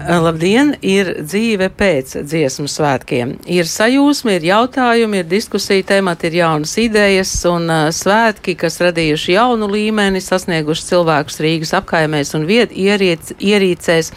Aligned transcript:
Labdien! 0.00 0.72
Ir 0.80 1.10
dzīve 1.20 1.66
pēc 1.76 2.14
dziesmu 2.24 2.64
svētkiem. 2.72 3.34
Ir 3.52 3.66
sajūsmi, 3.68 4.38
ir 4.38 4.46
jautājumi, 4.48 5.20
ir 5.20 5.26
diskusija 5.28 5.84
temati, 5.84 6.30
ir 6.30 6.38
jaunas 6.38 6.72
idejas 6.80 7.32
un 7.48 7.68
uh, 7.68 7.88
svētki, 7.92 8.54
kas 8.58 8.80
radījuši 8.80 9.34
jaunu 9.34 9.68
līmeni, 9.68 10.22
sasnieguši 10.24 10.86
cilvēkus 10.88 11.36
Rīgas 11.44 11.74
apkaimēs 11.76 12.32
un 12.38 12.46
vietu 12.48 12.78
ieriec, 12.80 13.34
ierīcēs. 13.36 14.08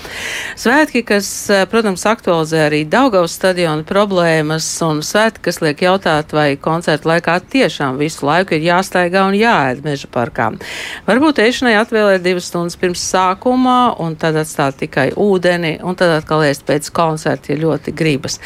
Svētki, 0.63 1.03
kas, 1.09 1.27
uh, 1.51 1.65
protams, 1.67 2.07
aktualizē 2.07 2.63
arī 2.69 2.83
Daugavas 2.87 3.35
stadiona 3.35 3.83
problēmas 3.83 4.69
un 4.87 5.03
svētki, 5.03 5.43
kas 5.49 5.59
liek 5.65 5.83
jautāt, 5.83 6.31
vai 6.31 6.53
koncertu 6.55 7.11
laikā 7.11 7.41
tiešām 7.57 7.99
visu 7.99 8.29
laiku 8.29 8.55
ir 8.55 8.69
jāstaigā 8.69 9.25
un 9.27 9.35
jāēd 9.35 9.83
meža 9.83 10.07
parkā. 10.15 10.53
Varbūt 11.09 11.43
ēšanai 11.43 11.75
atvēlēt 11.81 12.23
divas 12.23 12.47
stundas 12.53 12.79
pirms 12.79 13.03
sākumā 13.11 13.97
un 13.99 14.15
tad 14.15 14.39
atstāt 14.39 14.79
tikai 14.85 15.09
ūdeni 15.19 15.72
un 15.81 15.97
tad 15.99 16.13
atkal 16.19 16.43
ēst 16.45 16.67
pēc 16.67 16.91
koncerta, 16.93 17.53
ja 17.53 17.61
ļoti 17.63 17.95
gribas. 17.95 18.39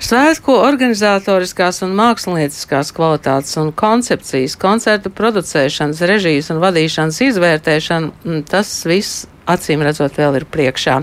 Svētku 0.00 0.54
organizatoriskās 0.56 1.82
un 1.84 1.96
mākslinieckās 1.98 2.92
kvalitātes 2.96 3.56
un 3.60 3.72
koncepcijas, 3.76 4.56
koncertu 4.60 5.12
producēšanas, 5.12 6.04
režijas 6.08 6.50
un 6.52 6.62
vadīšanas 6.62 7.20
izvērtēšana, 7.30 8.12
mm, 8.24 8.46
tas 8.50 8.72
viss 8.88 9.26
acīm 9.48 9.82
redzot, 9.84 10.16
vēl 10.18 10.40
ir 10.40 10.46
priekšā. 10.50 10.96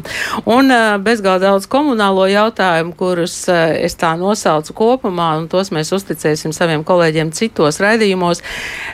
Un 0.49 0.71
bezgalīgi 1.03 1.43
daudz 1.43 1.67
komunālo 1.71 2.27
jautājumu, 2.29 2.93
kurus 2.97 3.35
es 3.49 3.97
tā 3.99 4.13
nosaucu 4.19 4.75
kopumā, 4.77 5.29
un 5.41 5.47
tos 5.51 5.71
mēs 5.75 5.91
uzticēsim 5.95 6.53
saviem 6.55 6.83
kolēģiem 6.87 7.31
citos 7.35 7.81
raidījumos, 7.83 8.43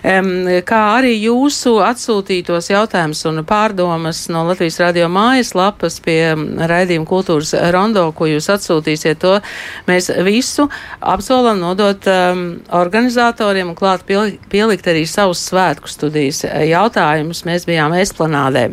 kā 0.04 0.82
arī 0.98 1.14
jūsu 1.18 1.76
atsūtītos 1.86 2.72
jautājumus 2.72 3.24
un 3.30 3.44
pārdomas 3.48 4.26
no 4.34 4.46
Latvijas 4.48 4.80
radio 4.84 5.10
mājaslapas 5.14 6.00
pie 6.04 6.34
raidījuma 6.74 7.10
kultūras 7.10 7.54
rondo, 7.76 8.08
ko 8.16 8.30
jūs 8.32 8.50
atsūtīsiet, 8.54 9.22
to 9.22 9.38
mēs 9.90 10.10
visu 10.26 10.70
apsolam 11.00 11.62
nodot 11.62 12.08
organizatoriem 12.74 13.74
un 13.74 13.78
klāt 13.78 14.08
pielikt 14.08 14.90
arī 14.90 15.06
savus 15.10 15.44
svētku 15.50 15.92
studijas 15.92 16.44
jautājumus. 16.44 17.46
Mēs 17.48 17.68
bijām 17.70 17.96
esplanādē. 18.00 18.72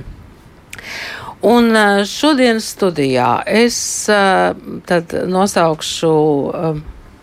Un 1.40 1.72
šodienas 2.04 2.66
studijā 2.74 3.38
es 3.48 3.76
tad 4.04 5.12
nosaukšu, 5.24 6.10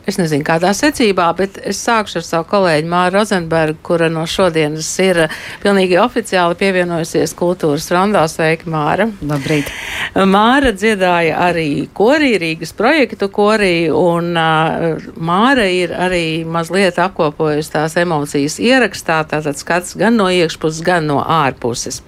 es 0.10 0.16
nezinu, 0.18 0.42
kādā 0.48 0.72
secībā, 0.74 1.28
bet 1.38 1.60
es 1.62 1.78
sākšu 1.86 2.18
ar 2.18 2.24
savu 2.26 2.48
kolēģi 2.50 2.90
Māru 2.90 3.20
Rozenbergu, 3.20 3.78
kura 3.86 4.08
no 4.10 4.24
šodienas 4.26 4.90
ir 5.04 5.20
pilnīgi 5.62 6.00
oficiāli 6.02 6.58
pievienojusies 6.58 7.36
kultūras 7.38 7.86
rondā. 7.94 8.24
Sveika, 8.32 8.66
Māra! 8.74 9.06
Labrīt! 9.22 9.70
Māra 10.18 10.72
dziedāja 10.74 11.36
arī 11.52 11.68
korī, 11.94 12.32
Rīgas 12.42 12.74
projektu 12.74 13.30
korī, 13.30 13.92
un 13.94 14.32
Māra 14.34 15.68
ir 15.70 15.94
arī 15.94 16.42
mazliet 16.42 16.98
apkopojusi 17.04 17.76
tās 17.76 18.00
emocijas 18.02 18.58
ierakstā, 18.58 19.20
tātad 19.30 19.62
skats 19.62 19.94
gan 20.00 20.18
no 20.18 20.32
iekšpuses, 20.34 20.82
gan 20.88 21.06
no 21.12 21.20
ārpuses. 21.22 22.02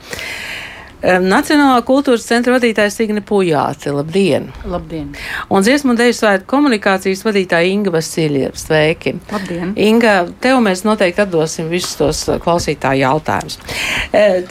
Nacionālā 0.99 1.79
kultūras 1.87 2.25
centra 2.27 2.57
vadītājs 2.57 2.97
Signe 2.99 3.21
Pujāte. 3.23 3.93
Labdien! 3.95 4.49
Labdien! 4.67 5.13
Un 5.47 5.63
dziesmu 5.63 5.93
un 5.93 5.99
deju 5.99 6.11
svētku 6.17 6.49
komunikācijas 6.51 7.21
vadītāja 7.23 7.69
Inga 7.71 7.93
Vasiljeva. 7.93 8.51
Sveiki! 8.59 9.13
Labdien! 9.31 9.71
Inga, 9.79 10.15
tev 10.43 10.59
mēs 10.65 10.83
noteikti 10.83 11.23
atdosim 11.23 11.69
visus 11.71 11.95
tos 11.95 12.19
klausītāju 12.43 13.05
jautājumus. 13.05 13.55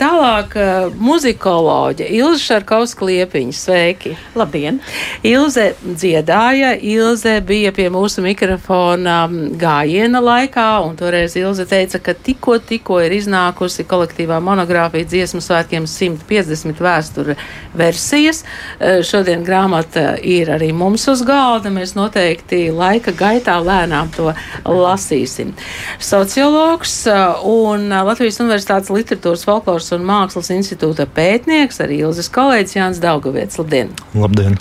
Tālāk 0.00 0.56
muzikoloģe 0.96 2.08
Ilze 2.16 2.40
Šarkovska 2.46 3.04
Liepiņa. 3.10 3.52
Sveiki! 3.52 4.14
Labdien! 4.38 4.80
Ilze 5.28 5.74
dziedāja, 5.84 6.72
Ilze 6.80 7.42
bija 7.44 7.74
pie 7.76 7.90
mūsu 7.92 8.24
mikrofona 8.24 9.18
gājiena 9.60 10.24
laikā, 10.24 10.70
un 10.88 10.96
toreiz 10.96 11.36
Ilze 11.36 11.68
teica, 11.68 12.00
ka 12.00 12.16
tikko, 12.16 12.56
tikko 12.72 13.02
ir 13.04 13.18
iznākusi 13.20 13.84
kolektīvā 13.84 14.40
monogrāfija 14.48 15.12
dziesmu 15.12 15.44
svētkiem 15.44 15.84
150. 15.84 16.37
50 16.38 16.82
vēsture 16.82 17.36
versijas. 17.78 18.44
Eh, 18.78 19.00
šodien 19.06 19.44
grāmata 19.46 20.14
ir 20.22 20.52
arī 20.54 20.70
mums 20.76 21.06
uz 21.10 21.22
galda. 21.26 21.72
Mēs 21.74 21.94
noteikti 21.98 22.68
laika 22.74 23.14
gaitā 23.16 23.58
lēnām 23.64 24.12
to 24.14 24.32
lasīsim. 24.64 25.54
Sociologs 25.98 27.00
eh, 27.10 27.44
un 27.48 27.90
Latvijas 27.90 28.40
Universitātes 28.44 28.92
literatūras, 28.94 29.46
folkloras 29.48 29.92
un 29.96 30.06
mākslas 30.08 30.52
institūta 30.54 31.08
pētnieks, 31.18 31.82
arī 31.84 32.02
Ilzas 32.06 32.30
kolēģis 32.34 32.78
Jānis 32.78 33.02
Daugaviets. 33.04 33.60
Labdien! 33.60 33.92
Labdien! 34.14 34.58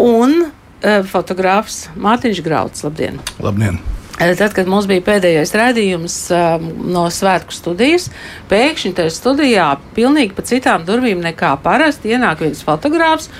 Un 0.00 0.50
fotogrāfs 0.80 1.90
Mārtiņš 2.00 2.44
Grauds. 2.46 2.86
Labdien! 2.86 3.20
Labdien! 3.44 3.82
Tad, 4.20 4.50
kad 4.52 4.68
mums 4.68 4.84
bija 4.84 5.00
pēdējais 5.00 5.54
rādījums 5.56 6.14
um, 6.36 6.66
no 6.92 7.06
svētku 7.08 7.54
studijas, 7.56 8.10
pēkšņi 8.50 8.90
tajā 8.98 9.12
studijā 9.14 9.68
pilnīgi 9.96 10.36
pa 10.36 10.44
citām 10.44 10.84
durvīm 10.84 11.22
nekā 11.24 11.54
parasti 11.64 12.12
ienāk 12.12 12.42
viens 12.44 12.60
fotogrāfs 12.66 13.30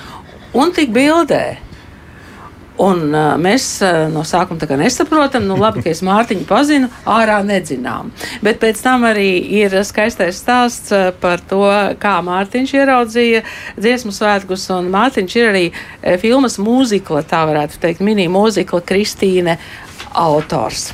un 0.56 0.72
tik 0.72 0.94
bildē. 0.94 1.58
Un, 2.80 3.10
uh, 3.12 3.34
mēs 3.36 3.66
uh, 3.84 4.06
no 4.08 4.22
sākuma 4.24 4.78
nesaprotam, 4.80 5.44
nu, 5.44 5.58
labi, 5.60 5.82
ka 5.84 5.92
es 5.92 6.00
Mārtiņu 6.06 6.46
pazinu, 6.48 6.88
ārā 7.04 7.42
nedzinām. 7.44 8.08
Bet 8.41 8.62
pēc 8.62 8.80
tam 8.80 9.04
arī 9.04 9.28
ir 9.60 9.76
skaistais 9.84 10.41
stāsts 10.41 10.97
uh, 10.97 11.10
par 11.12 11.44
to, 11.44 11.60
kā 12.00 12.14
Mārtiņš 12.24 12.74
ieraudzīja 12.78 13.44
dziesmu 13.76 14.16
svētkus. 14.16 14.64
Mārtiņš 14.88 15.36
ir 15.42 15.52
arī 15.52 15.64
filmas 16.24 16.56
mūzikla, 16.56 17.20
tā 17.28 17.44
varētu 17.52 17.82
teikt, 17.84 18.00
mini 18.00 18.30
mūzikla 18.32 18.80
Kristīne 18.88 19.60
autors. 20.12 20.91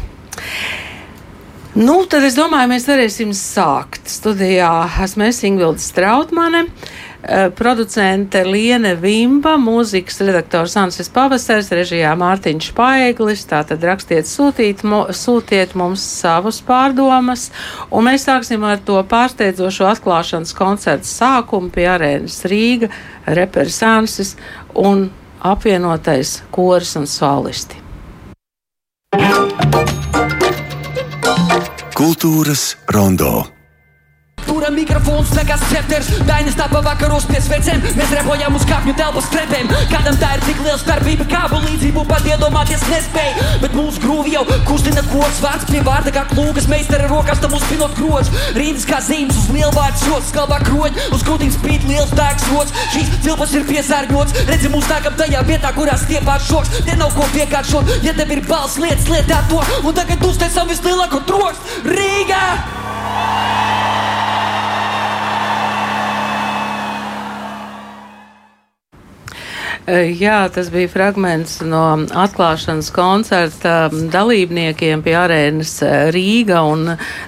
Nu, 1.76 2.06
tad 2.08 2.24
es 2.24 2.32
domāju, 2.38 2.70
mēs 2.70 2.86
varēsim 2.88 3.34
sākt. 3.36 4.06
Studijā 4.08 4.70
esmu 5.04 5.26
es 5.26 5.42
Ingvilda 5.44 5.82
Strautmane, 5.84 6.62
eh, 6.64 7.50
producente 7.52 8.40
Liene 8.46 8.94
Vimba, 8.96 9.58
mūzikas 9.60 10.22
redaktors 10.24 10.78
Ansis 10.80 11.12
Pavasars, 11.12 11.68
režijā 11.68 12.14
Mārtiņš 12.16 12.70
Paeglis. 12.72 13.44
Tātad 13.44 13.84
rakstiet, 13.84 14.24
sūtīt, 14.24 14.80
sūtiet 15.12 15.76
mums 15.76 16.00
savus 16.00 16.62
pārdomas, 16.64 17.50
un 17.90 18.08
mēs 18.08 18.24
sāksim 18.24 18.64
ar 18.64 18.78
to 18.78 18.96
pārsteidzošo 19.04 19.92
atklāšanas 19.92 20.56
koncertu 20.56 21.04
sākumu 21.04 21.68
pie 21.70 21.90
arēnas 21.92 22.40
Rīga, 22.48 22.88
reperis 23.26 23.82
Ansis 23.82 24.36
un 24.72 25.10
apvienotais 25.44 26.40
koris 26.50 26.96
un 26.96 27.04
solisti. 27.04 27.85
Kultūras 31.96 32.76
rondo. 32.86 33.55
Turam 34.66 34.82
mikrofons, 34.82 35.28
nekas 35.30 35.60
cepters, 35.70 36.08
dainas 36.26 36.56
tāpa 36.58 36.80
vakaros 36.82 37.22
pie 37.30 37.38
svecēm. 37.38 37.84
Mēs 37.94 38.10
repojam 38.18 38.56
uz 38.58 38.64
kāpņu 38.66 38.96
telpas 38.98 39.28
trepēm. 39.30 39.68
Kādam 39.92 40.16
tā 40.18 40.32
ir 40.34 40.40
tik 40.42 40.58
liela 40.64 40.78
starpība, 40.80 41.22
kādu 41.30 41.60
līdzību 41.62 42.02
pat 42.08 42.26
iedomāties 42.26 42.82
nespēja. 42.90 43.44
Bet 43.62 43.76
mūsu 43.78 44.02
grūvi 44.02 44.32
jau 44.34 44.42
kustina 44.66 45.04
koks, 45.06 45.38
vārds 45.44 45.68
pie 45.70 45.84
vārda 45.86 46.10
kā 46.16 46.24
klūgas, 46.32 46.66
meistara 46.72 47.06
rokās 47.12 47.38
tam 47.44 47.54
uzpinot 47.54 47.94
kroģis. 47.94 48.32
Rīdas 48.58 48.88
kā 48.90 48.98
zīmes 49.06 49.38
uz 49.38 49.46
lielu 49.54 49.70
vārdu 49.76 50.02
sots, 50.02 50.32
skalbā 50.32 50.58
kroģi, 50.66 51.06
uz 51.14 51.22
krūtīm 51.28 51.54
spīd 51.54 51.86
liels 51.86 52.10
dārgs 52.18 52.50
rots. 52.50 52.74
Šīs 52.96 53.14
cilpas 53.22 53.54
ir 53.54 53.68
piesārņots, 53.70 54.34
redzi 54.50 54.72
mūs 54.74 54.90
nākam 54.90 55.14
tajā 55.22 55.44
vietā, 55.46 55.70
kurā 55.78 55.94
stiepās 56.02 56.50
šoks. 56.50 56.82
Te 56.90 56.98
nav 56.98 57.14
ko 57.14 57.30
piekāršot, 57.36 58.00
ja 58.02 58.18
tev 58.18 58.34
ir 58.34 58.42
balss 58.50 58.82
lietas, 58.82 59.06
lietā 59.14 59.44
to, 59.46 59.62
un 59.86 59.94
tagad 59.94 60.26
uztaisam 60.26 60.66
vislielāko 60.74 61.22
troks 61.30 61.78
Rīgā! 61.86 62.42
Jā, 69.86 70.38
tas 70.50 70.68
bija 70.72 70.90
fragments 70.90 71.60
no 71.62 71.82
atklāšanas 72.18 72.88
koncerta 72.94 73.74
dalībniekiem 74.12 75.02
pie 75.04 75.14
arēnas 75.18 75.76
eh, 75.86 76.08
Rīga. 76.14 76.62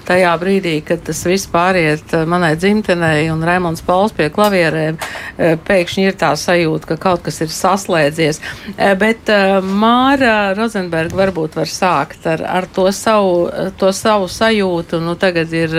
Tajā 0.08 0.32
brīdī, 0.40 0.78
kad 0.86 1.04
tas 1.06 1.20
viss 1.28 1.50
pāriet 1.50 2.14
eh, 2.16 2.24
manai 2.26 2.54
dzimtenei 2.58 3.28
un 3.30 3.44
Raimons 3.46 3.84
Pauls 3.86 4.14
pie 4.16 4.30
klavierēm, 4.34 4.98
pēkšņi 5.38 6.06
ir 6.08 6.16
tā 6.18 6.32
sajūta, 6.38 6.92
ka 6.92 6.96
kaut 7.02 7.26
kas 7.26 7.42
ir 7.44 7.52
saslēdzies. 7.52 8.40
Bet 8.98 9.30
Māra 9.62 10.54
Rozenberga 10.58 11.18
varbūt 11.18 11.58
var 11.58 11.70
sākt 11.70 12.26
ar, 12.30 12.42
ar 12.42 12.66
to, 12.74 12.88
savu, 12.94 13.46
to 13.78 13.92
savu 13.94 14.30
sajūtu. 14.32 15.02
Nu, 15.04 15.14
tagad 15.20 15.52
ir 15.54 15.76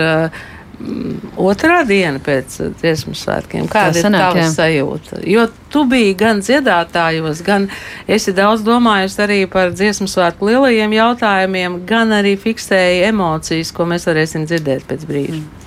otrā 1.40 1.82
diena 1.88 2.20
pēc 2.22 2.56
dziesmu 2.80 3.14
svētkiem. 3.18 3.68
Kāda 3.70 3.94
Tā 3.96 4.04
sanāk, 4.06 4.20
ir 4.20 4.24
tava 4.24 4.42
jā. 4.42 4.48
sajūta? 4.54 5.20
Jo 5.28 5.46
tu 5.72 5.84
biji 5.90 6.16
gan 6.18 6.42
dziedātājos, 6.44 7.44
gan 7.46 7.68
esi 8.08 8.34
daudz 8.36 8.64
domājusi 8.66 9.22
arī 9.26 9.40
par 9.50 9.74
dziesmu 9.76 10.08
svētku 10.10 10.50
lielajiem 10.50 10.96
jautājumiem, 10.96 11.80
gan 11.88 12.16
arī 12.20 12.36
fiksēji 12.40 13.06
emocijas, 13.10 13.72
ko 13.76 13.88
mēs 13.92 14.08
varēsim 14.10 14.48
dzirdēt 14.48 14.88
pēc 14.88 15.08
brīža. 15.08 15.40
Mm. 15.40 15.59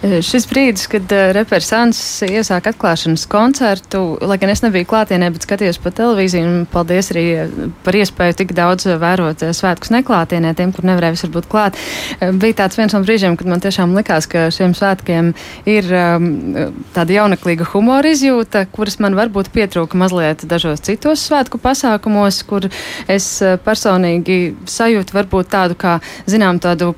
Šis 0.00 0.46
brīdis, 0.48 0.86
kad 0.88 1.12
reperis 1.36 1.66
Sans 1.68 1.98
iesāk 2.24 2.70
atklāšanas 2.70 3.26
koncertu, 3.28 4.00
lai 4.24 4.38
gan 4.40 4.48
es 4.48 4.62
nebiju 4.64 4.86
klātienē, 4.88 5.28
bet 5.34 5.44
skatījos 5.44 5.76
pa 5.82 5.92
televīziju, 5.92 6.46
un 6.48 6.62
paldies 6.72 7.10
arī 7.12 7.24
par 7.84 7.98
iespēju 7.98 8.38
tik 8.38 8.54
daudz 8.56 8.88
vērot 9.02 9.44
svētkus 9.58 9.92
neklātienē, 9.92 10.54
tiem, 10.56 10.72
kur 10.72 10.88
nevarēja 10.88 11.18
visur 11.18 11.32
būt 11.34 11.50
klāt. 11.52 11.76
Bija 12.40 12.62
tāds 12.62 12.80
viens 12.80 12.96
no 12.96 13.02
brīžiem, 13.04 13.36
kad 13.36 13.50
man 13.52 13.60
tiešām 13.60 13.92
likās, 13.98 14.30
ka 14.30 14.46
šiem 14.56 14.72
svētkiem 14.78 15.34
ir 15.68 15.92
um, 15.92 16.30
tāda 16.96 17.18
jauneklīga 17.18 17.68
humora 17.74 18.14
izjūta, 18.14 18.64
kuras 18.72 18.96
man 19.04 19.18
varbūt 19.20 19.52
pietrūka 19.52 20.00
mazliet 20.00 20.46
dažos 20.48 20.80
citos 20.88 21.28
svētku 21.28 21.60
pasākumos, 21.60 22.40
kur 22.48 22.70
es 23.04 23.28
personīgi 23.68 24.40
sajūtu 24.64 25.20
varbūt 25.20 25.52
tādu 25.52 25.76
kā, 25.76 25.98
zinām, 26.24 26.56
tādu 26.64 26.94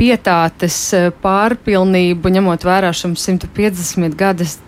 pietātes 0.00 0.78
eh, 0.96 1.10
pārpilnību, 1.22 2.32
ņemot 2.32 2.64
vērā 2.66 2.92
šim 2.96 3.16
150 3.18 4.16
gadus 4.18 4.58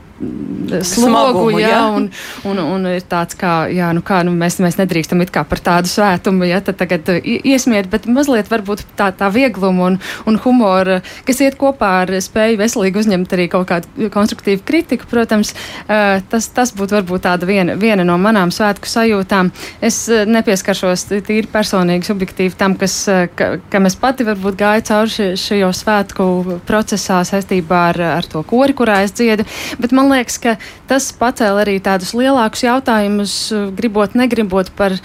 slogu, 0.81 0.85
Smagumu, 0.85 1.59
jā, 1.61 1.71
jā. 1.73 1.81
Un, 1.97 2.09
un, 2.49 2.61
un 2.63 2.87
ir 2.93 3.05
tāds, 3.09 3.37
kā, 3.39 3.67
jā, 3.73 3.91
nu 3.95 4.03
kā, 4.07 4.23
nu 4.27 4.33
mēs, 4.37 4.59
mēs 4.63 4.79
nedrīkstam 4.79 5.23
it 5.25 5.33
kā 5.35 5.45
par 5.49 5.61
tādu 5.63 5.91
svētumu, 5.91 6.47
ja 6.49 6.61
tad 6.65 6.79
tagad 6.81 7.09
uh, 7.13 7.19
iesmiet, 7.23 7.89
bet 7.93 8.07
mazliet 8.11 8.51
varbūt 8.53 8.85
tā, 8.99 9.11
tā 9.17 9.29
viegluma 9.35 9.91
un, 9.91 9.99
un 10.29 10.39
humora, 10.45 11.01
kas 11.27 11.43
iet 11.45 11.59
kopā 11.61 11.91
ar 12.05 12.15
spēju 12.25 12.61
veselīgi 12.61 13.03
uzņemt 13.03 13.35
arī 13.37 13.49
kaut 13.53 13.69
kādu 13.71 14.11
konstruktīvu 14.13 14.65
kritiku, 14.69 15.09
protams, 15.11 15.53
uh, 15.53 16.23
tas, 16.33 16.49
tas 16.55 16.75
būtu 16.77 16.99
varbūt 17.01 17.27
tāda 17.27 17.49
viena, 17.49 17.77
viena 17.79 18.07
no 18.07 18.19
manām 18.23 18.55
svētku 18.55 18.91
sajūtām. 18.91 19.53
Es 19.85 20.05
uh, 20.13 20.25
nepieskaršos 20.29 21.09
tīri 21.13 21.51
personīgi, 21.53 22.09
subjektīvi 22.09 22.57
tam, 22.59 22.77
kas, 22.81 22.97
ka, 23.37 23.57
kam 23.73 23.91
es 23.91 23.99
pati 23.99 24.27
varbūt 24.29 24.59
gāju 24.63 24.87
cauri 24.93 25.31
šajā 25.41 25.73
svētku 25.83 26.31
procesā 26.69 27.23
saistībā 27.27 27.85
ar, 27.93 28.03
ar 28.21 28.29
to 28.31 28.43
kori, 28.47 28.77
kurā 28.77 29.03
es 29.07 29.15
dziedu, 29.17 29.47
bet 29.83 29.95
man 29.97 30.12
liekas, 30.13 30.39
ka 30.43 30.57
tas 30.91 31.11
pacēla 31.17 31.65
arī 31.65 31.79
tādus 31.83 32.15
lielākus 32.17 32.65
jautājumus, 32.67 33.37
gribot, 33.77 34.17
negribot 34.19 34.73
par 34.79 34.97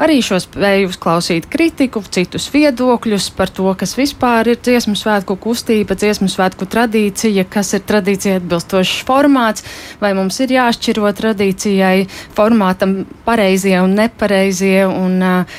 arī 0.00 0.18
šo 0.24 0.40
spēju 0.42 0.88
uzklausīt 0.90 1.46
kritiku, 1.50 2.02
citus 2.14 2.48
viedokļus 2.54 3.28
par 3.36 3.52
to, 3.54 3.68
kas 3.78 3.94
vispār 3.98 4.50
ir 4.52 4.58
dziesmu 4.58 4.96
svētku 4.98 5.36
kustība, 5.40 5.96
dziesmu 5.98 6.28
svētku 6.32 6.66
tradīcija, 6.70 7.46
kas 7.50 7.74
ir 7.78 7.84
tradīcija 7.86 8.40
atbilstošs 8.40 9.04
formāts, 9.06 9.66
vai 10.02 10.14
mums 10.18 10.40
ir 10.42 10.56
jāšķiro 10.56 11.12
tradīcijai 11.20 12.08
formātam 12.34 13.04
pareizie 13.26 13.78
un 13.84 13.94
nepareizie. 14.00 14.82
Un, 14.90 15.22
uh, 15.22 15.56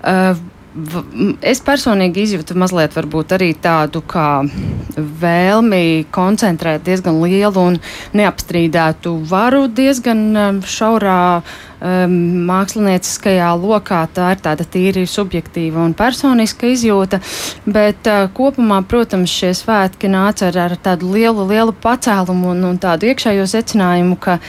uh, 0.00 0.53
Es 0.74 1.60
personīgi 1.62 2.24
izjūtu 2.24 2.56
mazliet 2.58 2.96
arī 3.36 3.52
tādu 3.54 4.00
kā 4.02 4.42
vēlmi 4.96 6.06
koncentrēt 6.10 6.82
diezgan 6.82 7.20
lielu 7.22 7.62
un 7.62 7.78
neapstrīdētu 8.18 9.12
varu 9.30 9.68
diezgan 9.70 10.24
um, 10.34 10.58
šaurā 10.66 11.20
um, 11.38 12.18
mākslinieckajā 12.50 13.52
lokā. 13.54 14.02
Tā 14.18 14.32
ir 14.34 14.42
tāda 14.42 14.66
tīri 14.66 15.06
subjektīva 15.06 15.84
un 15.86 15.94
personiska 15.94 16.66
izjūta, 16.74 17.22
bet 17.70 18.10
uh, 18.10 18.26
kopumā, 18.34 18.82
protams, 18.82 19.30
šie 19.30 19.54
svētki 19.54 20.10
nāca 20.10 20.50
ar, 20.50 20.62
ar 20.66 20.78
tādu 20.90 21.14
lielu, 21.14 21.46
lielu 21.54 21.76
pacēlumu 21.86 22.50
un, 22.50 22.66
un 22.72 22.82
tādu 22.82 23.12
iekšējo 23.12 23.46
secinājumu, 23.54 24.18
ka 24.18 24.40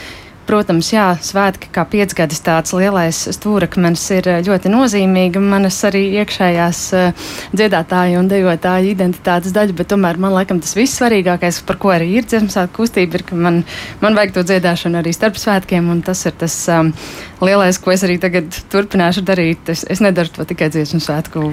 Protams, 0.46 0.92
jā, 0.94 1.08
svētki 1.26 1.72
kā 1.74 1.82
piecgadis 1.90 2.44
tāds 2.46 2.74
lielais 2.78 3.18
stūrakmens 3.34 4.04
ir 4.14 4.28
eh, 4.30 4.42
ļoti 4.46 4.70
nozīmīgi. 4.70 5.42
Manas 5.42 5.80
arī 5.88 6.04
iekšējās 6.22 6.82
uh, 6.94 7.32
dziedātāju 7.58 8.20
un 8.22 8.30
dejotāju 8.30 8.92
identitātes 8.94 9.56
daļa, 9.56 9.74
bet 9.80 9.90
tomēr 9.90 10.20
man 10.22 10.36
laikam 10.36 10.62
tas 10.62 10.76
viss 10.78 11.00
svarīgākais, 11.00 11.64
par 11.66 11.80
ko 11.82 11.96
arī 11.96 12.12
ir 12.20 12.30
dziesmu 12.30 12.54
svētku 12.54 12.84
kustība, 12.84 13.18
ir, 13.18 13.26
ka 13.26 13.40
man, 13.40 13.64
man 14.04 14.20
vajag 14.20 14.38
to 14.38 14.46
dziedāšanu 14.52 15.02
arī 15.02 15.16
starp 15.18 15.42
svētkiem, 15.42 15.90
un 15.90 16.06
tas 16.06 16.22
ir 16.30 16.38
tas 16.38 16.60
um, 16.70 16.94
lielais, 17.42 17.82
ko 17.82 17.96
es 17.96 18.06
arī 18.06 18.20
tagad 18.22 18.54
turpināšu 18.70 19.26
darīt. 19.26 19.74
Es, 19.74 19.82
es 19.90 20.04
nedaru 20.06 20.30
to 20.38 20.46
tikai 20.54 20.70
dziesmu 20.74 21.02
svētku 21.02 21.50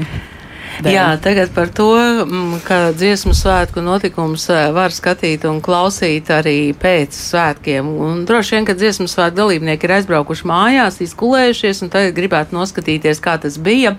Dēļ. 0.82 0.94
Jā, 0.96 1.06
tagad 1.23 1.52
par 1.55 1.70
to, 1.70 1.94
mm, 1.94 2.62
ka 2.67 2.76
dziesmu 2.96 3.34
svētku 3.38 3.82
notikums 3.84 4.49
eh, 4.50 4.70
var 4.75 4.90
skatīt 4.94 5.44
un 5.46 5.61
klausīt 5.62 6.31
arī 6.34 6.73
pēc 6.75 7.14
svētkiem. 7.14 7.87
Un 7.87 8.25
droši 8.26 8.56
vien, 8.56 8.67
ka 8.67 8.75
dziesmu 8.75 9.06
svētku 9.11 9.38
dalībnieki 9.38 9.87
ir 9.87 9.94
aizbraukuši 9.99 10.49
mājās, 10.49 10.99
izkulējušies 11.05 11.84
un 11.87 11.93
tagad 11.93 12.17
gribētu 12.17 12.56
noskatīties, 12.56 13.20
kā 13.23 13.37
tas 13.43 13.58
bija. 13.62 13.94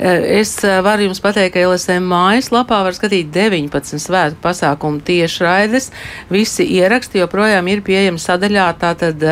Eh, 0.00 0.40
es 0.40 0.56
eh, 0.64 0.80
varu 0.82 1.06
jums 1.06 1.22
pateikt, 1.22 1.54
ka 1.54 1.62
LSM 1.68 2.08
mājaslapā 2.10 2.80
var 2.88 2.96
skatīt 2.96 3.30
19 3.34 4.02
svētku 4.02 4.42
pasākumu 4.42 5.04
tiešraides. 5.06 5.92
Visi 6.32 6.66
ieraksti 6.80 7.22
joprojām 7.22 7.70
ir 7.70 7.84
pieejami 7.86 8.18
sadaļā, 8.18 8.66
tātad 8.82 9.22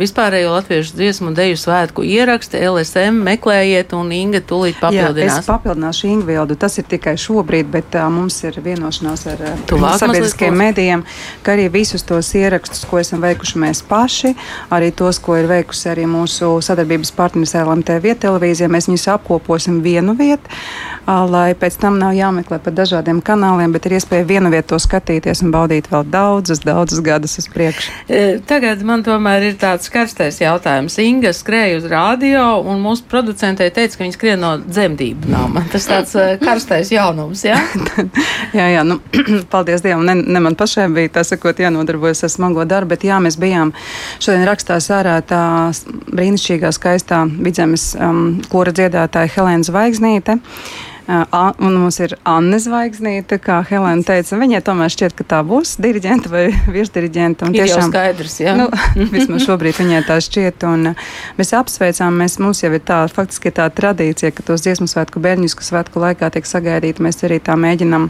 vispārējo 0.00 0.56
latviešu 0.56 0.96
dziesmu 0.96 1.34
un 1.34 1.36
deju 1.36 1.60
svētku 1.60 2.06
ieraksti 2.06 2.64
LSM 2.64 3.20
meklējiet 3.28 3.92
un 3.98 4.08
Inga 4.14 4.40
tulīt 4.40 4.80
papildinās. 4.80 5.42
Jā, 5.42 5.46
papildināšu 5.46 6.08
Inga 6.14 6.29
Ingvildu. 6.30 6.56
Tas 6.56 6.78
ir 6.78 6.86
tikai 6.88 7.16
šobrīd, 7.18 7.68
bet 7.70 7.94
uh, 7.94 8.06
mums 8.12 8.38
ir 8.44 8.56
vienošanās 8.62 9.26
ar 9.30 9.42
uh, 9.52 9.96
sabiedriskajiem 9.98 10.56
medijiem, 10.56 11.04
ka 11.42 11.54
arī 11.54 11.68
visus 11.72 12.04
tos 12.06 12.32
ierakstus, 12.34 12.84
ko 12.88 13.00
esam 13.00 13.20
veikuši 13.24 13.58
mēs 13.60 13.82
paši, 13.88 14.34
arī 14.70 14.90
tos, 14.96 15.18
ko 15.18 15.36
ir 15.40 15.48
veikusi 15.50 15.90
arī 15.90 16.06
mūsu 16.10 16.58
sadarbības 16.64 17.12
partneris 17.16 17.54
LMT 17.58 17.98
vietelevīzija, 18.04 18.70
mēs 18.70 18.88
viņus 18.90 19.08
apkoposim 19.16 19.80
vienu 19.84 20.14
vietu, 20.18 20.46
uh, 20.46 21.24
lai 21.30 21.52
pēc 21.58 21.78
tam 21.80 21.98
nav 22.00 22.14
jāmeklē 22.16 22.60
pa 22.62 22.72
dažādiem 22.74 23.22
kanāliem, 23.24 23.74
bet 23.74 23.88
ir 23.88 23.98
iespēja 23.98 24.28
vienu 24.28 24.52
vietu 24.52 24.74
to 24.74 24.80
skatīties 24.82 25.42
un 25.44 25.52
baudīt 25.54 25.90
vēl 25.90 26.06
daudzus, 26.10 26.62
daudzus 26.64 27.02
gadus 27.04 27.38
uz 27.40 27.48
priekšu. 27.50 27.90
Tagad 28.46 28.82
man 28.86 29.02
tomēr 29.06 29.50
ir 29.50 29.58
tāds 29.60 29.90
karstais 29.92 30.40
jautājums. 30.42 30.98
Inga 31.02 31.32
skrēja 31.34 31.80
uz 31.80 31.88
rādio, 31.90 32.44
un 32.70 32.82
mūsu 32.84 33.06
producentei 33.10 33.70
teica, 33.74 33.96
ka 33.98 34.04
viņa 34.04 34.16
skrien 34.16 34.42
no 34.44 34.54
dzemdību 34.62 35.30
nama. 35.30 35.64
Tas 35.72 35.88
tāds 35.90 36.09
tāds 36.10 36.40
uh, 36.40 36.44
karstais 36.44 36.90
jaunums. 36.92 37.44
Ja? 37.44 37.58
jā, 38.58 38.66
jā 38.74 38.84
nu, 38.86 39.00
paldies 39.52 39.82
Dievam. 39.82 40.04
Ne, 40.06 40.14
ne 40.14 40.40
man 40.40 40.56
pašai 40.58 40.88
bija 40.94 41.12
tas, 41.20 41.32
ko 41.40 41.52
jānodarbojas 41.52 42.24
ar 42.24 42.32
smago 42.32 42.64
darbu, 42.64 42.94
bet 42.94 43.04
jā, 43.04 43.20
mēs 43.22 43.38
bijām 43.40 43.72
šodien 44.20 44.46
rakstās 44.48 44.90
ārā 44.90 45.20
tā 45.22 45.42
brīnišķīgā, 46.10 46.72
skaistā 46.74 47.24
vidzemes 47.40 47.94
um, 47.98 48.40
kora 48.50 48.72
dziedātāja 48.72 49.34
Helēna 49.36 49.66
Zvaigznīte. 49.66 50.38
Uh, 50.40 50.89
Un 51.10 51.74
mums 51.74 51.96
ir 51.98 52.12
Anne 52.28 52.58
Zvaigznīte, 52.62 53.40
kā 53.42 53.56
Helēna 53.66 54.04
teica. 54.06 54.36
Viņai 54.38 54.60
tomēr 54.62 54.92
šķiet, 54.94 55.14
ka 55.18 55.24
tā 55.32 55.40
būs 55.46 55.72
diriģenta 55.82 56.30
vai 56.30 56.42
virsdiriģenta. 56.74 57.48
Ir 57.50 57.64
tiešām, 57.64 57.90
skaidrs, 57.90 58.36
jā. 58.44 58.54
Nu, 58.58 58.68
vismaz 59.14 59.42
šobrīd 59.48 59.80
viņai 59.80 60.04
tā 60.06 60.20
šķiet. 60.22 60.66
Un 60.70 60.92
mēs 61.40 61.50
apsveicām, 61.58 62.14
mēs, 62.22 62.38
mums 62.42 62.62
jau 62.62 62.70
ir 62.76 62.84
tā, 62.86 63.00
faktiski 63.10 63.50
tā 63.56 63.66
tradīcija, 63.74 64.30
ka 64.36 64.44
tos 64.46 64.62
dziesmu 64.62 64.86
svētku 64.90 65.22
bērņus, 65.24 65.56
kas 65.58 65.72
svētku 65.72 66.02
laikā 66.04 66.30
tiek 66.36 66.46
sagaidīti, 66.46 67.02
mēs 67.02 67.18
arī 67.26 67.40
tā 67.42 67.58
mēģinam 67.58 68.06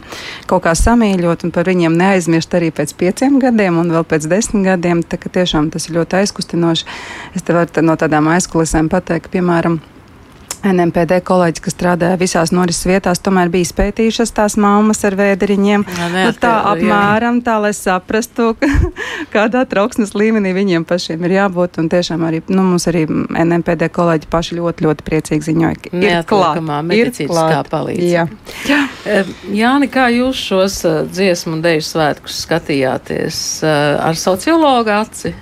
kaut 0.51 0.67
kā 0.67 0.75
samīļot 0.77 1.47
un 1.47 1.55
par 1.55 1.71
viņiem 1.71 1.97
neaizmirst 1.97 2.53
arī 2.59 2.69
pēc 2.75 2.93
pieciem 3.01 3.39
gadiem 3.41 3.81
un 3.81 3.89
vēl 3.95 4.05
pēc 4.05 4.29
desmit 4.29 4.67
gadiem. 4.69 5.01
Tā 5.01 5.17
ka 5.17 5.33
tiešām 5.41 5.71
tas 5.73 5.89
ir 5.89 5.97
ļoti 5.97 6.21
aizkustinoši. 6.21 6.85
Es 7.33 7.47
te 7.47 7.57
varu 7.57 7.85
no 7.87 7.97
tādām 7.97 8.29
aizkulisēm 8.35 8.93
pateikt, 8.93 9.33
piemēram, 9.33 9.81
NMPD 10.61 11.21
kolēģis, 11.25 11.63
kas 11.65 11.75
strādāja 11.75 12.17
visās 12.21 12.51
norises 12.53 12.85
vietās, 12.85 13.21
tomēr 13.23 13.49
bija 13.53 13.69
spētījušas 13.69 14.33
tās 14.37 14.57
mammas 14.61 15.01
ar 15.07 15.17
vēderiņiem. 15.17 15.85
Jā, 15.87 16.09
nu, 16.13 16.33
tā 16.37 16.53
apmēram 16.71 17.39
jā. 17.39 17.45
tā, 17.47 17.57
lai 17.63 17.71
saprastu, 17.77 18.51
kādā 19.35 19.63
trauksmes 19.69 20.13
līmenī 20.17 20.53
viņiem 20.57 20.85
pašiem 20.87 21.25
ir 21.27 21.35
jābūt. 21.39 21.81
Un 21.81 21.89
tiešām 21.91 22.25
arī 22.27 22.43
nu, 22.51 22.65
mums 22.73 22.87
arī 22.91 23.07
NMPD 23.09 23.89
kolēģi 23.95 24.29
paši 24.31 24.59
ļoti, 24.59 24.87
ļoti 24.87 25.07
priecīgi 25.07 25.49
ziņoja, 25.49 25.81
ka 25.81 25.93
ir 25.97 26.25
klāta 26.29 26.81
medicīniskā 26.85 27.61
palīdzība. 27.71 28.27
Jā. 28.69 28.81
Jā. 29.05 29.23
Jāni, 29.51 29.89
kā 29.91 30.09
jūs 30.13 30.41
šos 30.51 30.81
uh, 30.87 30.99
dziesmu 31.09 31.57
un 31.57 31.63
deju 31.65 31.85
svētkus 31.85 32.43
skatījāties 32.45 33.39
uh, 33.65 34.03
ar 34.05 34.19
sociologu 34.19 34.93
aci? 35.01 35.33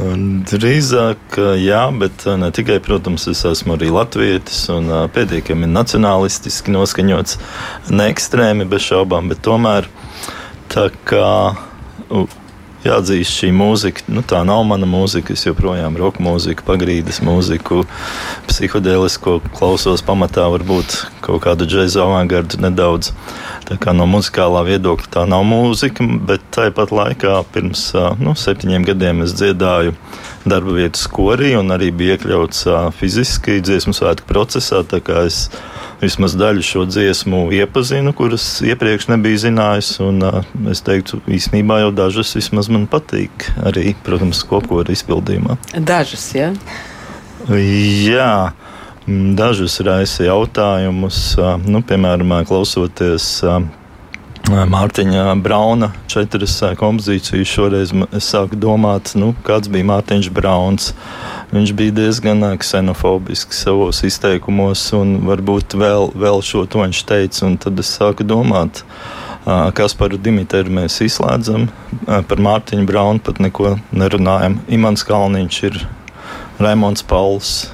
Drīzāk, 0.00 1.36
jā, 1.60 1.80
bet 2.00 2.24
ne 2.40 2.48
tikai, 2.54 2.78
protams, 2.84 3.26
es 3.28 3.42
esmu 3.44 3.74
arī 3.76 3.90
latvietis 3.92 4.62
un 4.72 4.88
pietiekami 5.12 5.68
nacionālistiski 5.68 6.72
noskaņots, 6.72 7.36
ne 7.92 8.06
ekstrēmi 8.12 8.68
bez 8.70 8.86
šaubām, 8.86 9.28
bet 9.32 9.42
tomēr 9.44 9.90
tā 10.72 10.88
kā 11.04 11.28
jāatzīst, 12.84 13.34
šī 13.40 13.50
mūzika, 13.54 14.04
nu, 14.12 14.22
tā 14.26 14.40
nav 14.46 14.62
mana 14.68 14.88
mūzika. 14.88 15.34
Es 15.36 15.44
joprojām 15.46 15.98
roka 16.00 16.22
mūziku, 16.24 16.64
pagrīdes 16.66 17.20
mūziku, 17.24 17.84
psihodēlisko 18.48 19.38
klausos 19.56 20.04
pamatā, 20.06 20.46
varbūt 20.52 20.96
kaut 21.24 21.44
kādu 21.44 21.68
džēzu 21.68 22.02
avangardu 22.04 22.60
nedaudz. 22.64 23.12
Tā 23.68 23.76
kā 23.80 23.94
no 23.96 24.06
muzikālā 24.10 24.64
viedokļa 24.66 25.12
tā 25.14 25.26
nav 25.30 25.44
mūzika, 25.48 26.06
bet 26.26 26.44
tāpat 26.54 26.94
laikā 26.94 27.36
pirms 27.54 27.90
nu, 28.20 28.34
septiņiem 28.38 28.88
gadiem 28.88 29.24
es 29.26 29.36
dziedāju 29.38 29.94
darba 30.48 30.78
vietas 30.78 31.04
korī 31.12 31.52
un 31.58 31.70
arī 31.74 31.92
bija 31.94 32.16
iekļauts 32.16 32.64
fiziski 32.98 33.60
dziesmu 33.62 33.94
svētku 33.96 34.28
procesā. 34.30 34.82
Vismaz 36.00 36.34
daļu 36.38 36.64
šo 36.64 36.84
dziesmu 36.88 37.42
iepazinu, 37.60 38.12
kuras 38.16 38.46
iepriekš 38.64 39.10
nebija 39.12 39.44
zinājis. 39.46 39.92
Un, 40.04 40.22
es 40.72 40.82
teiktu, 40.86 41.20
īstenībā 41.30 41.80
jau 41.84 41.92
dažas 41.94 42.32
vismaz 42.38 42.70
man 42.72 42.88
patīk. 42.90 43.50
Arī, 43.68 43.92
protams, 44.06 44.42
kopkora 44.48 44.94
izpildījumā. 44.94 45.58
Dažas, 45.76 46.30
jā. 46.36 46.50
Ja? 46.50 47.60
Jā. 48.10 48.32
Dažus 49.10 49.80
raisa 49.82 50.26
jautājumus, 50.26 51.34
nu, 51.66 51.80
piemēram, 51.82 52.36
klausoties 52.46 53.40
Mārtiņa 54.50 55.36
Brauna 55.44 55.92
četras 56.10 56.56
kompozīcijas. 56.78 57.46
Šoreiz 57.46 57.92
es 58.16 58.26
sāku 58.32 58.58
domāt, 58.58 59.12
nu, 59.14 59.30
kāds 59.46 59.70
bija 59.70 59.86
Mārtiņš 59.86 60.30
Brauns. 60.34 60.90
Viņš 61.52 61.72
bija 61.78 61.94
diezgan 62.00 62.42
ksenofobisks 62.58 63.62
savos 63.62 64.02
izteikumos, 64.06 64.82
un 64.98 65.20
varbūt 65.28 65.78
vēl, 65.78 66.10
vēl 66.18 66.42
šo 66.42 66.64
to 66.66 66.82
viņš 66.82 67.02
teica. 67.06 67.52
Tad 67.62 67.78
es 67.82 67.94
sāku 67.94 68.26
domāt, 68.26 68.82
kas 69.78 69.94
par 69.94 70.18
Dimitru 70.18 70.74
mēs 70.80 70.98
izslēdzam. 71.06 71.68
Par 72.10 72.46
Mārtiņu 72.50 72.88
Braunu 72.90 73.22
pat 73.22 73.38
neko 73.38 73.76
nerunājam. 73.94 74.58
Imants 74.66 75.06
Kalniņš 75.06 75.62
ir 75.70 75.84
Raimons 76.58 77.06
Pauls 77.06 77.70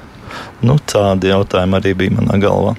Nu, 0.64 0.78
tādi 0.88 1.28
jautājumi 1.28 1.76
arī 1.76 1.92
bija 2.00 2.14
manā 2.16 2.38
galvā. 2.40 2.72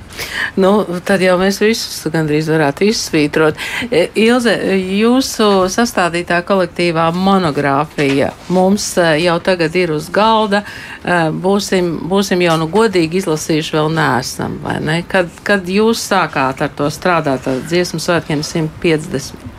Nu, 0.58 0.72
tad 1.06 1.22
jau 1.22 1.36
mēs 1.38 1.60
visus 1.62 2.00
gandrīz 2.10 2.48
varētu 2.50 2.88
izsvītrot. 2.90 3.60
E, 3.92 4.08
Ilze, 4.18 4.56
jūsu 4.98 5.68
sastādītā 5.70 6.40
kolektīvā 6.48 7.06
monogrāfija 7.14 8.32
mums 8.54 8.90
e, 8.98 9.12
jau 9.28 9.38
tagad 9.46 9.78
ir 9.78 9.94
uz 9.94 10.10
galda. 10.14 10.64
E, 11.04 11.20
būsim, 11.46 11.92
būsim 12.10 12.42
jau 12.48 12.58
nu 12.64 12.70
godīgi 12.74 13.22
izlasījuši, 13.22 13.76
vēl 13.78 13.94
neesam, 13.94 14.58
ne? 14.82 15.04
Kad, 15.12 15.30
kad 15.46 15.70
jūs 15.70 16.02
sākāt 16.10 16.66
ar 16.66 16.74
to 16.74 16.90
strādāt, 16.94 17.46
ar 17.46 17.62
dziesmu 17.70 18.02
svētkiem 18.02 18.42
150? 18.42 19.57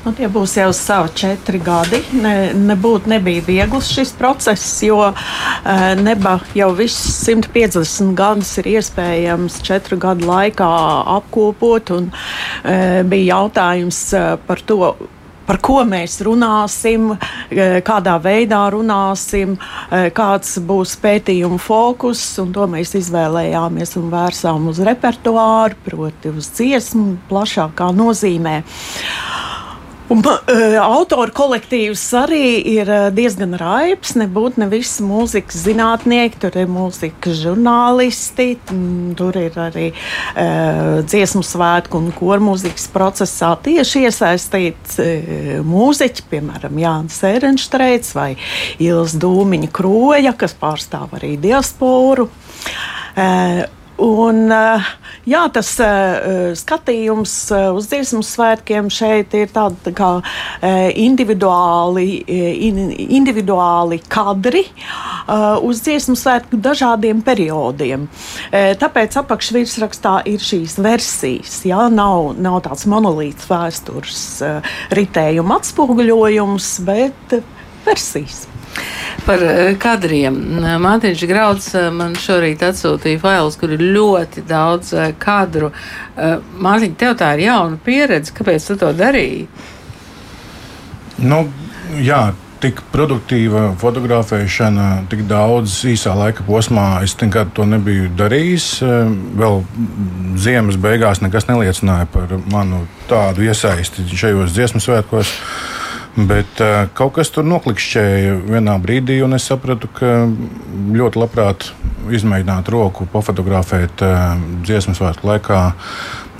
Nu, 0.00 0.14
tie 0.16 0.30
būs 0.32 0.54
jau 0.56 0.70
savi 0.72 1.10
četri 1.20 1.58
gadi. 1.60 1.98
Ne, 2.16 2.54
nebūt, 2.56 3.04
nebija 3.10 3.44
viegls 3.44 3.90
šis 3.92 4.14
process, 4.16 4.78
jo 4.80 5.10
uh, 5.10 5.82
neba 6.00 6.38
jau 6.56 6.70
viss 6.78 7.18
150 7.26 8.14
gadus 8.16 8.54
ir 8.62 8.70
iespējams 8.78 9.58
četru 9.66 9.98
gadu 10.00 10.24
laikā 10.30 10.68
apkopot. 11.18 11.92
Un, 11.98 12.08
uh, 12.08 13.00
bija 13.04 13.34
jautājums 13.34 13.98
uh, 14.16 14.38
par 14.48 14.64
to, 14.64 14.94
par 15.50 15.60
ko 15.60 15.80
mēs 15.84 16.20
runāsim, 16.22 17.08
kādā 17.82 18.12
veidā 18.22 18.60
runāsim, 18.70 19.56
kāds 20.14 20.52
būs 20.62 20.92
pētījuma 21.02 21.58
fokus. 21.58 22.22
To 22.38 22.68
mēs 22.70 22.94
izvēlējāmies 23.00 23.96
un 23.98 24.12
vērsām 24.14 24.70
uz 24.70 24.78
repertuāru, 24.86 25.80
proti, 25.88 26.30
uz 26.30 26.52
dziesmu 26.54 27.16
plašākā 27.32 27.90
nozīmē. 27.98 28.60
Un, 30.10 30.24
uh, 30.26 30.74
autoru 30.82 31.30
kolektīvs 31.30 32.02
arī 32.18 32.58
ir 32.66 32.88
diezgan 33.14 33.54
raips. 33.60 34.16
Nebūtu 34.18 34.58
ne 34.58 34.66
visi 34.72 35.04
mūzikas 35.06 35.60
zinātnieki, 35.68 36.40
tur 36.42 36.58
ir 36.58 36.66
mūzikas 36.70 37.38
žurnālisti, 37.44 38.48
tur 39.18 39.38
ir 39.38 39.54
arī 39.62 39.86
uh, 39.92 40.98
dziesmu 41.06 41.44
svētku 41.46 42.00
un 42.02 42.10
kormūzikas 42.16 42.88
procesā 42.90 43.52
tieši 43.62 44.06
iesaistīts 44.08 44.98
uh, 44.98 45.34
mūziķi, 45.70 46.26
piemēram, 46.34 46.82
Jānis 46.82 47.22
Sērenštreits 47.22 48.16
vai 48.18 48.32
Ils 48.82 49.14
Dūmiņa 49.14 49.70
Kroja, 49.74 50.34
kas 50.34 50.58
pārstāv 50.58 51.20
arī 51.20 51.36
diasporu. 51.38 52.26
Uh, 53.14 53.68
Un, 54.00 54.46
eh, 54.48 54.86
jā, 55.28 55.42
tas 55.52 55.74
uh, 55.84 56.54
skatījums 56.56 57.34
uh, 57.52 57.66
uz 57.76 57.88
dziesmu 57.90 58.22
svētkiem 58.24 58.88
šeit 58.92 59.34
ir 59.36 59.50
tāds 59.52 59.90
kā 59.96 60.08
individuāli, 61.00 62.06
in, 62.66 62.78
individuāli 63.16 63.98
kadri 64.10 64.62
uz 65.66 65.80
dziesmu 65.84 66.16
svētku 66.18 66.58
dažādiem 66.60 67.22
periodiem. 67.24 68.06
Tāpēc 68.52 69.16
apakšvirsrakstā 69.22 70.14
ir 70.30 70.44
šīs 70.44 70.76
versijas. 70.82 71.58
Jā, 71.68 71.88
nav, 71.92 72.34
nav 72.40 72.60
tāds 72.66 72.86
monolīts 72.90 73.48
vēstures 73.50 74.22
ritējuma 74.96 75.60
atspoguļojums, 75.60 76.72
bet 76.88 77.36
versijas. 77.88 78.46
Par 79.26 79.42
eh, 79.44 79.74
kadriem. 79.80 80.36
Mārtiņš 80.80 81.24
Grauds 81.28 81.70
eh, 81.76 81.88
man 81.94 82.16
šorīt 82.18 82.62
atsūtīja 82.64 83.20
failus, 83.22 83.58
kur 83.60 83.74
ir 83.76 83.82
ļoti 83.96 84.44
daudz 84.48 84.94
eh, 84.96 85.14
kadru. 85.20 85.72
Mārtiņ, 86.60 86.94
tev 87.00 87.16
tā 87.20 87.34
ir 87.36 87.46
jauna 87.48 87.80
pieredze. 87.84 88.34
Kāpēc 88.36 88.66
tu 88.68 88.76
to 88.80 88.92
darīji? 88.96 89.46
Nu, 91.20 91.42
jā, 92.00 92.30
tik 92.60 92.80
produktīva 92.92 93.70
fotografēšana, 93.80 94.88
tik 95.12 95.24
daudz 95.28 95.78
īsā 95.88 96.12
laika 96.16 96.44
posmā. 96.44 97.02
Es 97.04 97.16
nekad 97.20 97.54
to 97.56 97.64
nebiju 97.68 98.10
darījis. 98.16 98.68
Vēl 99.40 99.62
ziemas 100.40 100.80
beigās 100.80 101.22
nekas 101.24 101.48
neliecināja 101.48 102.08
par 102.12 102.36
manu 102.52 102.84
tādu 103.08 103.48
iesaisti 103.48 104.08
šajos 104.12 104.56
dziesmu 104.56 104.84
svētkos. 104.84 105.36
Bet 106.16 106.58
uh, 106.58 106.88
kaut 106.96 107.14
kas 107.18 107.30
tur 107.30 107.46
noklikšķēja 107.46 108.38
vienā 108.48 108.74
brīdī, 108.82 109.20
un 109.22 109.36
es 109.36 109.46
sapratu, 109.46 109.90
ka 109.94 110.26
ļoti 110.96 111.20
labprāt 111.22 111.68
izmēģināt 112.10 112.70
roku, 112.72 113.06
pofotografēt 113.12 114.02
uh, 114.02 114.34
dziesmu 114.66 114.96
svētku 114.98 115.30
laikā 115.30 115.60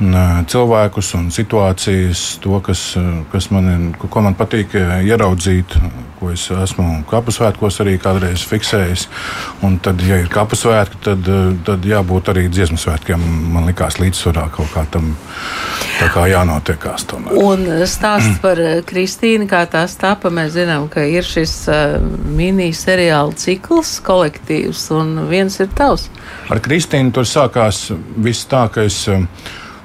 cilvēkus 0.01 1.15
un 1.19 1.29
situācijas, 1.35 2.39
to, 2.41 2.57
kas, 2.65 2.95
kas 3.33 3.51
man, 3.53 3.93
ko 4.01 4.23
man 4.25 4.37
patīk 4.39 4.73
ieraudzīt, 5.05 5.77
ko 6.21 6.31
es 6.33 6.47
esmu 6.53 7.03
kapu 7.09 7.33
svētkos 7.33 7.81
arī 7.85 7.97
kādreiz 8.01 8.45
fiksējis. 8.49 9.07
Un 9.67 9.79
tad, 9.85 10.01
ja 10.05 10.21
ir 10.21 10.29
kapu 10.33 10.57
svētki, 10.57 11.01
tad, 11.05 11.29
tad 11.67 11.85
jābūt 11.85 12.33
arī 12.33 12.47
dziesmu 12.53 12.81
svētkiem. 12.81 13.23
Man 13.55 13.69
liekas, 13.69 14.01
līdzsvarā 14.01 14.49
kaut 14.57 14.73
kā 14.73 14.87
tam 14.93 15.15
kā 16.15 16.27
jānotiekās. 16.31 17.05
Tomēr. 17.11 17.37
Un 17.41 17.65
stāsts 17.89 18.41
par 18.43 18.61
Kristīnu, 18.89 19.49
kā 19.51 19.67
tās 19.71 19.97
tapa, 20.01 20.33
mēs 20.33 20.55
zinām, 20.57 20.89
ka 20.93 21.05
ir 21.05 21.27
šis 21.27 21.57
uh, 21.69 21.97
mini-seriāla 22.37 23.37
cikls 23.41 23.99
kolektīvs, 24.07 24.87
un 24.97 25.27
viens 25.31 25.61
ir 25.61 25.73
tavs. 25.77 26.09
Ar 26.53 26.61
Kristīnu 26.65 27.13
tur 27.17 27.29
sākās 27.29 27.89
viss 28.17 28.49
tā, 28.49 28.67
ka 28.73 28.89
es. 28.89 29.05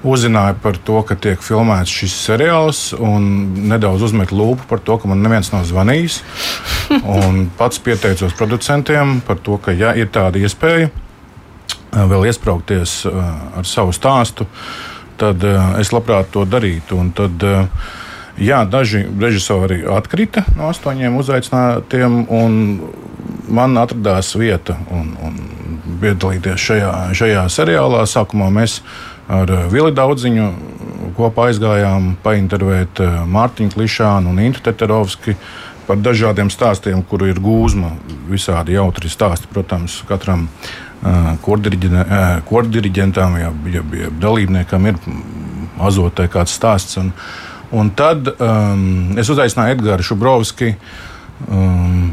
Uh, 0.05 0.11
uzzināju 0.11 0.59
par 0.61 0.77
to, 0.85 0.99
ka 1.07 1.17
tiek 1.17 1.41
filmēts 1.41 1.93
šis 1.93 2.15
seriāls, 2.27 2.81
un 2.99 3.25
nedaudz 3.71 4.05
uzmetu 4.05 4.37
lūpu 4.37 4.67
par 4.69 4.81
to, 4.85 4.99
ka 5.01 5.09
man 5.09 5.23
neviens 5.25 5.51
nav 5.53 5.65
zvanījis. 5.67 6.19
Pats 7.57 7.81
pieteicos 7.83 8.35
producentiem 8.37 9.19
par 9.25 9.41
to, 9.41 9.57
ka, 9.61 9.73
ja 9.73 9.95
ir 9.97 10.11
tāda 10.13 10.41
iespēja 10.41 10.89
eh, 10.91 12.03
vēl 12.11 12.27
iesprāgties 12.29 13.01
eh, 13.09 13.21
ar 13.61 13.69
savu 13.69 13.95
stāstu, 13.95 14.47
tad 15.21 15.43
eh, 15.43 15.61
es 15.81 15.93
labprāt 15.95 16.29
to 16.35 16.45
darītu. 16.49 16.99
Un 17.01 17.11
tad, 17.15 17.47
jā, 18.37 18.61
daži 18.69 19.05
režisori 19.09 19.81
atkrita 19.89 20.45
no 20.59 20.69
astoņiem 20.69 21.17
uzaicinātiem, 21.17 22.21
un 22.29 22.61
man 23.49 23.77
atradās 23.81 24.35
vieta 24.37 24.77
un, 24.93 25.11
un 25.25 25.41
piedalīties 26.01 26.61
šajā, 26.61 26.93
šajā 27.17 27.49
seriālā. 27.49 28.05
Sākumā 28.09 28.51
mēs 28.53 28.79
ar 29.31 29.51
eh, 29.51 29.67
Vili 29.71 29.93
Daudziņu 29.95 30.47
kopā 31.17 31.49
aizgājām 31.51 32.15
paintervēt 32.23 33.01
eh, 33.03 33.21
Mārtiņu 33.31 33.75
Klišānu 33.75 34.31
un 34.31 34.41
Intu 34.43 34.63
Teterovski 34.65 35.35
par 35.85 35.99
dažādiem 36.01 36.49
stāstiem, 36.49 37.03
kuru 37.05 37.29
ir 37.29 37.39
gūzma. 37.41 37.91
Visādi 38.29 38.73
jautri 38.73 39.09
stāsti, 39.11 39.45
protams, 39.51 39.99
katram 40.09 40.47
uh, 41.05 41.35
kordiriģentam, 42.49 43.35
ja, 43.37 43.51
ja, 43.69 43.83
ja 43.93 44.09
dalībniekam 44.23 44.87
ir 44.89 44.97
azotē 45.85 46.25
kāds 46.33 46.55
stāsts. 46.57 46.97
Un, 46.97 47.11
un 47.69 47.93
tad 47.93 48.31
um, 48.33 49.13
es 49.13 49.29
uzaicināju 49.29 49.77
Edgars 49.77 50.09
Šubrovski 50.09 50.71
um, 51.45 52.09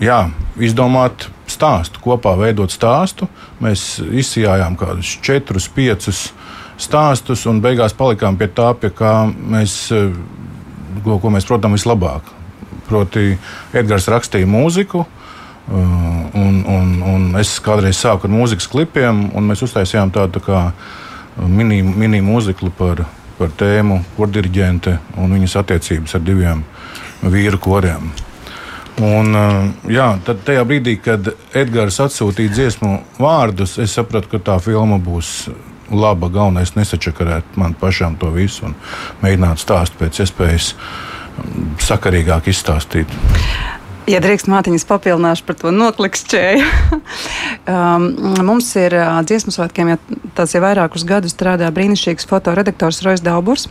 jā, 0.00 0.22
izdomāt 0.56 1.28
stāstu, 1.58 2.00
kopā 2.04 2.36
veidot 2.38 2.72
stāstu. 2.72 3.28
Mēs 3.60 3.98
izsījām 3.98 4.78
kādus 4.78 5.18
četrus, 5.24 5.68
piecus 5.68 6.28
stāstus 6.78 7.44
un 7.50 7.60
beigās 7.62 7.96
palikām 7.98 8.38
pie 8.38 8.48
tā, 8.54 8.70
pie 8.78 8.92
kā 8.94 9.12
mēs, 9.26 9.90
eh, 9.92 10.14
ko, 11.04 11.18
ko 11.18 11.34
mēs 11.34 11.48
protam 11.48 11.74
vislabāk. 11.74 12.34
Proti, 12.88 13.34
Edgars 13.76 14.08
rakstīja 14.08 14.48
mūziku. 14.48 15.04
Uh, 15.68 15.74
un, 16.32 16.62
un, 16.64 16.92
un 17.04 17.24
es 17.36 17.58
kādreiz 17.60 17.98
sāku 18.00 18.24
ar 18.24 18.32
mūzikas 18.32 18.70
klipiem, 18.72 19.26
un 19.36 19.50
mēs 19.50 19.60
uztaisījām 19.66 20.08
tādu 20.14 20.38
tā 20.38 20.44
kā 20.46 20.60
mini, 21.44 21.82
mini 21.82 22.22
par, 22.78 23.04
par 23.36 23.52
tēmu, 23.52 24.00
kur 24.16 24.32
diriģente 24.32 24.98
un 25.20 25.36
viņas 25.36 25.58
attiecības 25.60 26.14
ar 26.14 26.24
diviem 26.24 26.64
vīru 27.20 27.60
koriem. 27.60 28.08
Un, 28.98 29.34
eh, 29.34 29.92
jā, 29.94 30.08
tad 30.26 30.42
tajā 30.46 30.64
brīdī, 30.66 30.96
kad 31.02 31.30
Edgars 31.56 32.00
atsūtīja 32.02 32.54
dziesmu 32.54 32.92
vārdus, 33.22 33.76
es 33.82 33.94
sapratu, 33.94 34.32
ka 34.32 34.42
tā 34.50 34.58
filma 34.62 34.98
būs 34.98 35.48
laba. 35.90 36.28
Galvenais 36.28 36.74
nesačakarēt 36.76 37.56
man 37.56 37.76
pašām 37.78 38.18
to 38.18 38.32
visu 38.34 38.66
un 38.68 38.74
mēģināt 39.22 39.62
stāstīt 39.62 40.02
pēc 40.02 40.22
iespējas 40.24 40.72
mm, 40.74 41.68
sakarīgāk 41.86 42.50
izstāstīt. 42.50 43.18
Ja 44.08 44.22
drīkst, 44.24 44.48
Mārtiņas 44.48 44.86
papildināšu 44.88 45.44
par 45.44 45.56
to 45.60 45.70
noklikšķēju. 45.74 46.62
um, 47.74 48.06
mums 48.48 48.70
ir 48.80 48.94
uh, 48.96 49.18
dziesmu 49.28 49.52
svētkiem, 49.52 49.90
ja 49.92 49.98
tas 50.38 50.54
jau 50.54 50.62
vairākus 50.64 51.04
gadus 51.08 51.34
strādā 51.36 51.68
brīnišķīgs 51.76 52.24
fotoredaktors 52.30 53.02
Rojas 53.04 53.20
Dauburs, 53.26 53.66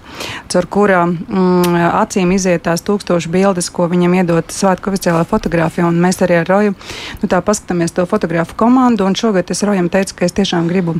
caur 0.53 0.67
kura 0.69 0.99
mm, 1.07 1.79
acīm 2.03 2.35
iziet 2.35 2.67
tās 2.67 2.85
tūkstoši 2.85 3.31
bildes, 3.33 3.71
ko 3.73 3.89
viņam 3.89 4.13
iedod 4.19 4.53
svētku 4.53 4.93
oficiālā 4.93 5.23
fotografija. 5.25 5.89
Un 5.89 5.97
mēs 6.03 6.21
arī 6.21 6.37
ar 6.43 6.53
Roju 6.53 6.75
nu, 6.77 7.31
tā 7.31 7.41
paskatāmies 7.41 7.97
to 7.97 8.05
fotografu 8.05 8.53
komandu, 8.61 9.09
un 9.09 9.17
šogad 9.17 9.49
es 9.49 9.65
Rojam 9.65 9.89
teicu, 9.89 10.19
ka 10.19 10.29
es 10.29 10.37
tiešām 10.37 10.69
gribu 10.69 10.99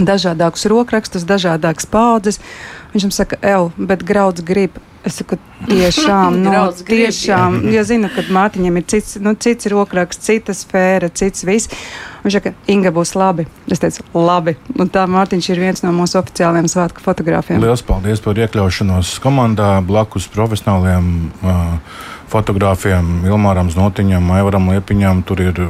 dažādākus 0.00 0.64
rokrakstus, 0.72 1.28
dažādākas 1.28 1.84
paudzes. 1.90 2.40
Viņš 2.96 3.10
man 3.10 3.16
saka, 3.20 3.42
evo, 3.44 3.70
bet 3.76 4.08
grauds 4.08 4.40
grib 4.46 4.80
Es 5.04 5.18
saku, 5.20 5.36
tiešām, 5.68 6.38
no, 6.40 6.52
nu, 6.56 6.84
tiešām, 6.88 7.58
jo 7.74 7.82
zinu, 7.84 8.08
ka 8.12 8.24
Mārtiņam 8.32 8.80
ir 8.80 8.86
cits, 8.88 9.18
nu, 9.20 9.34
cits 9.36 9.68
rokraksts, 9.68 10.24
cita 10.24 10.56
sfēra, 10.56 11.10
cits 11.12 11.44
viss. 11.44 11.68
Viņš 12.24 12.38
saka, 12.38 12.54
Inga 12.72 12.88
būs 12.94 13.12
labi. 13.20 13.44
Es 13.68 13.82
teicu, 13.82 14.06
labi. 14.16 14.56
Un 14.80 14.88
tā 14.92 15.04
Mārtiņš 15.10 15.50
ir 15.52 15.60
viens 15.60 15.84
no 15.84 15.92
mūsu 15.92 16.16
oficiālajiem 16.22 16.70
svētku 16.72 17.04
fotogrāfiem. 17.04 17.60
Lielas 17.60 17.84
paldies 17.84 18.24
par 18.24 18.40
iekļaušanos 18.40 19.18
komandā 19.24 19.74
blakus 19.84 20.30
profesionāliem. 20.32 21.12
Uh, 21.44 22.12
fotogrāfiem, 22.32 23.24
Ilmāram 23.28 23.70
Znotiņam, 23.72 24.30
Aivaram 24.36 24.70
Liepiņam. 24.72 25.22
Tur 25.26 25.42
ir 25.44 25.60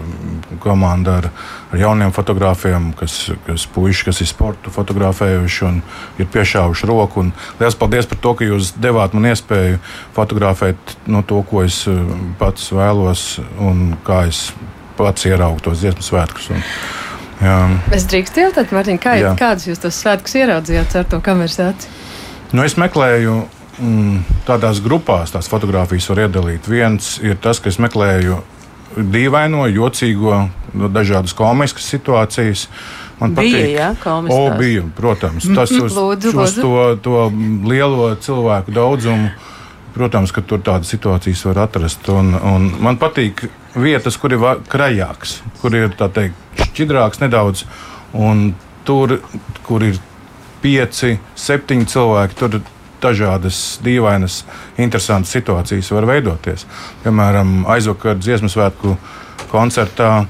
komanda 0.63 1.19
ar, 1.21 1.29
ar 1.73 1.81
jauniem 1.81 2.13
fotogrāfiem, 2.15 2.93
kas, 2.99 3.19
kas 3.47 3.67
puiši, 3.75 4.07
kas 4.09 4.23
ir 4.25 4.31
sportu 4.31 4.73
fotografējuši 4.75 5.67
un 5.69 5.81
ir 6.21 6.29
piešāvuši 6.35 6.91
roku. 6.91 7.25
Un 7.25 7.33
liels 7.61 7.79
paldies 7.79 8.09
par 8.11 8.21
to, 8.23 8.35
ka 8.39 8.49
jūs 8.49 8.75
devāt 8.81 9.17
man 9.17 9.31
iespēju 9.33 9.81
fotografēt 10.17 10.97
no 11.11 11.25
to, 11.27 11.43
ko 11.49 11.65
es 11.67 11.83
eh, 11.91 11.99
pats 12.41 12.71
vēlos 12.75 13.27
un 13.63 13.97
kā 14.07 14.25
es 14.31 14.47
pats 14.99 15.27
ieraugu 15.27 15.63
tos 15.65 15.83
dziesmu 15.83 16.07
svētkus. 16.07 16.53
Un, 16.55 16.63
jā. 17.43 17.59
Es 17.95 18.07
drīkstu 18.11 18.47
jautāt, 18.47 18.73
Mārtiņ, 18.75 19.03
kā, 19.03 19.19
kādus 19.41 19.69
jūs 19.73 19.83
tos 19.83 19.99
svētkus 20.05 20.39
ieraudzījāt 20.39 21.01
ar 21.01 21.11
to 21.11 21.21
kameras 21.25 21.59
aci? 21.63 21.91
Nu, 22.55 22.63
es 22.63 22.77
meklēju 22.79 23.41
mm, 23.79 24.43
tādās 24.49 24.81
grupās 24.85 25.35
tās 25.35 25.49
fotogrāfijas 25.51 26.11
var 26.13 26.25
iedalīt. 26.27 26.69
Viens 26.71 27.17
ir 27.23 27.39
tas, 27.43 27.61
ka 27.63 27.71
es 27.73 27.81
meklēju 27.83 28.41
dīvaino, 28.95 29.65
jocīgo, 29.73 30.45
dažādas 30.95 31.35
komiskas 31.37 31.89
situācijas. 31.95 32.69
Man 33.21 33.35
bija, 33.37 33.59
patīk, 33.59 33.75
ja, 33.79 33.91
o, 34.35 34.39
bija, 34.59 34.85
protams, 34.97 35.47
tas 35.55 35.71
uz, 35.85 35.95
lūdzu, 35.95 36.35
uz 36.35 36.57
to, 36.59 36.79
to 37.03 37.27
lielo 37.69 38.13
cilvēku 38.21 38.75
daudzumu. 38.75 39.33
Protams, 39.95 40.33
ka 40.35 40.43
tur 40.43 40.59
tādas 40.59 40.91
situācijas 40.91 41.45
var 41.47 41.61
atrast. 41.69 42.09
Un, 42.11 42.33
un 42.35 42.65
man 42.83 42.99
patīk 42.99 43.45
vietas, 43.79 44.17
kur 44.19 44.35
ir 44.35 44.43
krajāks, 44.71 45.37
kur 45.61 45.77
ir 45.79 45.95
teikt, 45.95 46.35
šķidrāks 46.59 47.23
nedaudz. 47.23 47.63
Un 48.19 48.49
tur, 48.87 49.21
kur 49.67 49.87
ir 49.87 50.01
pieci, 50.65 51.21
septiņi 51.39 51.87
cilvēki, 51.93 52.39
tur 52.41 52.59
dažādas 53.05 53.61
dīvainas, 53.85 54.43
interesantas 54.81 55.35
situācijas 55.37 55.93
var 55.95 56.09
veidoties. 56.09 56.67
Piemēram, 57.05 57.63
aizvakar 57.71 58.19
dziesmu 58.19 58.51
svētku 58.53 58.97
koncertā 59.53 60.25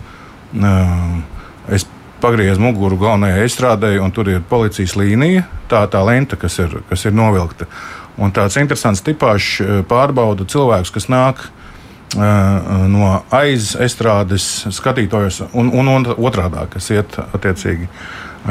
es 1.72 1.86
pagriezu 2.24 2.62
muguru 2.62 2.98
galvenajai 3.00 3.44
izstrādē, 3.48 3.96
un 4.02 4.12
tur 4.14 4.30
ir 4.32 4.44
policijas 4.48 4.96
līnija, 4.96 5.44
tā 5.68 5.84
tā 5.92 6.00
lenta, 6.06 6.38
kas 6.40 6.58
ir, 6.62 6.80
kas 6.88 7.04
ir 7.04 7.16
novilkta. 7.16 7.68
Un 8.20 8.32
tāds 8.32 8.56
interesants 8.60 9.02
tipāžs 9.04 9.58
pārbauda 9.90 10.46
cilvēkus, 10.48 10.92
kas 10.94 11.10
nāk 11.10 11.48
no 12.14 13.08
aizestrādes 13.34 14.44
skatītājus, 14.74 15.42
un, 15.52 15.72
un, 15.74 15.90
un 15.96 16.06
otrādi, 16.14 16.62
kas 16.70 16.90
iet 16.94 17.18
attiecīgi 17.24 17.88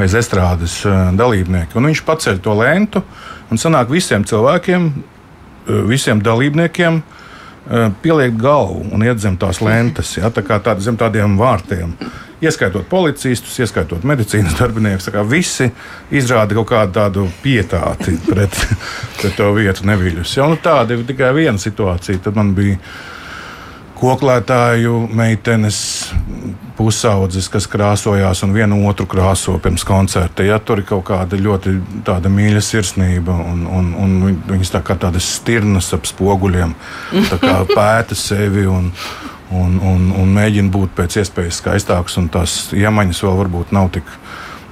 aiz 0.00 0.14
estrādes 0.18 0.80
dalībnieki. 1.18 1.76
Un 1.78 1.90
viņš 1.90 2.02
paceļ 2.06 2.40
to 2.42 2.54
lentu, 2.58 3.02
uh, 3.02 3.34
Un 3.54 3.60
sanāk 3.60 3.90
visiem 3.92 4.24
cilvēkiem, 4.26 4.88
eh, 4.90 5.82
visiem 5.88 6.22
dalībniekiem 6.22 7.02
eh, 7.02 7.90
pieliekt 8.02 8.36
galvu 8.36 8.84
un 8.92 9.04
iet 9.06 9.20
zem 9.20 9.36
tās 9.40 9.60
lentes, 9.64 10.16
ja, 10.18 10.28
tā 10.30 10.42
kā 10.44 10.58
tād, 10.60 10.82
zem 10.84 10.96
tādiem 11.00 11.38
vārtiem. 11.38 11.94
Ieskaitot 12.44 12.88
policistus, 12.90 13.56
ieskaitot 13.62 14.04
medicīnas 14.04 14.56
darbiniekus, 14.60 15.08
visi 15.30 15.70
izrāda 16.10 16.58
kaut 16.58 16.68
kādu 16.72 16.92
tādu 16.98 17.26
pietāti 17.42 18.18
pret, 18.26 18.58
pret 19.20 19.36
to 19.38 19.52
vietu 19.56 19.86
neviļus. 19.88 20.36
Ja, 20.36 20.48
nu, 20.50 20.58
tāda 20.60 20.96
ir 20.96 21.06
tikai 21.08 21.32
viena 21.36 21.58
situācija. 21.58 22.20
Tad 22.26 22.36
man 22.36 22.52
bija 22.58 22.76
koklētāju 24.04 24.98
meitenes 25.16 25.78
pusaudzes, 26.76 27.46
kas 27.52 27.68
krāsojās 27.70 28.42
un 28.44 28.52
vienu 28.54 28.80
otru 28.88 29.06
krāso 29.10 29.56
pirms 29.62 29.84
koncerta. 29.86 30.44
Ja, 30.46 30.58
tur 30.58 30.82
ir 30.82 30.88
kaut 30.88 31.06
kāda 31.08 31.38
ļoti 31.38 31.76
mīļa 32.34 32.62
sirsnība, 32.64 33.36
un, 33.52 33.64
un, 33.70 33.92
un 34.00 34.16
viņas 34.50 34.74
tā 34.74 34.82
kā 34.84 34.98
tādas 35.00 35.28
stirnas 35.38 35.92
ap 35.96 36.08
spoguļiem 36.10 36.74
pēta 37.76 38.18
sevi. 38.18 38.66
Un, 38.70 38.90
un, 39.54 39.78
un, 39.78 40.08
un 40.18 40.34
mēģina 40.34 40.72
būt 40.74 40.96
pēc 40.98 41.20
iespējas 41.22 41.60
skaistāks, 41.62 42.18
un 42.20 42.28
tās 42.32 42.72
iemaņas 42.74 43.22
vēl 43.24 43.38
varbūt 43.44 43.74
nav 43.76 43.92
tik 43.94 44.08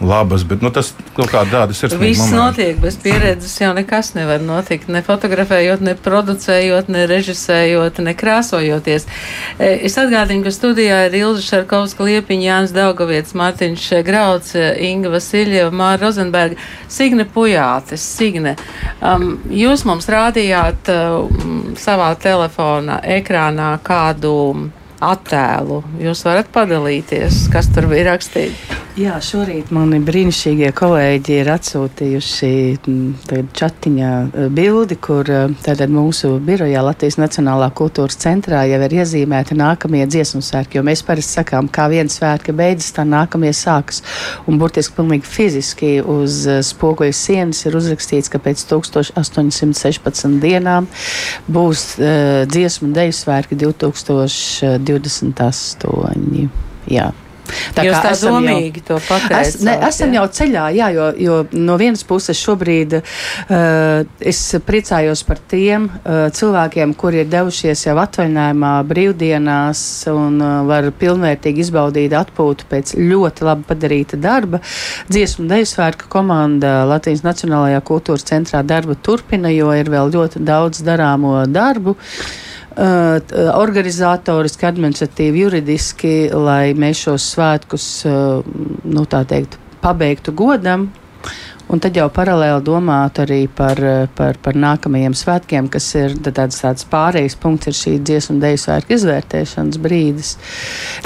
labas, 0.06 0.44
bet 0.48 0.62
nu, 0.64 0.70
tas 0.74 0.92
kaut 1.16 1.30
kā 1.32 1.42
tādas 1.50 1.82
ir. 1.82 1.94
Viss 2.00 2.20
momenti. 2.20 2.36
notiek 2.36 2.80
bez 2.82 2.96
pieredzes, 3.02 3.54
jau 3.60 3.72
nekas 3.76 4.12
nevar 4.16 4.42
notikt. 4.44 4.90
Ne 4.92 5.02
fotografējot, 5.06 5.84
ne 5.84 5.94
producējot, 5.98 6.90
ne 6.92 7.04
režisējot, 7.10 8.02
ne 8.04 8.14
krāsojoties. 8.18 9.06
E, 9.58 9.70
es 9.88 9.98
atgādinu, 10.00 10.44
ka 10.46 10.54
studijā 10.54 11.04
ir 11.08 11.18
Ilza 11.22 11.44
Šarkovska, 11.46 12.06
Liepiņa, 12.08 12.48
Jānis 12.48 12.76
Daugaviets, 12.76 13.36
Mārtiņš 13.38 13.88
Grauds, 14.06 14.54
Inga 14.56 15.14
Vasiljeva, 15.14 15.70
Māra 15.74 16.02
Rozenberga, 16.06 16.60
Signe 16.92 17.26
Pujātes. 17.28 18.02
Signe, 18.02 18.56
um, 19.00 19.36
jūs 19.50 19.86
mums 19.88 20.10
rādījāt 20.10 20.92
um, 20.92 21.72
savā 21.78 22.12
telefona 22.20 23.00
ekrānā 23.18 23.74
kādu 23.86 24.36
attēlu. 25.02 25.82
Jūs 26.02 26.24
varat 26.28 26.52
padalīties, 26.54 27.46
kas 27.52 27.70
tur 27.74 27.90
bija 27.90 28.12
rakstīts. 28.12 28.82
Jā, 28.92 29.14
šorīt 29.24 29.70
mani 29.72 30.02
brīnišķīgie 30.04 30.68
kolēģi 30.76 31.36
ir 31.40 31.48
atsūtījuši 31.48 32.48
mm, 32.76 33.46
čatiņā 33.56 34.10
eh, 34.20 34.48
bildi, 34.52 34.98
kur 35.00 35.24
eh, 35.32 35.54
tātad 35.64 35.88
mūsu 35.88 36.34
birojā 36.44 36.82
Latvijas 36.84 37.16
Nacionālā 37.16 37.70
kultūras 37.72 38.20
centrā 38.20 38.66
jau 38.68 38.80
ir 38.84 38.94
iezīmēti 38.98 39.56
nākamie 39.56 40.04
dziesmu 40.04 40.42
svētki, 40.44 40.76
jo 40.76 40.82
mēs 40.84 41.00
parasti 41.08 41.38
sakām, 41.38 41.70
kā 41.72 41.86
viens 41.88 42.18
svētki 42.20 42.52
beidzas, 42.52 42.90
tā 42.98 43.06
nākamie 43.08 43.54
sākas. 43.56 44.02
Un 44.44 44.60
burtiski 44.60 44.98
pilnīgi 44.98 45.24
fiziski 45.38 45.94
uz 46.04 46.42
eh, 46.44 46.60
spoguļu 46.60 47.16
sienas 47.16 47.64
ir 47.64 47.80
uzrakstīts, 47.80 48.28
ka 48.28 48.42
pēc 48.44 48.66
1816 48.74 50.36
dienām 50.44 50.90
būs 51.48 51.86
uh, 51.96 52.44
dziesmu 52.44 52.92
deju 52.92 53.16
svētki 53.16 53.56
2028. 54.92 56.48
Jā. 56.92 57.10
Tā 57.74 57.84
Jūs 57.84 57.98
tā 58.00 58.12
domīgi 58.22 58.80
jau, 58.80 58.86
to 58.86 58.98
pateicāt. 59.04 59.48
Es, 59.48 59.56
ne, 59.64 59.74
esam 59.88 60.12
jā. 60.12 60.20
jau 60.20 60.26
ceļā, 60.38 60.64
jā, 60.76 60.88
jo, 60.94 61.06
jo 61.20 61.38
no 61.58 61.76
vienas 61.80 62.04
puses 62.06 62.38
šobrīd 62.38 62.96
uh, 62.98 63.04
es 64.32 64.40
priecājos 64.66 65.24
par 65.28 65.40
tiem 65.50 65.88
uh, 65.90 66.28
cilvēkiem, 66.34 66.94
kuri 66.98 67.22
ir 67.24 67.32
devušies 67.32 67.86
jau 67.88 67.96
atvaļinājumā, 68.02 68.72
brīvdienās 68.88 69.82
un 70.12 70.38
uh, 70.40 70.52
var 70.68 70.88
pilnvērtīgi 70.98 71.66
izbaudīt 71.66 72.14
atpūtu 72.16 72.68
pēc 72.70 72.94
ļoti 73.00 73.48
labi 73.48 73.68
padarīta 73.68 74.20
darba. 74.22 74.62
Dziesmu 75.10 75.48
dejasvētku 75.50 76.08
komanda 76.12 76.82
Latvijas 76.88 77.24
Nacionālajā 77.26 77.82
kultūras 77.88 78.26
centrā 78.28 78.62
darbu 78.66 78.96
turpina, 79.02 79.52
jo 79.52 79.74
ir 79.76 79.92
vēl 79.92 80.14
ļoti 80.14 80.42
daudz 80.46 80.84
darāmo 80.86 81.42
darbu. 81.50 81.98
Uh, 81.98 82.51
Uh, 82.72 83.18
organizatoriski, 83.58 84.64
administratīvi, 84.64 85.42
juridiski, 85.44 86.14
lai 86.32 86.72
mēs 86.78 87.02
šos 87.04 87.26
svētkus, 87.34 87.86
uh, 88.08 88.40
nu 88.88 89.04
tā 89.04 89.24
teikt, 89.28 89.58
pabeigtu 89.82 90.32
godam. 90.32 90.88
Un 91.70 91.80
tad 91.80 91.96
jau 91.96 92.08
paralēli 92.12 92.64
domāt 92.66 93.20
arī 93.22 93.44
par, 93.48 93.78
par, 94.16 94.36
par 94.42 94.56
nākamajiem 94.58 95.14
svētkiem, 95.16 95.68
kas 95.72 95.86
ir 95.96 96.16
tāds, 96.26 96.58
tāds 96.60 96.86
pārējais 96.90 97.36
punkts, 97.40 97.70
ir 97.70 97.76
šī 97.78 97.92
dziesmu 98.02 98.36
dēļu 98.42 98.60
svētku 98.60 98.96
izvērtēšanas 98.96 99.78
brīdis. 99.82 100.32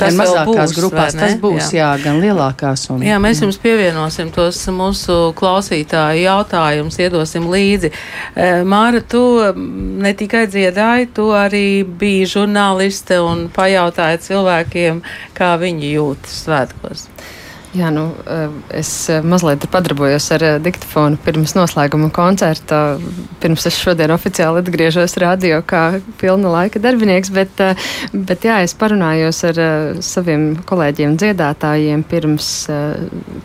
Tas 0.00 0.10
gan 0.10 0.18
mazākās 0.22 0.72
būs, 0.72 0.76
grupās 0.80 1.18
tas 1.18 1.36
būs, 1.42 1.70
jā, 1.76 1.82
jā 1.84 1.90
gan 2.02 2.20
lielākās. 2.24 2.88
Un, 2.94 3.04
jā, 3.06 3.18
mēs 3.22 3.44
jums 3.44 3.60
pievienosim 3.62 4.32
tos 4.34 4.62
mūsu 4.74 5.18
klausītāju 5.38 6.24
jautājumus, 6.24 6.98
iedosim 7.04 7.46
līdzi. 7.52 7.92
Eh, 8.34 8.62
Māra, 8.66 9.04
tu 9.04 9.22
ne 9.56 10.14
tikai 10.18 10.46
dziedāji, 10.50 11.12
tu 11.14 11.30
arī 11.36 11.84
biji 11.86 12.26
žurnāliste 12.36 13.20
un 13.22 13.46
pajautāji 13.54 14.24
cilvēkiem, 14.30 15.02
kā 15.36 15.54
viņi 15.62 15.94
jūtas 15.94 16.42
svētkos. 16.46 17.10
Jā, 17.76 17.90
nu, 17.92 18.06
eh, 18.24 18.48
es 18.78 18.88
eh, 19.12 19.20
mazliet 19.20 19.66
padarbojos 19.68 20.30
ar 20.32 20.42
eh, 20.46 20.54
diktafonu 20.64 21.18
pirms 21.20 21.52
noslēguma 21.58 22.08
koncerta. 22.14 22.96
Pirms 23.42 23.66
es 23.68 23.76
šodien 23.76 24.14
oficiāli 24.14 24.62
atgriežos 24.62 25.18
radio 25.20 25.58
kā 25.66 25.98
pilna 26.16 26.52
laika 26.54 26.80
darbinieks, 26.80 27.28
bet, 27.36 27.60
bet 28.14 28.46
jā, 28.48 28.62
es 28.64 28.72
parunājos 28.78 29.42
ar 29.50 29.60
saviem 30.00 30.46
kolēģiem 30.66 31.18
dziedātājiem 31.20 32.04
pirms 32.08 32.48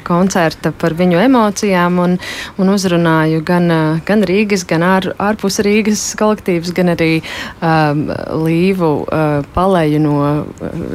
koncerta 0.08 0.72
par 0.72 0.96
viņu 0.96 1.20
emocijām 1.26 2.00
un, 2.00 2.16
un 2.62 2.72
uzrunāju 2.72 3.44
gan, 3.48 3.68
gan 4.08 4.26
Rīgas, 4.28 4.64
gan 4.70 4.86
ār, 4.88 5.10
ārpus 5.20 5.60
Rīgas 5.66 6.06
kolektīvus, 6.20 6.72
gan 6.78 6.94
arī 6.96 7.10
um, 7.60 8.08
Līvu 8.46 8.94
uh, 9.04 9.42
palēju 9.56 10.02
no 10.04 10.16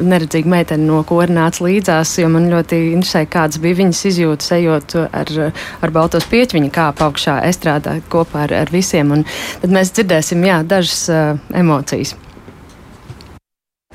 neredzīga 0.01 0.55
meitene, 0.57 0.87
no 0.89 1.03
nāca 1.37 1.65
līdzās, 1.67 2.17
jo 2.21 2.31
man 2.33 2.49
ļoti 2.51 2.81
interesē 2.95 3.26
kādas 3.31 3.61
bija 3.63 3.81
viņas 3.81 4.03
izjūtas, 4.11 4.53
ejot 4.57 4.97
ar, 5.07 5.33
ar 5.81 5.95
baltos 5.95 6.27
pieķi, 6.29 6.59
viņa 6.59 6.71
kāpa 6.75 7.09
augšā 7.09 7.39
estrādā 7.49 7.99
kopā 8.11 8.45
ar, 8.47 8.55
ar 8.65 8.71
visiem. 8.73 9.11
Un 9.15 9.27
tad 9.63 9.73
mēs 9.73 9.93
dzirdēsim, 9.95 10.45
jā, 10.47 10.61
dažas 10.67 11.03
uh, 11.11 11.35
emocijas. 11.55 12.15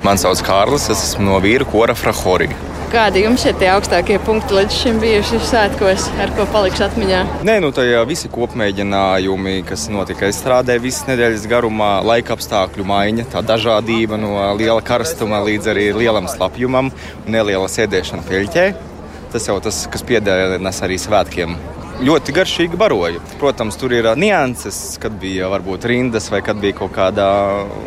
Man 0.03 0.19
sauc 0.19 0.41
Kārlis, 0.43 0.89
es 0.91 0.99
esmu 0.99 1.29
no 1.29 1.37
vīru 1.39 1.63
kora 1.69 1.93
Frahori. 1.95 2.49
Kādi 2.93 3.23
jums 3.23 3.41
ir 3.47 3.55
tie 3.57 3.71
augstākie 3.73 4.19
punkti 4.21 4.53
līdz 4.53 4.75
šim 4.75 4.99
bijuši 5.01 5.39
svētkos, 5.47 6.03
ar 6.21 6.29
ko 6.37 6.43
paliks 6.53 6.83
atmiņā? 6.85 7.21
Nē, 7.47 7.55
nu 7.63 7.71
tā 7.73 7.87
jau 7.87 8.03
visi 8.05 8.29
kopmēģinājumi, 8.29 9.55
kas 9.65 9.87
notika 9.89 10.29
strādē 10.29 10.75
visas 10.83 11.07
nedēļas 11.07 11.47
garumā, 11.49 11.95
laika 12.05 12.35
apstākļu 12.37 12.85
maiņa, 12.91 13.25
tā 13.33 13.41
dažādība 13.47 14.19
no 14.21 14.35
liela 14.59 14.83
karstuma 14.85 15.41
līdz 15.47 15.71
arī 15.73 15.89
lielam 16.03 16.29
slapjumam 16.29 16.93
un 16.93 17.37
neliela 17.39 17.71
sēdēšana 17.71 18.27
peļķē. 18.29 18.92
Tas 19.33 19.47
jau 19.49 19.55
tas, 19.65 19.85
kas 19.89 20.03
piedernas 20.05 20.83
arī 20.85 20.99
svētkiem. 21.01 21.55
Ļoti 22.03 22.33
garšīgi 22.35 22.77
baroju. 22.77 23.21
Protams, 23.41 23.77
tur 23.81 23.93
ir 23.95 24.07
nianses, 24.19 24.97
kad 25.01 25.13
bija 25.21 25.47
varbūt 25.49 25.87
rindas 25.89 26.29
vai 26.33 26.41
kad 26.45 26.59
bija 26.61 26.77
kaut 26.77 26.93
kāda 26.93 27.25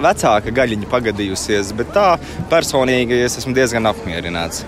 vecāka 0.02 0.54
gaļiņa 0.54 0.90
pagadījusies, 0.90 1.70
bet 1.78 1.90
tā 1.94 2.08
personīgi 2.50 3.18
es 3.26 3.38
esmu 3.42 3.54
diezgan 3.54 3.86
apmierināts. 3.90 4.64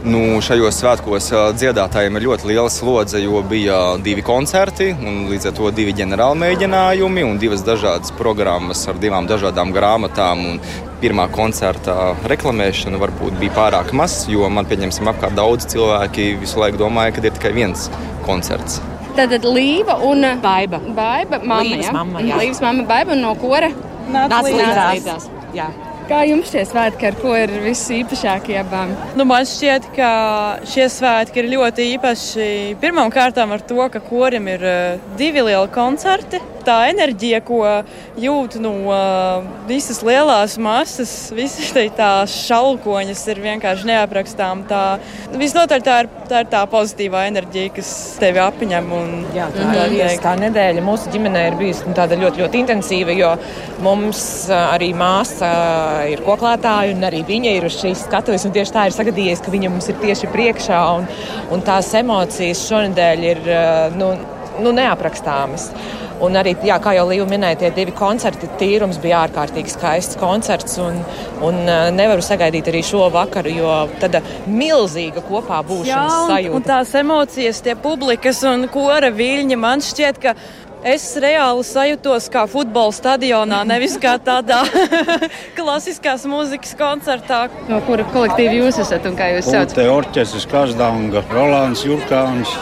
Nu, 0.00 0.38
šajos 0.40 0.78
svētkos 0.80 1.26
dziedātājiem 1.60 2.14
ir 2.16 2.24
ļoti 2.24 2.48
liela 2.48 2.70
slodze, 2.72 3.20
jo 3.20 3.42
bija 3.44 3.98
divi 4.00 4.22
koncerti, 4.24 4.94
līdz 5.28 5.50
ar 5.50 5.56
to 5.58 5.72
divi 5.76 5.92
ģenerāli 5.98 6.40
mēģinājumi 6.40 7.24
un 7.28 7.36
divas 7.42 7.60
dažādas 7.66 8.14
programmas 8.16 8.86
ar 8.88 8.96
divām 9.02 9.28
dažādām 9.28 9.74
grāmatām. 9.76 10.56
Pirmā 11.00 11.26
koncerta 11.32 12.14
reklamēšana 12.28 13.00
varbūt 13.00 13.36
bija 13.40 13.54
pārāk 13.56 13.92
maz, 13.96 14.22
jo 14.28 14.48
man 14.52 14.68
pieņemsim 14.68 15.12
apkārt 15.12 15.36
daudz 15.36 15.68
cilvēki 15.72 16.30
visu 16.40 16.60
laiku 16.60 16.80
domāja, 16.80 17.14
ka 17.16 17.24
ir 17.24 17.36
tikai 17.36 17.52
viens 17.56 17.86
koncerts. 18.24 18.80
Tātad 19.16 19.44
Līva 19.44 19.98
un 20.06 20.24
Baiba. 20.40 20.80
Baiba, 20.80 21.42
mamma, 21.44 21.76
Līvas 21.76 21.92
mamma, 21.96 22.24
jā. 22.24 22.40
Līvas 22.40 22.64
mamma, 22.64 22.88
Baiba 22.88 23.16
un 23.16 23.24
no 23.26 23.36
kora? 23.40 23.72
Nāc 24.08 24.36
līdzās. 24.48 24.92
līdzās. 24.96 25.30
Jā. 25.56 25.68
Kā 26.10 26.24
jums 26.26 26.48
šie 26.50 26.64
svētki, 26.66 27.06
ar 27.06 27.16
ko 27.20 27.36
ir 27.38 27.52
visīpašākie 27.62 28.56
abām? 28.58 28.90
Nu, 29.14 29.22
man 29.30 29.44
šķiet, 29.46 29.84
ka 29.94 30.08
šie 30.66 30.88
svētki 30.90 31.38
ir 31.38 31.50
ļoti 31.52 31.84
īpaši. 31.92 32.46
Pirmkārt, 32.82 33.38
ar 33.38 33.62
to, 33.62 33.78
ka 33.94 34.02
korim 34.08 34.48
ir 34.50 34.64
uh, 34.66 35.12
divi 35.20 35.44
lieli 35.46 35.70
koncerti. 35.70 36.42
Tā 36.64 36.76
enerģija, 36.90 37.40
ko 37.46 37.62
jūt 38.20 38.58
no 38.62 38.72
uh, 38.90 39.46
visas 39.68 40.02
lielās 40.06 40.56
masas, 40.60 41.12
visas 41.34 41.72
tās 41.96 42.34
šalkoņas, 42.46 43.22
ir 43.32 43.42
vienkārši 43.44 43.88
neaprakstām. 43.90 44.64
Tā, 44.70 44.82
visnotaļ 45.40 45.84
tā 45.86 45.96
ir, 46.04 46.10
tā 46.30 46.42
ir 46.44 46.50
tā 46.52 46.62
pozitīvā 46.70 47.24
enerģija, 47.30 47.74
kas 47.78 47.92
tevi 48.20 48.42
apņem. 48.44 48.90
Un, 49.00 49.16
Jā, 49.34 49.46
tā, 49.54 49.66
tā, 49.72 49.86
ir, 49.94 50.16
tā 50.22 50.34
nedēļa 50.40 50.84
mūsu 50.84 51.12
ģimenē 51.14 51.46
ir 51.50 51.58
bijusi 51.60 51.86
nu, 51.88 51.94
ļoti, 52.24 52.42
ļoti 52.42 52.60
intensīva, 52.64 53.14
jo 53.16 53.32
mums 53.84 54.22
arī 54.54 54.90
māsa 54.96 55.50
ir 56.10 56.24
koklētāja, 56.26 56.94
un 56.96 57.06
arī 57.08 57.22
viņa 57.28 57.54
ir 57.56 57.68
uz 57.68 57.78
šīs 57.80 58.04
skatuves. 58.08 58.48
Tieši 58.50 58.74
tā 58.74 58.88
ir 58.88 58.96
sagadījies, 58.96 59.42
ka 59.44 59.54
viņa 59.54 59.72
mums 59.72 59.88
ir 59.90 59.98
tieši 60.02 60.30
priekšā, 60.32 60.80
un, 60.98 61.08
un 61.54 61.64
tās 61.64 61.92
emocijas 62.00 62.66
šonadēļ 62.68 63.26
ir 63.30 63.50
nu, 63.96 64.12
nu, 64.60 64.74
neaprakstāmas. 64.76 65.70
Un 66.20 66.36
arī, 66.36 66.54
jā, 66.66 66.76
kā 66.82 66.92
jau 66.96 67.06
Līja 67.08 67.26
minēja, 67.28 67.58
tie 67.62 67.70
divi 67.74 67.94
koncerti, 67.96 68.48
tīrums 68.60 69.00
bija 69.02 69.24
ārkārtīgi 69.26 69.72
skaists 69.72 70.18
koncerts. 70.20 70.76
Un, 70.82 71.00
un 71.46 71.60
nevaru 71.96 72.24
sagaidīt 72.24 72.68
arī 72.70 72.82
šo 72.86 73.06
vakaru, 73.14 73.52
jo 73.56 73.76
tāda 74.02 74.22
milzīga 74.46 75.24
kopā 75.26 75.62
būšanas 75.66 75.88
jā, 75.88 76.22
un, 76.22 76.32
sajūta. 76.34 76.56
Un 76.58 76.66
tās 76.68 76.96
emocijas, 77.00 77.62
tie 77.64 77.76
publikas 77.80 78.42
un 78.48 78.68
kora 78.72 79.12
viļņi, 79.14 79.60
man 79.60 79.84
šķiet, 79.84 80.20
ka 80.20 80.36
Es 80.80 81.02
reāli 81.20 81.60
sajūtos 81.60 82.30
kā 82.32 82.46
futbola 82.48 82.92
stadionā, 82.96 83.58
nevis 83.68 83.98
kā 84.00 84.14
tādā 84.16 84.62
klasiskās 85.58 86.24
mūzikas 86.24 86.72
koncertā. 86.80 87.42
No 87.68 87.82
kura 87.84 88.06
kolektīva 88.08 88.56
jūs 88.62 88.80
esat 88.80 89.04
un 89.10 89.18
kā 89.18 89.28
jūs 89.34 89.50
saucat? 89.50 89.76
Te 89.76 89.84
orķestris 89.92 90.48
Kazdanga, 90.48 91.20
Rolands 91.34 91.84
Jurkāns. 91.84 92.56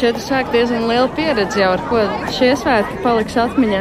Četri 0.00 0.22
svētki 0.24 0.54
diezgan 0.54 0.86
liela 0.88 1.08
pieredze 1.12 1.60
jau, 1.60 1.74
ar 1.76 1.80
ko 1.90 2.02
šie 2.32 2.54
svētki 2.56 3.02
paliks 3.04 3.34
atmiņā. 3.36 3.80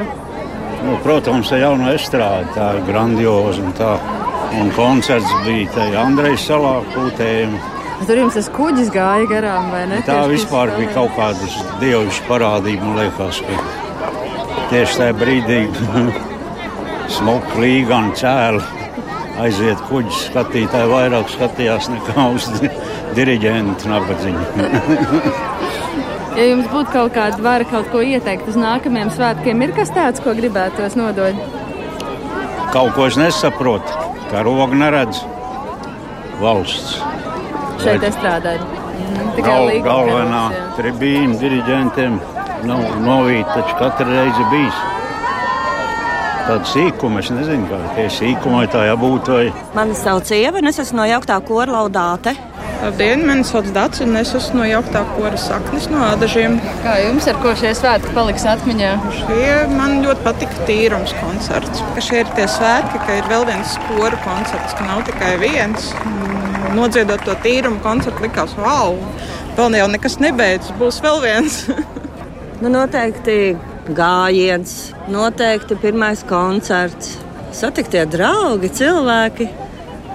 Nu, 0.83 0.97
protams, 1.03 1.47
tā 1.47 1.61
jauna 1.61 1.93
estrāde, 1.95 2.49
tā 2.57 2.73
ir 2.75 2.81
grandioza 2.89 3.63
un 3.63 3.71
tā. 3.77 3.93
Un 4.59 4.71
koncerts 4.75 5.29
bija 5.45 5.69
te 5.75 5.85
Andrejas 6.01 6.43
salā 6.49 6.73
kūtējuma. 6.91 7.59
Tur 8.01 8.19
jums 8.19 8.35
tas 8.35 8.49
kuģis 8.51 8.91
gāja 8.91 9.29
garām, 9.29 9.69
vai 9.71 9.85
ne? 9.91 10.01
Tā 10.07 10.17
vispār 10.27 10.73
bija 10.75 10.91
kaut 10.97 11.15
kādas 11.15 11.55
dievišķas 11.79 12.27
parādība. 12.27 12.89
Man 12.89 12.99
liekas, 12.99 13.39
ka 13.45 14.67
tieši 14.73 14.99
tajā 14.99 15.15
brīdī 15.21 15.61
smuka 17.15 17.63
līga 17.63 18.01
un 18.01 18.11
cēlā 18.19 18.65
aiziet 19.45 19.87
kuģis. 19.87 20.25
Skatītāji 20.33 20.91
vairāk 20.91 21.31
skatījās 21.37 21.87
nekā 21.95 22.27
uz 22.35 22.51
diriģentu 23.15 23.93
nabadzību. 23.93 24.65
ja 26.39 26.47
jums 26.53 26.69
būtu 26.71 26.93
kaut 26.95 27.13
kāda 27.17 27.41
vara 27.43 27.67
kaut 27.67 27.89
ko 27.91 28.01
ieteikt 28.05 28.47
uz 28.47 28.57
nākamajiem 28.59 29.11
svētkiem, 29.15 29.63
ir 29.65 29.75
kas 29.75 29.91
tāds, 29.95 30.23
ko 30.23 30.35
gribētos 30.37 30.95
nodot? 30.99 31.35
Kaut 32.73 32.93
ko 32.95 33.07
es 33.09 33.17
nesaprotu, 33.19 34.09
kā 34.31 34.43
roga 34.45 34.77
neredz 34.77 35.23
valsts 36.39 36.99
šeit 37.83 38.05
strādāt. 38.15 38.63
Mm, 38.63 39.29
Gal, 39.43 39.69
galvenā 39.83 40.43
tribīna 40.77 41.37
diriģentiem 41.39 42.17
nav 42.67 42.81
novīta, 43.03 43.55
taču 43.55 43.77
katru 43.79 44.11
reizi 44.11 44.47
bijis. 44.51 44.81
Tāda 46.49 46.65
sīkuma, 46.65 47.21
es 47.21 47.29
nezinu, 47.31 47.67
kā 47.69 47.79
tie 47.95 48.07
sīkumi 48.11 48.67
tā 48.73 48.87
jābūt. 48.89 49.31
Vai... 49.31 49.45
Mani 49.77 49.95
sauc 49.97 50.31
Ieva, 50.33 50.59
un 50.59 50.71
es 50.71 50.81
esmu 50.81 51.03
no 51.03 51.07
jauktā 51.07 51.37
kora 51.45 51.77
laudāte. 51.77 52.33
Labdien, 52.79 53.25
mani 53.27 53.43
sauc 53.43 53.67
Dārts, 53.75 53.99
un 54.05 54.15
es 54.15 54.29
esmu 54.37 54.61
no 54.61 54.67
jauktā 54.69 55.01
kora 55.17 55.39
saknes, 55.39 55.89
no 55.91 55.99
ādažiem. 56.05 56.55
Kā 56.85 56.95
jums 57.03 57.27
ar 57.27 57.39
ko 57.43 57.51
šie 57.59 57.73
svētki 57.75 58.13
paliks 58.15 58.47
atmiņā? 58.47 58.93
Šie 59.17 59.51
man 59.73 59.99
ļoti 60.05 60.23
patika 60.23 60.67
tīrums 60.69 61.11
koncerts. 61.19 61.83
Ka 61.95 62.05
šie 62.07 62.23
ir 62.23 62.31
tie 62.37 62.47
svētki, 62.47 63.03
ka 63.03 63.19
ir 63.19 63.27
vēl 63.31 63.49
viens 63.51 63.75
kora 63.89 64.19
koncerts, 64.23 64.77
ka 64.79 64.87
nav 64.87 65.03
tikai 65.09 65.35
viens 65.43 65.91
nodziedot 66.75 67.23
to 67.25 67.35
tīrumu 67.43 67.81
koncertu, 67.83 68.23
likās, 68.23 68.55
wow, 68.59 68.97
vēl 69.57 69.77
jau 69.79 69.87
nekas 69.91 70.19
nebeidzas, 70.23 70.75
būs 70.79 70.99
vēl 71.03 71.21
viens. 71.23 71.61
nu, 72.61 72.71
noteikti 72.71 73.39
gājiens, 73.95 74.75
noteikti 75.11 75.77
pirmais 75.81 76.23
koncerts, 76.29 77.17
satiktie 77.55 78.05
draugi, 78.09 78.71
cilvēki. 78.79 79.49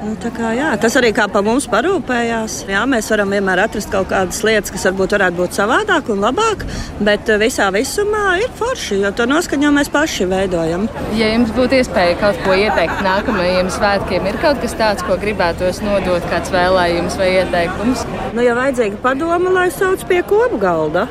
Nu, 0.05 0.13
kā, 0.21 0.51
jā, 0.53 0.69
tas 0.77 0.95
arī 1.01 1.15
kā 1.17 1.25
par 1.33 1.45
mums 1.47 1.65
parūpējās. 1.73 2.59
Jā, 2.69 2.83
mēs 2.89 3.07
varam 3.09 3.31
vienmēr 3.33 3.63
atrast 3.63 3.89
kaut 3.93 4.11
kādas 4.11 4.43
lietas, 4.45 4.73
kas 4.75 4.85
varbūt 4.91 5.15
varētu 5.17 5.39
būt 5.39 5.57
savādāk 5.57 6.11
un 6.13 6.21
labāk, 6.21 6.67
bet 7.07 7.31
visā 7.41 7.71
visumā 7.73 8.35
ir 8.43 8.53
forši, 8.59 8.99
jo 9.01 9.13
to 9.17 9.25
noskaņo 9.31 9.71
mēs 9.73 9.89
paši 9.95 10.29
veidojam. 10.29 10.87
Ja 11.17 11.31
jums 11.33 11.55
būtu 11.57 11.81
iespēja 11.81 12.19
kaut 12.21 12.43
ko 12.45 12.53
ieteikt 12.53 13.01
nākamajiem 13.07 13.73
svētkiem, 13.73 14.29
ir 14.29 14.41
kaut 14.45 14.61
kas 14.61 14.77
tāds, 14.77 15.07
ko 15.09 15.17
gribētos 15.21 15.81
nodot, 15.87 16.29
kāds 16.29 16.53
vēlējums 16.53 17.17
vai 17.21 17.31
ieteikums? 17.39 18.05
Nu, 18.37 18.45
ja 18.45 18.59
vajadzīga 18.61 19.01
padoma, 19.05 19.57
lai 19.57 19.71
sauc 19.73 20.05
pie 20.11 20.21
kopu 20.29 20.61
galda. 20.61 21.09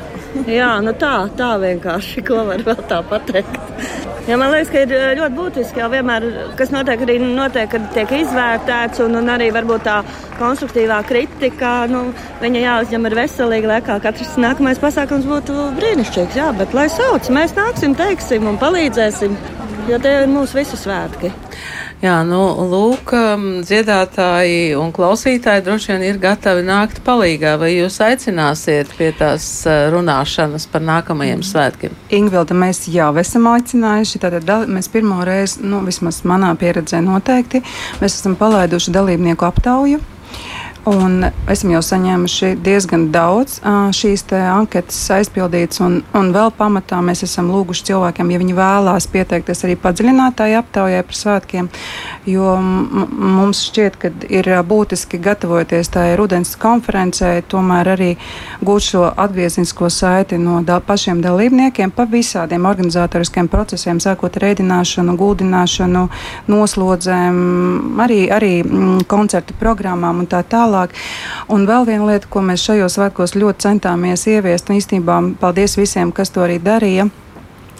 Jā, 0.50 0.70
nu 0.82 0.94
tā, 0.98 1.16
tā 1.38 1.54
vienkārši, 1.62 2.22
ko 2.26 2.44
var 2.46 2.62
vēl 2.66 2.86
tā 2.90 3.02
pateikt. 3.10 4.03
Ja 4.24 4.38
man 4.40 4.54
liekas, 4.54 4.70
ka 4.72 4.80
ir 4.80 4.92
eh, 4.96 5.10
ļoti 5.18 5.36
būtiski 5.36 5.82
jau 5.82 5.90
vienmēr, 5.92 6.24
kas 6.56 6.70
notiek, 6.72 7.02
arī 7.04 7.18
notiek, 7.20 7.68
kad 7.68 7.90
tiek 7.92 8.14
izvērtēts, 8.22 9.02
un, 9.04 9.18
un 9.20 9.28
arī 9.28 9.50
varbūt 9.52 9.84
tā 9.84 9.98
konstruktīvā 10.38 11.02
kritika, 11.04 11.74
nu, 11.92 12.06
viņa 12.40 12.62
jāuzņem 12.62 13.10
ar 13.10 13.18
veselīgu, 13.18 13.68
lai 13.68 13.82
kā 13.84 13.98
katrs 14.00 14.38
nākamais 14.40 14.80
pasākums 14.80 15.28
būtu 15.28 15.68
brīnišķīgs. 15.76 16.40
Jā, 16.40 16.48
bet 16.56 16.72
lai 16.72 16.86
sauc, 16.92 17.28
mēs 17.36 17.52
nāksim, 17.58 17.92
teiksim 18.00 18.48
un 18.48 18.56
palīdzēsim, 18.62 19.36
jo 19.92 20.00
tie 20.00 20.16
ir 20.22 20.32
mūsu 20.32 20.62
visu 20.62 20.80
svētki. 20.80 21.34
Jā, 22.02 22.18
nu, 22.26 22.40
lūk, 22.68 23.12
um, 23.16 23.44
dziedātāji 23.64 24.74
un 24.76 24.90
klausītāji 24.92 25.62
droši 25.64 25.92
vien 25.92 26.02
ir 26.08 26.18
gatavi 26.20 26.64
nākt 26.66 26.98
palīgā, 27.06 27.54
vai 27.60 27.70
jūs 27.70 28.00
aicināsiet 28.04 28.90
pie 28.98 29.12
tās 29.16 29.46
uh, 29.68 29.86
runāšanas 29.94 30.66
par 30.72 30.84
nākamajiem 30.84 31.38
mm. 31.38 31.48
svētkiem? 31.48 31.94
Ingvilda, 32.18 32.56
mēs 32.58 32.82
jau 32.92 33.12
esam 33.22 33.48
aicinājuši, 33.54 34.20
tātad 34.20 34.52
mēs 34.68 34.90
pirmo 34.92 35.22
reizi, 35.24 35.62
nu, 35.64 35.84
vismaz 35.86 36.20
manā 36.28 36.50
pieredzē 36.60 37.00
noteikti, 37.04 37.62
mēs 38.02 38.18
esam 38.18 38.36
palaiduši 38.40 38.92
dalībnieku 38.98 39.48
aptauju. 39.48 40.02
Un 40.84 41.22
esam 41.48 41.70
jau 41.72 41.80
saņēmuši 41.80 42.50
diezgan 42.60 43.06
daudz 43.08 43.54
šīs 43.96 44.26
anketas 44.36 44.98
aizpildītas, 45.16 45.80
un, 45.80 45.94
un 46.12 46.26
vēl 46.34 46.50
pamatā 46.58 46.98
mēs 47.00 47.22
esam 47.24 47.48
lūguši 47.48 47.86
cilvēkiem, 47.88 48.28
ja 48.28 48.40
viņi 48.42 48.56
vēlās 48.58 49.06
pieteikties 49.08 49.64
arī 49.64 49.78
padziļinātāji 49.80 50.58
aptaujai 50.58 51.00
par 51.08 51.16
svētkiem, 51.16 51.70
jo 52.28 52.50
mums 52.60 53.62
šķiet, 53.70 53.96
ka 54.02 54.10
ir 54.28 54.50
būtiski 54.68 55.22
gatavoties 55.24 55.88
tai 55.94 56.10
rudens 56.20 56.52
konferencē, 56.60 57.32
tomēr 57.48 57.94
arī 57.94 58.10
gūt 58.60 58.88
šo 58.90 59.06
atgrieznisko 59.08 59.88
saiti 59.88 60.36
no 60.36 60.60
da 60.60 60.82
pašiem 60.84 61.24
dalībniekiem 61.24 61.96
pa 61.96 62.04
visādiem 62.12 62.68
organizatoriskiem 62.68 63.48
procesiem, 63.48 64.04
sākot 64.04 64.36
ar 64.36 64.50
ēdināšanu, 64.52 65.16
gūdināšanu, 65.16 66.04
noslodzēm, 66.52 67.42
arī, 68.04 68.20
arī 68.28 68.54
koncertu 69.08 69.56
programmām 69.56 70.20
un 70.26 70.28
tā 70.28 70.44
tālāk 70.44 70.73
tālāk. 70.74 70.94
Un 71.54 71.66
vēl 71.70 71.86
viena 71.88 72.08
lieta, 72.10 72.30
ko 72.30 72.42
mēs 72.44 72.64
šajos 72.66 72.98
svētkos 72.98 73.36
ļoti 73.38 73.68
centāmies 73.68 74.26
ieviest, 74.30 74.70
un 74.70 74.80
īstenībā 74.80 75.20
paldies 75.40 75.78
visiem, 75.78 76.12
kas 76.12 76.34
to 76.34 76.44
arī 76.44 76.60
darīja. 76.62 77.08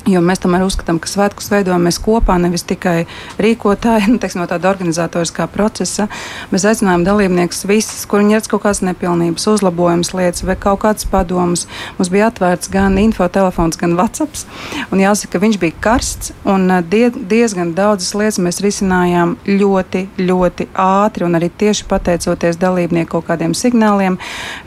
Jo 0.04 0.20
mēs 0.20 0.42
tomēr 0.42 0.60
uzskatām, 0.66 0.98
ka 1.00 1.08
svētkus 1.08 1.46
veidojam 1.48 1.86
mēs 1.88 1.96
kopā, 2.04 2.34
nevis 2.36 2.66
tikai 2.68 3.06
rīkotāji, 3.40 4.08
nu, 4.12 4.18
teiksim, 4.20 4.42
no 4.42 4.48
tāda 4.50 4.68
organizatoriskā 4.74 5.46
procesa. 5.48 6.10
Mēs 6.52 6.66
aicinājām 6.68 7.06
dalībniekus 7.06 7.64
visus, 7.70 8.02
kuriem 8.10 8.34
ir 8.34 8.44
kaut 8.50 8.66
kādas 8.66 8.82
nepilnības, 8.84 9.46
uzlabojumas 9.54 10.12
lietas 10.12 10.44
vai 10.44 10.58
kaut 10.60 10.82
kādas 10.82 11.08
padomas. 11.08 11.64
Mums 11.96 12.10
bija 12.12 12.28
atvērts 12.28 12.68
gan 12.72 12.98
infotelefons, 13.00 13.78
gan 13.80 13.96
WhatsApp. 13.96 14.44
Un 14.92 15.00
jāsaka, 15.00 15.38
ka 15.38 15.40
viņš 15.40 15.58
bija 15.62 15.78
karsts 15.86 16.34
un 16.48 16.68
die, 16.90 17.08
diezgan 17.14 17.72
daudzas 17.76 18.12
lietas 18.18 18.40
mēs 18.44 18.60
risinājām 18.64 19.36
ļoti, 19.48 20.04
ļoti 20.20 20.68
ātri 20.84 21.24
un 21.24 21.38
arī 21.38 21.48
tieši 21.48 21.88
pateicoties 21.88 22.60
dalībnieku 22.60 23.14
kaut 23.16 23.28
kādiem 23.30 23.56
signāliem. 23.56 24.18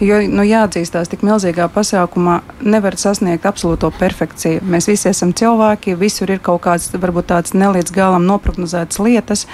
Jo, 0.01 0.19
nu, 0.31 0.45
jāatzīstās, 0.47 1.11
tik 1.11 1.25
milzīgā 1.27 1.69
pasākumā 1.73 2.39
nevar 2.65 2.97
sasniegt 2.97 3.45
absolūto 3.49 3.91
perfekciju. 3.99 4.65
Mēs 4.65 4.89
visi 4.89 5.09
esam 5.11 5.26
esam 5.27 5.33
cilvēki, 5.33 5.97
visur 5.97 6.29
ir 6.31 6.39
kaut 6.39 6.61
kādas 6.63 6.91
varbūt 6.93 7.27
tādas 7.27 7.53
nelīdz 7.53 7.91
galam 7.91 8.25
noprognozētas 8.25 8.99
lietas. 8.99 9.47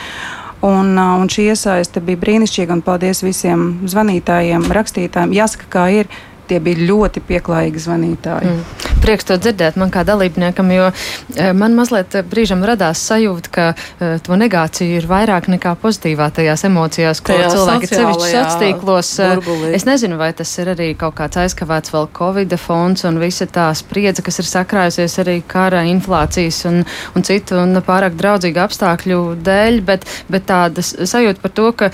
Un, 0.62 0.98
un 0.98 1.28
šī 1.28 1.50
iesaiste 1.52 2.00
bija 2.00 2.18
brīnišķīga, 2.22 2.72
un 2.72 2.82
paldies 2.82 3.24
visiem 3.24 3.84
zvanītājiem, 3.84 4.70
rakstītājiem. 4.72 5.34
Jāsaka, 5.36 5.68
kā 5.70 5.90
ir 5.92 6.08
tie 6.48 6.60
bija 6.60 6.88
ļoti 6.88 7.24
pieklājīgi 7.28 7.84
zvanītāji. 7.84 8.54
Mm. 8.54 8.93
Prieks 9.04 9.28
to 9.28 9.38
dzirdēt 9.40 9.78
man 9.80 9.92
kā 9.94 10.04
dalībniekam, 10.08 10.72
jo 10.74 10.90
e, 10.90 11.52
man 11.58 11.76
mazliet 11.78 12.16
brīžam 12.30 12.64
radās 12.68 13.02
sajūta, 13.04 13.52
ka 13.54 13.66
uh, 13.74 14.16
to 14.24 14.38
negāciju 14.40 15.00
ir 15.00 15.08
vairāk 15.10 15.50
nekā 15.52 15.76
pozitīvā 15.82 16.30
tajās 16.36 16.66
emocijās, 16.68 17.22
ko 17.24 17.36
Tajā 17.36 17.50
cilvēki 17.54 17.90
sevišķi 17.92 18.30
sociālīklos. 18.32 19.12
E, 19.20 19.30
burbulī. 19.38 19.72
Es 19.78 19.88
nezinu, 19.90 20.18
vai 20.22 20.32
tas 20.38 20.52
ir 20.62 20.74
arī 20.74 20.90
kaut 21.00 21.18
kāds 21.20 21.40
aizkavēts 21.44 21.94
vēl 21.94 22.10
Covid 22.16 22.58
fonds 22.62 23.06
un 23.10 23.20
visa 23.22 23.48
tā 23.50 23.70
spriedze, 23.78 24.24
kas 24.26 24.40
ir 24.42 24.50
sakrājusies 24.50 25.18
arī 25.24 25.38
kara, 25.48 25.84
inflācijas 25.90 26.64
un, 26.70 26.82
un 27.16 27.28
citu 27.28 27.60
un 27.60 27.82
pārāk 27.84 28.18
draudzīgu 28.20 28.64
apstākļu 28.64 29.22
dēļ, 29.44 29.82
bet, 29.88 30.08
bet 30.32 30.48
tāda 30.50 30.84
sajūta 30.84 31.44
par 31.44 31.56
to, 31.56 31.70
ka 31.78 31.92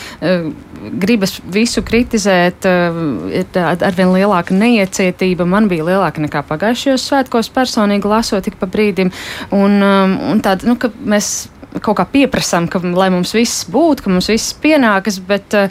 gribas 1.00 1.39
visu 1.52 1.82
kritizēt, 1.86 2.65
ir 2.65 3.58
arvien 3.60 4.13
lielāka 4.13 4.39
lielāka 4.39 4.56
neiecietība. 4.56 5.45
Man 5.45 5.67
bija 5.69 5.86
lielāka 5.88 6.22
nekā 6.22 6.43
pagājušajos 6.48 6.99
svētkos 7.08 7.52
personīgi 7.56 8.10
lasot 8.10 8.46
tik 8.46 8.60
pa 8.60 8.70
brīdim. 8.70 9.14
Un, 9.56 9.80
um, 9.80 10.18
un 10.34 10.44
tāda, 10.46 10.68
nu, 10.70 10.78
mēs 11.10 11.50
kaut 11.78 12.00
kā 12.00 12.06
pieprasām, 12.10 12.68
ka, 12.72 12.82
lai 12.82 13.10
mums 13.14 13.34
viss 13.36 13.66
būtu, 13.70 14.06
ka 14.06 14.14
mums 14.14 14.30
viss 14.32 14.56
pienākas, 14.58 15.20
bet 15.22 15.56
uh, 15.58 15.70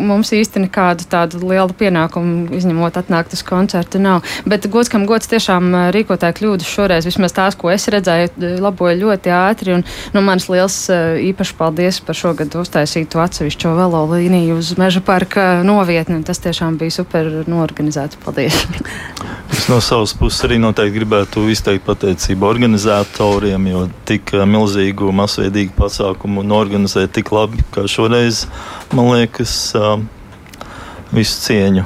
mums 0.00 0.32
īsti 0.34 0.64
nekādu 0.64 1.08
tādu 1.10 1.42
lielu 1.44 1.74
pienākumu, 1.78 2.48
izņemot 2.58 2.96
atnākt 3.00 3.36
uz 3.36 3.44
koncertu, 3.46 4.00
nav. 4.02 4.24
Bet 4.48 4.66
gods, 4.72 4.90
kam 4.92 5.04
gods 5.08 5.30
tiešām 5.30 5.68
uh, 5.72 5.88
rīkotāji 5.94 6.38
kļūdas 6.40 6.72
šoreiz, 6.72 7.08
vismaz 7.08 7.36
tās, 7.36 7.58
ko 7.58 7.72
es 7.72 7.88
redzēju, 7.92 8.32
laboja 8.64 8.96
ļoti 8.98 9.34
ātri. 9.34 9.76
Un, 9.78 9.84
nu, 10.16 10.24
mans 10.24 10.48
liels 10.52 10.80
īpaši 11.28 11.56
paldies 11.58 12.00
par 12.04 12.18
šogad 12.18 12.56
uztaisītu 12.58 13.20
atsevišķo 13.22 13.74
velo 13.78 14.04
līniju 14.14 14.58
uz 14.62 14.72
Meža 14.80 15.02
parka 15.04 15.48
novietni. 15.66 16.22
Tas 16.26 16.40
tiešām 16.44 16.78
bija 16.80 16.98
super 17.00 17.30
norganizēts. 17.48 18.20
Paldies! 18.24 18.64
Es 19.48 19.64
no 19.66 19.78
savas 19.80 20.12
puses 20.16 20.44
arī 20.44 20.58
noteikti 20.60 20.98
gribētu 20.98 21.46
izteikt 21.48 21.86
pateicību 21.86 22.46
organizatoriem, 22.46 23.64
jo 23.72 23.86
tik 24.08 24.34
milzīgu 24.46 25.08
masveidīgu 25.18 25.74
pasākumu 25.78 26.44
un 26.44 26.54
organizēt 26.56 27.16
tik 27.18 27.32
labi 27.34 27.64
kā 27.74 27.86
šoreiz, 27.90 28.46
man 28.94 29.12
liekas, 29.14 29.58
visu 31.12 31.40
cieņu. 31.46 31.84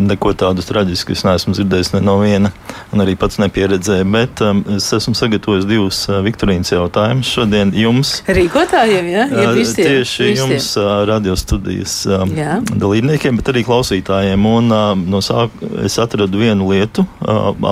Neko 0.00 0.32
tādu 0.38 0.62
traģisku 0.64 1.14
es 1.14 1.24
neesmu 1.26 1.54
dzirdējis 1.56 1.92
ne 1.94 2.02
no 2.04 2.18
viena, 2.20 2.50
un 2.92 3.02
arī 3.04 3.14
pats 3.20 3.40
nepieredzēju. 3.40 4.08
Bet 4.12 4.42
es 4.76 4.88
esmu 4.96 5.14
sagatavojis 5.18 5.66
divus 5.68 6.02
Viktorīnas 6.24 6.72
jautājumus 6.74 7.32
šodien 7.32 7.72
jums. 7.76 8.18
Rīkotājiem, 8.28 9.10
ja? 9.12 9.26
ja 9.32 9.54
visiem, 9.56 9.88
tieši 9.88 10.30
visiem. 10.30 10.54
jums, 10.54 10.70
radio 11.08 11.36
studijas 11.38 12.00
um, 12.10 12.34
jā. 12.36 12.58
dalībniekiem, 12.68 13.40
bet 13.40 13.52
arī 13.54 13.64
klausītājiem. 13.68 14.48
Un, 14.52 14.76
no 15.08 15.24
sāk, 15.24 15.54
es 15.84 15.98
atradu 16.02 16.44
vienu 16.44 16.68
lietu, 16.72 17.06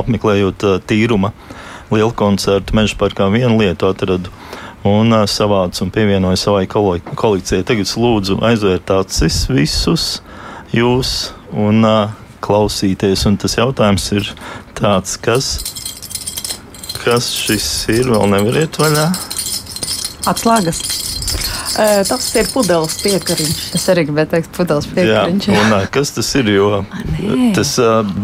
apmeklējot 0.01 0.69
tīruma 0.89 1.35
lielu 1.93 2.13
koncertu 2.17 2.77
meža 2.77 2.97
parkā. 2.99 3.29
Vienu 3.33 3.61
lietu 3.61 3.89
atradu 3.91 4.33
un 4.87 5.13
uh, 5.13 5.25
savāds 5.31 5.83
un 5.85 5.91
pievienoja 5.95 6.39
savai 6.41 6.67
kolekcijai. 6.71 7.65
Tagad 7.67 7.91
lūdzu 7.99 8.39
aizvērt 8.47 8.93
acis 8.95 9.43
visus 9.51 10.07
jūs 10.75 11.15
un 11.53 11.87
uh, 11.87 12.15
klausīties. 12.45 13.27
Un 13.29 13.39
tas 13.41 13.59
jautājums 13.59 14.07
ir 14.17 14.31
tāds, 14.79 15.17
kas, 15.23 15.53
kas 17.03 17.33
šis 17.35 17.71
ir, 17.95 18.13
vēl 18.15 18.31
nevariet 18.37 18.79
vaļā? 18.83 19.09
Atslēgas. 20.31 20.83
Tas 21.77 22.29
ir 22.41 22.49
pudeles 22.53 22.97
piekariņš. 23.03 23.59
Es 23.77 23.85
arī 23.93 24.07
gribēju 24.09 24.31
teikt, 24.33 24.53
pudeles 24.57 24.87
piekariņš. 24.97 25.49
Jā, 25.53 25.65
un, 25.67 25.75
kas 25.93 26.15
tas 26.17 26.31
ir? 26.41 26.49
Jo 26.57 26.85
tas 27.57 27.75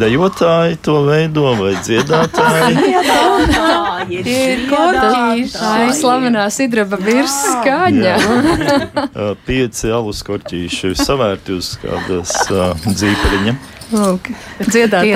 dejotāji 0.01 0.79
to 0.85 0.97
veido 1.09 1.53
vai 1.61 1.75
dziedātāji? 1.85 2.81
ir 4.11 4.65
korķis. 4.71 5.57
Tā 5.59 5.75
ir 5.87 5.93
slavenā 5.99 6.47
sidraba 6.55 6.99
virs 7.03 7.37
skaņa. 7.51 8.17
Pieci 9.47 9.93
alus 9.93 10.25
korķīši 10.27 10.95
savērti 10.99 11.61
uz 11.61 11.75
kādas 11.83 12.35
dzīpariņa. 12.89 13.57
Lūk, 13.93 14.29
dziedātāji 14.65 15.13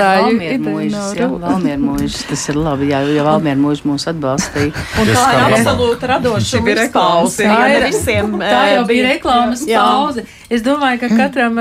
Valmieru 1.41 1.79
mūžs, 1.81 2.19
tas 2.29 2.43
ir 2.51 2.59
labi, 2.61 2.91
jā, 2.91 2.99
jo 3.09 3.23
Valmieru 3.25 3.63
mūžs 3.63 3.81
mūs 3.87 4.05
atbalstīja. 4.11 4.69
Un 5.01 5.09
tā 5.09 5.23
ir 5.33 5.55
absolūti 5.57 6.09
radoša 6.11 6.61
reklāmas. 6.81 7.37
Tā, 7.39 7.55
ir, 7.73 7.87
visiem, 7.87 8.26
tā 8.41 8.61
jau 8.73 8.83
bija 8.89 9.07
reklāmas 9.13 9.63
pauze. 9.69 10.25
Es 10.53 10.63
domāju, 10.65 11.01
ka 11.03 11.09
katram 11.15 11.59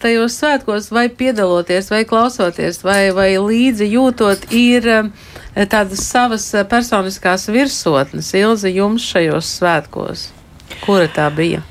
tajos 0.00 0.38
svētkos 0.40 0.90
vai 0.94 1.08
piedaloties, 1.08 1.90
vai 1.92 2.04
klausoties, 2.08 2.82
vai, 2.86 3.08
vai 3.16 3.30
līdzi 3.36 3.90
jūtot, 3.94 4.46
ir 4.54 4.88
tādas 5.70 6.04
savas 6.06 6.50
personiskās 6.70 7.48
virsotnes. 7.50 8.30
Ilzi 8.38 8.76
jums 8.76 9.08
šajos 9.08 9.56
svētkos. 9.58 10.28
Kura 10.84 11.08
tā 11.10 11.30
bija? 11.34 11.64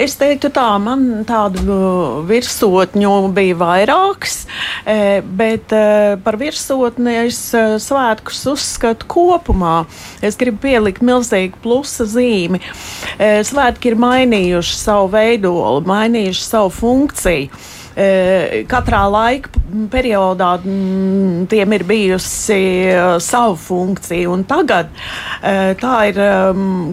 Es 0.00 0.14
teiktu, 0.16 0.48
tā 0.48 0.64
man 0.80 1.26
tādu 1.28 1.74
virsotņu 2.24 3.10
bija 3.36 3.58
vairākas, 3.60 4.38
bet 5.36 5.74
par 6.24 6.38
virsotni 6.40 7.18
es 7.26 7.42
svētkus 7.84 8.40
uzskatu 8.54 9.04
kopumā. 9.12 9.82
Es 10.24 10.40
gribu 10.40 10.64
pielikt 10.64 11.04
milzīgu 11.04 11.60
plusa 11.60 12.08
zīmi. 12.08 12.62
Svētki 13.20 13.92
ir 13.92 14.00
mainījuši 14.00 14.78
savu 14.80 15.12
veidolu, 15.18 15.84
mainījuši 15.84 16.46
savu 16.46 16.72
funkciju. 16.80 17.52
Katrā 18.68 19.06
laika 19.08 19.56
periodā 19.90 20.56
mm, 20.60 21.46
tiem 21.50 21.72
ir 21.72 21.84
bijusi 21.88 22.58
uh, 22.92 23.16
savu 23.22 23.56
funkciju, 23.56 24.32
un 24.34 24.44
tagad 24.48 24.90
uh, 24.92 25.72
tā 25.80 25.94
ir 26.10 26.20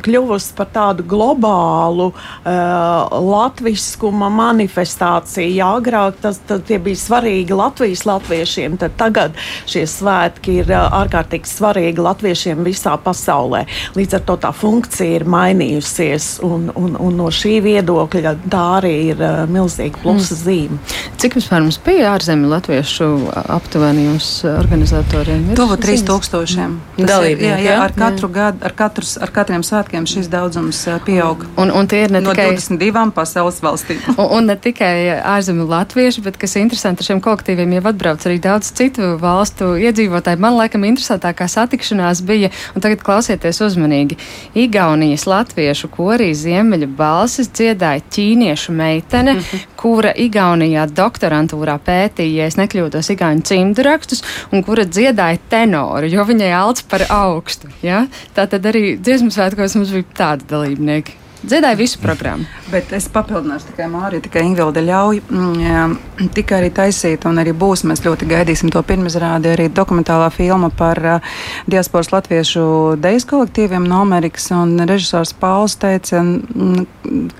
kļuvusi 0.03 0.53
par 0.57 0.69
tādu 0.73 1.03
globālu 1.07 2.09
latviskuma 2.43 4.29
manifestāciju. 4.33 5.51
Agrāk 5.63 6.19
tas, 6.23 6.39
bija 6.47 6.99
svarīgi 6.99 7.55
Latvijas 7.55 8.03
latviešiem, 8.07 8.77
tad 8.81 8.95
tagad 8.99 9.37
šie 9.69 9.85
svētki 9.89 10.59
ir 10.61 10.71
ārkārtīgi 10.73 11.49
svarīgi 11.49 12.03
latviešiem 12.03 12.63
visā 12.65 12.95
pasaulē. 13.01 13.63
Līdz 13.97 14.19
ar 14.19 14.25
to 14.27 14.37
tā 14.45 14.53
funkcija 14.55 15.19
ir 15.19 15.27
mainījusies, 15.29 16.29
un, 16.45 16.69
un, 16.79 16.97
un 16.99 17.17
no 17.19 17.29
šī 17.33 17.59
viedokļa 17.65 18.35
tā 18.51 18.65
arī 18.79 18.95
ir 19.13 19.23
milzīga 19.51 20.03
plusa 20.03 20.35
mm. 20.35 20.43
zīme. 20.43 20.92
Cik 21.21 21.37
vispār 21.37 21.61
mums 21.63 21.77
bija 21.85 22.13
ārzemju 22.17 22.49
latviešu 22.51 23.07
aptuveni 23.53 24.05
jums 24.09 24.27
organizatoriem? 24.49 25.45
Tuvu 25.55 25.77
3000 25.79 26.97
dalībnieku. 26.97 27.47
Jā, 27.47 27.59
jā, 27.63 27.77
ar 27.83 27.93
katru 27.95 28.27
jā. 28.27 28.33
gadu, 28.37 28.63
ar, 28.67 28.75
katrus, 28.77 29.13
ar 29.21 29.31
katriem 29.33 29.63
svētkiem 29.65 30.07
šis 30.09 30.27
daudzums 30.31 30.81
pieaug. 31.05 31.45
Un, 31.59 31.71
un 31.71 31.87
tie 31.89 32.03
ir 32.05 32.13
ne 32.13 32.21
no 32.23 32.33
tikai 32.35 32.49
22 32.57 33.13
pasaules 33.15 33.61
valstīm. 33.63 34.01
Un, 34.23 34.27
un 34.37 34.49
ne 34.49 34.55
tikai 34.59 35.19
ārzemju 35.33 35.65
latvieši, 35.67 36.21
bet 36.25 36.37
kas 36.39 36.55
interesanti, 36.59 37.01
ar 37.01 37.07
šiem 37.07 37.21
kolektīviem 37.23 37.73
jau 37.77 37.83
atbrauc 37.91 38.25
arī 38.27 38.37
daudz 38.43 38.69
citu 38.75 39.13
valstu 39.21 39.73
iedzīvotāji. 39.81 40.39
Man 40.43 40.57
laikam 40.57 40.85
interesantākā 40.87 41.47
satikšanās 41.51 42.21
bija, 42.27 42.51
un 42.75 42.83
tagad 42.83 43.03
klausieties 43.05 43.61
uzmanīgi, 43.65 44.19
Igaunijas 44.59 45.25
latviešu 45.29 45.89
korī 45.93 46.31
Ziemeļa 46.37 46.89
balsis 46.97 47.49
dziedāja 47.53 48.03
ķīniešu 48.13 48.75
meitene, 48.75 49.37
mm 49.37 49.39
-hmm. 49.39 49.72
Kura 49.83 50.13
Igaunijā 50.15 50.85
doktorantūrā 50.95 51.77
pētīja, 51.83 52.43
ja 52.43 52.51
es 52.51 52.59
nekļūdos, 52.59 53.11
igauņu 53.15 53.47
cimdu 53.49 53.83
rakstus, 53.87 54.23
un 54.53 54.63
kura 54.65 54.87
dziedāja 54.87 55.41
tenoru, 55.51 56.07
jo 56.11 56.23
viņai 56.29 56.53
alts 56.55 56.87
par 56.87 57.05
augstu. 57.11 57.71
Ja? 57.83 58.05
Tā 58.37 58.47
tad 58.51 58.71
arī 58.71 58.95
dziesmu 58.99 59.33
svētkos 59.33 59.75
mums 59.79 59.91
bija 59.95 60.09
tādi 60.23 60.47
dalībnieki. 60.53 61.22
Dziedāja 61.43 61.75
visu 61.75 61.99
programmu. 61.99 62.45
Bet 62.71 62.93
es 62.95 63.09
papildināšu 63.11 63.73
tikai 63.73 63.89
Māriju, 63.91 64.23
tikai 64.23 64.45
Ingvilda 64.47 64.79
ļauj. 64.79 65.17
Mm, 65.27 66.29
tikai 66.31 66.61
arī 66.61 66.69
taisīt, 66.71 67.25
un 67.27 67.41
arī 67.41 67.51
būs. 67.51 67.83
Mēs 67.89 67.99
ļoti 68.05 68.29
gaidīsim 68.29 68.71
to 68.71 68.79
pirmizrādi. 68.87 69.51
Arī 69.51 69.65
dokumentālā 69.67 70.29
filma 70.31 70.69
par 70.71 71.01
uh, 71.03 71.33
diasporas 71.67 72.13
latviešu 72.13 72.63
dejas 73.03 73.27
kolektīviem 73.27 73.83
no 73.83 73.99
Amerikas. 74.05 74.47
Režisors 74.87 75.35
Pauls 75.35 75.75
teica, 75.83 76.23
mm, 76.23 76.87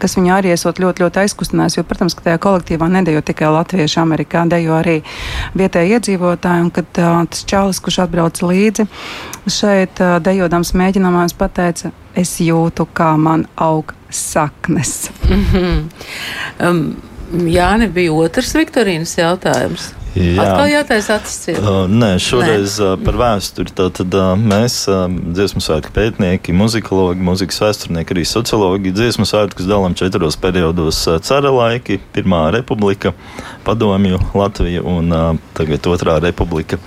kas 0.04 0.20
viņu 0.20 0.36
arī 0.36 0.52
esot 0.52 0.84
ļoti, 0.84 1.08
ļoti 1.08 1.24
aizkustinājis. 1.24 1.80
Jo, 1.80 1.88
protams, 1.88 2.20
ka 2.20 2.28
tajā 2.28 2.44
kolektīvā 2.44 2.92
nedejo 2.92 3.24
tikai 3.24 3.56
latvieši 3.56 4.04
Amerikā, 4.04 4.44
dejo 4.52 4.76
arī 4.82 5.00
vietēji 5.56 5.96
iedzīvotāji. 5.96 6.68
Un 6.68 6.76
kad 6.76 7.00
uh, 7.00 7.24
tas 7.32 7.48
čalis, 7.48 7.80
kurš 7.80 8.04
atbrauc 8.04 8.44
līdzi 8.52 8.89
šeit, 9.48 10.04
uh, 10.04 10.20
dejodams 10.28 10.76
mēģinājumos, 10.76 11.39
pateica, 11.39 11.96
es 12.15 12.38
jūtu, 12.39 12.88
kā 12.93 13.13
man 13.17 13.47
aug 13.56 13.93
saknes. 14.10 15.10
Mm 15.30 15.45
-hmm. 15.54 15.89
um, 16.69 16.95
Jā, 17.34 17.71
nebija 17.82 18.13
otrs 18.13 18.54
Viktorīnas 18.54 19.15
jautājums. 19.17 19.89
Jā, 20.13 20.43
Atkal 20.43 20.67
jātaisa 20.69 21.15
acis. 21.17 21.47
Uh, 21.58 21.88
nē, 21.89 22.12
šoreiz 22.21 22.76
nē. 22.78 22.91
Uh, 22.91 22.99
par 23.02 23.15
vēsturi. 23.17 23.73
Tātad 23.73 24.13
uh, 24.13 24.36
mēs, 24.38 24.76
uh, 24.86 25.08
dziesmu 25.10 25.63
svētku 25.65 25.89
pētnieki, 25.95 26.54
muzikologi, 26.54 27.26
mūzikas 27.26 27.58
vēsturnieki, 27.63 28.13
arī 28.13 28.26
sociologi, 28.30 28.93
dziesmu 28.93 29.26
svētkus 29.26 29.65
dalām 29.65 29.97
četros 29.97 30.38
periodos 30.38 31.02
uh,- 31.10 31.17
cara 31.28 31.49
laiki, 31.49 31.97
Pirmā 32.13 32.43
republika, 32.54 33.15
Padomju 33.65 34.21
Latvija 34.38 34.86
un 34.86 35.10
uh, 35.10 35.41
tagad 35.58 35.89
Otrā 35.89 36.19
republika. 36.21 36.78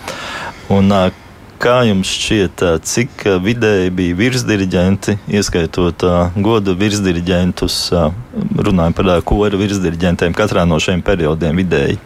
Un, 0.70 0.94
uh, 0.94 1.10
Kā 1.56 1.78
jums 1.88 2.10
šķiet, 2.12 2.62
cik 2.84 3.22
vidēji 3.40 3.92
bija 3.96 4.16
virsdiriģenti, 4.18 5.14
ieskaitot 5.38 6.02
godu 6.44 6.74
virsdiriģentus, 6.76 7.76
uh, 7.96 8.10
runājot 8.60 8.98
par 8.98 9.08
kora 9.24 9.56
virsdiriģentiem 9.56 10.36
katrā 10.36 10.66
no 10.68 10.76
šiem 10.82 11.00
periodiem 11.06 11.56
vidēji? 11.62 11.96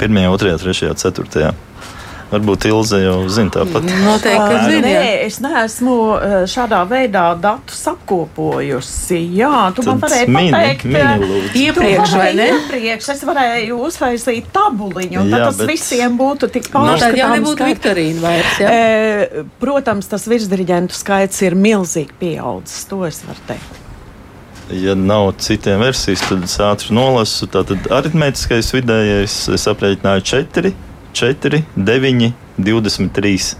Pirmajā, 0.00 0.30
otrajā, 0.32 0.56
trešajā, 0.62 0.94
ceturtajā. 1.02 1.52
Varbūt 2.34 2.64
Ilze 2.66 2.98
jau 2.98 3.18
zina 3.30 3.52
tāpat. 3.54 3.84
Noteikti, 3.86 4.46
ka 4.50 4.62
zina. 4.66 4.88
Nē, 4.88 5.10
es 5.22 5.36
neesmu 5.44 5.96
šādā 6.50 6.80
veidā 6.90 7.26
datus 7.38 7.82
apkopojusi. 7.92 9.20
Jā, 9.38 9.68
tu 9.76 9.84
Tad 9.84 9.90
man 9.92 10.00
varēji 10.02 10.32
mini, 10.34 10.50
pateikt. 10.54 10.86
Mini 10.88 11.42
iepriekš, 11.62 12.14
vai 12.18 12.30
ne? 12.34 12.48
Iepriekš 12.56 13.10
es 13.14 13.22
varēju 13.28 13.78
uzraisīt 13.86 14.48
tabuliņu, 14.54 15.20
un 15.20 15.30
jā, 15.30 15.36
tad 15.36 15.46
tas 15.46 15.60
bet... 15.62 15.70
visiem 15.70 16.16
būtu 16.18 16.48
tik 16.56 16.66
pārskatāms. 16.72 17.04
No, 17.04 17.04
tad 17.04 17.20
jau 17.20 17.28
nebūtu 17.36 17.68
Viktorīna 17.70 18.24
vairs, 18.24 18.56
jā? 18.64 18.72
E, 18.74 19.44
protams, 19.62 20.08
tas 20.10 20.26
virsdiriģentu 20.30 20.96
skaits 20.98 21.44
ir 21.46 21.54
milzīgi 21.58 22.18
pieaudzis, 22.18 22.82
to 22.90 23.04
es 23.06 23.20
varu 23.28 23.46
teikt. 23.52 23.78
Ja 24.74 24.96
nav 24.96 25.34
citiem 25.44 25.82
versijas, 25.84 26.24
tad 26.24 26.42
es 26.48 26.56
ātri 26.64 26.96
nolasu. 26.96 27.46
Tātad 27.52 27.84
aritmētiskais 27.92 28.72
vidējais 28.74 29.36
es 29.54 29.68
aprēķināju 29.70 30.26
četri 30.26 30.72
4, 31.14 31.62
9, 31.76 32.32
23. 32.58 33.54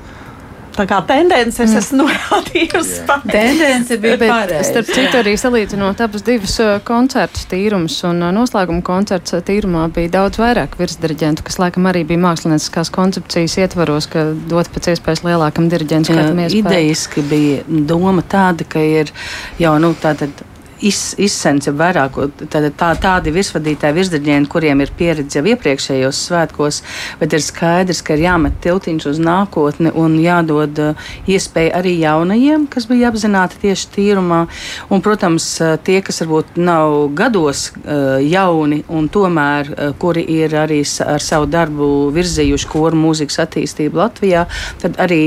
Tā 0.75 0.85
kā 0.91 0.97
tendence 1.07 1.63
es 1.63 1.75
esmu 1.79 2.01
norādījusi. 2.03 2.97
Yeah. 3.05 3.27
Tendence 3.31 3.99
bija 4.03 4.17
pareiza. 4.19 4.63
Starp 4.67 4.89
citu, 4.91 5.19
arī 5.21 5.35
salīdzinot 5.39 6.01
abus 6.03 6.25
divus 6.27 6.57
uh, 6.63 6.73
koncertus 6.87 7.47
tīrumus 7.51 8.01
un 8.09 8.25
uh, 8.25 8.33
noslēguma 8.35 8.83
koncerts 8.87 9.37
uh, 9.37 9.43
tīrumā 9.47 9.87
bija 9.95 10.11
daudz 10.17 10.41
vairāk 10.43 10.75
virsdiriģentu, 10.81 11.45
kas 11.47 11.61
laikam 11.63 11.87
arī 11.91 12.03
bija 12.09 12.25
mākslinieckās 12.25 12.91
koncepcijas 12.95 13.55
ietvaros, 13.63 14.11
ka 14.11 14.27
dot 14.51 14.73
pēc 14.75 14.91
iespējas 14.97 15.23
lielākam 15.27 15.71
diriģentu 15.71 16.11
skaitam 16.11 16.43
iespēju. 16.43 16.65
Idejiski 16.65 17.27
bija 17.31 17.63
doma 17.95 18.27
tāda, 18.27 18.67
ka 18.67 18.83
ir 18.83 19.15
jau, 19.63 19.77
nu, 19.83 19.95
tātad 20.03 20.43
iz, 20.85 21.01
izsence 21.21 21.73
vairāk 21.75 22.17
tā, 22.51 22.63
tā, 22.77 22.91
tādi 23.01 23.33
virsvadītāji, 23.35 23.97
virsdaļieni, 23.99 24.49
kuriem 24.51 24.83
ir 24.85 24.93
pieredze 24.97 25.41
jau 25.41 25.47
iepriekšējos 25.55 26.21
svētkos, 26.29 26.81
bet 27.21 27.35
ir 27.37 27.45
skaidrs, 27.45 28.03
ka 28.05 28.17
ir 28.17 28.25
jāmet 28.27 28.59
tiltiņš 28.65 29.09
uz 29.13 29.21
nākotni 29.23 29.93
un 30.01 30.17
jādod 30.23 30.81
uh, 30.83 31.09
iespēja 31.31 31.79
arī 31.81 31.97
jaunajiem, 32.03 32.67
kas 32.73 32.89
bija 32.91 33.11
apzināti 33.11 33.61
tieši 33.65 33.91
tīrumā. 33.97 34.45
Un, 34.93 35.05
protams, 35.05 35.49
uh, 35.63 35.75
tie, 35.85 36.01
kas 36.05 36.23
varbūt 36.25 36.59
nav 36.61 36.97
gados 37.17 37.67
uh, 37.73 38.19
jauni 38.23 38.83
un 38.89 39.09
tomēr 39.13 39.73
kuri 40.01 40.25
ir 40.37 40.55
arī 40.59 40.81
ar 41.05 41.23
savu 41.23 41.47
darbu 41.51 41.89
virzījuši 42.15 42.69
koru 42.71 42.99
mūzikas 42.99 43.41
attīstību 43.45 43.99
Latvijā, 43.99 44.45
tad 44.83 44.99
arī 45.03 45.21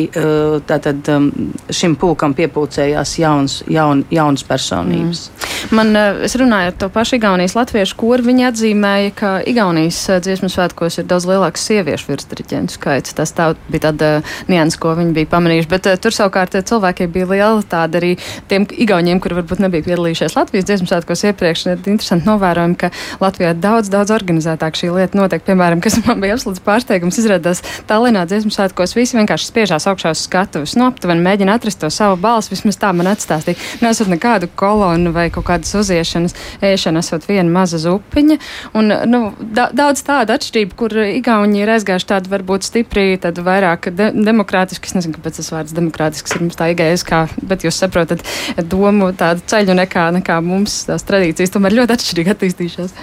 tātad, 0.67 1.07
um, 1.13 1.29
šim 1.73 1.95
pulkam 1.99 2.35
piepūcējās 2.37 3.15
jauns, 3.21 3.59
jaun, 3.71 4.03
jauns 4.13 4.43
personības. 4.47 5.27
Mm. 5.27 5.46
Man, 5.71 5.95
eh, 5.95 6.23
es 6.27 6.35
runāju 6.39 6.71
ar 6.71 6.75
to 6.79 6.89
pašu 6.93 7.17
Igaunijas 7.17 7.55
latviešu 7.57 7.97
kuru, 7.99 8.23
viņi 8.27 8.47
atzīmēja, 8.51 9.13
ka 9.17 9.31
Igaunijas 9.47 9.99
eh, 10.09 10.21
dziesmu 10.23 10.49
svētkos 10.51 10.99
ir 11.01 11.07
daudz 11.09 11.27
lielāks 11.27 11.65
sieviešu 11.67 12.11
virsdiriģentu 12.11 12.77
skaits. 12.77 13.15
Tas 13.17 13.33
tā 13.35 13.49
bija 13.71 13.87
tāda 13.89 14.11
nianses, 14.47 14.79
ko 14.81 14.93
viņi 14.97 15.15
bija 15.15 15.31
pamanījuši. 15.31 15.69
Bet 15.71 15.89
tur 16.03 16.15
savukārt 16.15 16.55
cilvēkiem 16.57 17.11
bija 17.13 17.29
liela 17.31 17.63
tāda 17.67 18.01
arī 18.01 18.15
tiem 18.47 18.67
Igauniem, 18.67 19.21
kuri 19.23 19.39
varbūt 19.41 19.63
nebija 19.63 19.85
piedalījušies 19.87 20.37
Latvijas 20.37 20.67
dziesmu 20.69 20.89
svētkos 20.91 21.25
iepriekš. 21.31 21.65
Interesanti 21.77 22.27
novērojumi, 22.29 22.77
ka 22.79 22.91
Latvijā 23.23 23.53
daudz, 23.57 23.91
daudz 23.93 24.13
organizētāk 24.15 24.77
šī 24.77 24.91
lieta 24.95 25.19
notiek. 25.19 25.43
Piemēram, 25.47 25.81
kas 25.83 25.99
man 26.05 26.21
bija 26.23 26.37
absolūts 26.37 26.63
pārsteigums, 26.65 27.19
izrādās 27.21 27.63
Tallinā 27.87 28.25
dziesmu 28.29 28.51
svētkos 28.53 28.95
visi 28.97 29.17
vienkārši 29.17 29.49
spiežās 29.51 29.87
augšā 29.89 30.13
uz 30.15 30.23
skatuves. 30.27 30.75
Nu, 30.79 30.89
aptuveni 30.91 31.23
mēģina 31.25 31.57
atrast 31.57 31.81
to 31.81 31.89
savu 31.93 32.19
balsi, 32.21 32.53
vismaz 32.53 32.79
tā 32.81 32.91
man 32.95 33.11
atstāstīja. 33.13 33.59
Nesot 33.83 34.11
nekādu 34.11 34.49
kolonu 34.59 35.13
vai 35.15 35.29
kaut 35.37 35.47
kādas 35.51 35.73
uziešanas, 35.77 36.35
ēšana 36.65 37.03
esot 37.05 37.27
viena 37.29 37.49
maza 37.53 37.79
zupiņa. 37.81 38.39
Un, 38.77 38.93
nu, 39.09 39.21
da, 39.39 39.69
daudz 39.75 40.03
tādu 40.07 40.35
atšķirību, 40.35 40.77
kur 40.79 40.95
Igauni 41.07 41.61
ir 41.63 41.71
aizgājuši 41.77 42.09
tādu 42.11 42.33
varbūt 42.33 42.67
stipri, 42.67 43.07
tādu 43.21 43.45
vairāk 43.47 43.91
de 43.95 44.11
demokrātisku, 44.15 44.89
es 44.89 44.97
nezinu, 44.97 45.17
kāpēc 45.17 45.39
tas 45.41 45.51
vārds 45.53 45.77
demokrātisks 45.77 46.35
ir 46.35 46.45
mums 46.45 46.59
tā 46.59 46.71
igais, 46.73 47.05
kā, 47.07 47.25
bet 47.47 47.65
jūs 47.67 47.79
saprotat 47.83 48.25
domu 48.67 49.13
tādu 49.17 49.45
ceļu 49.47 49.77
nekā, 49.83 50.09
nekā 50.19 50.41
mums 50.45 50.83
tās 50.89 51.05
tradīcijas 51.07 51.53
tomēr 51.53 51.79
ļoti 51.81 51.97
atšķirīgi 51.97 52.35
attīstījušās. 52.35 52.95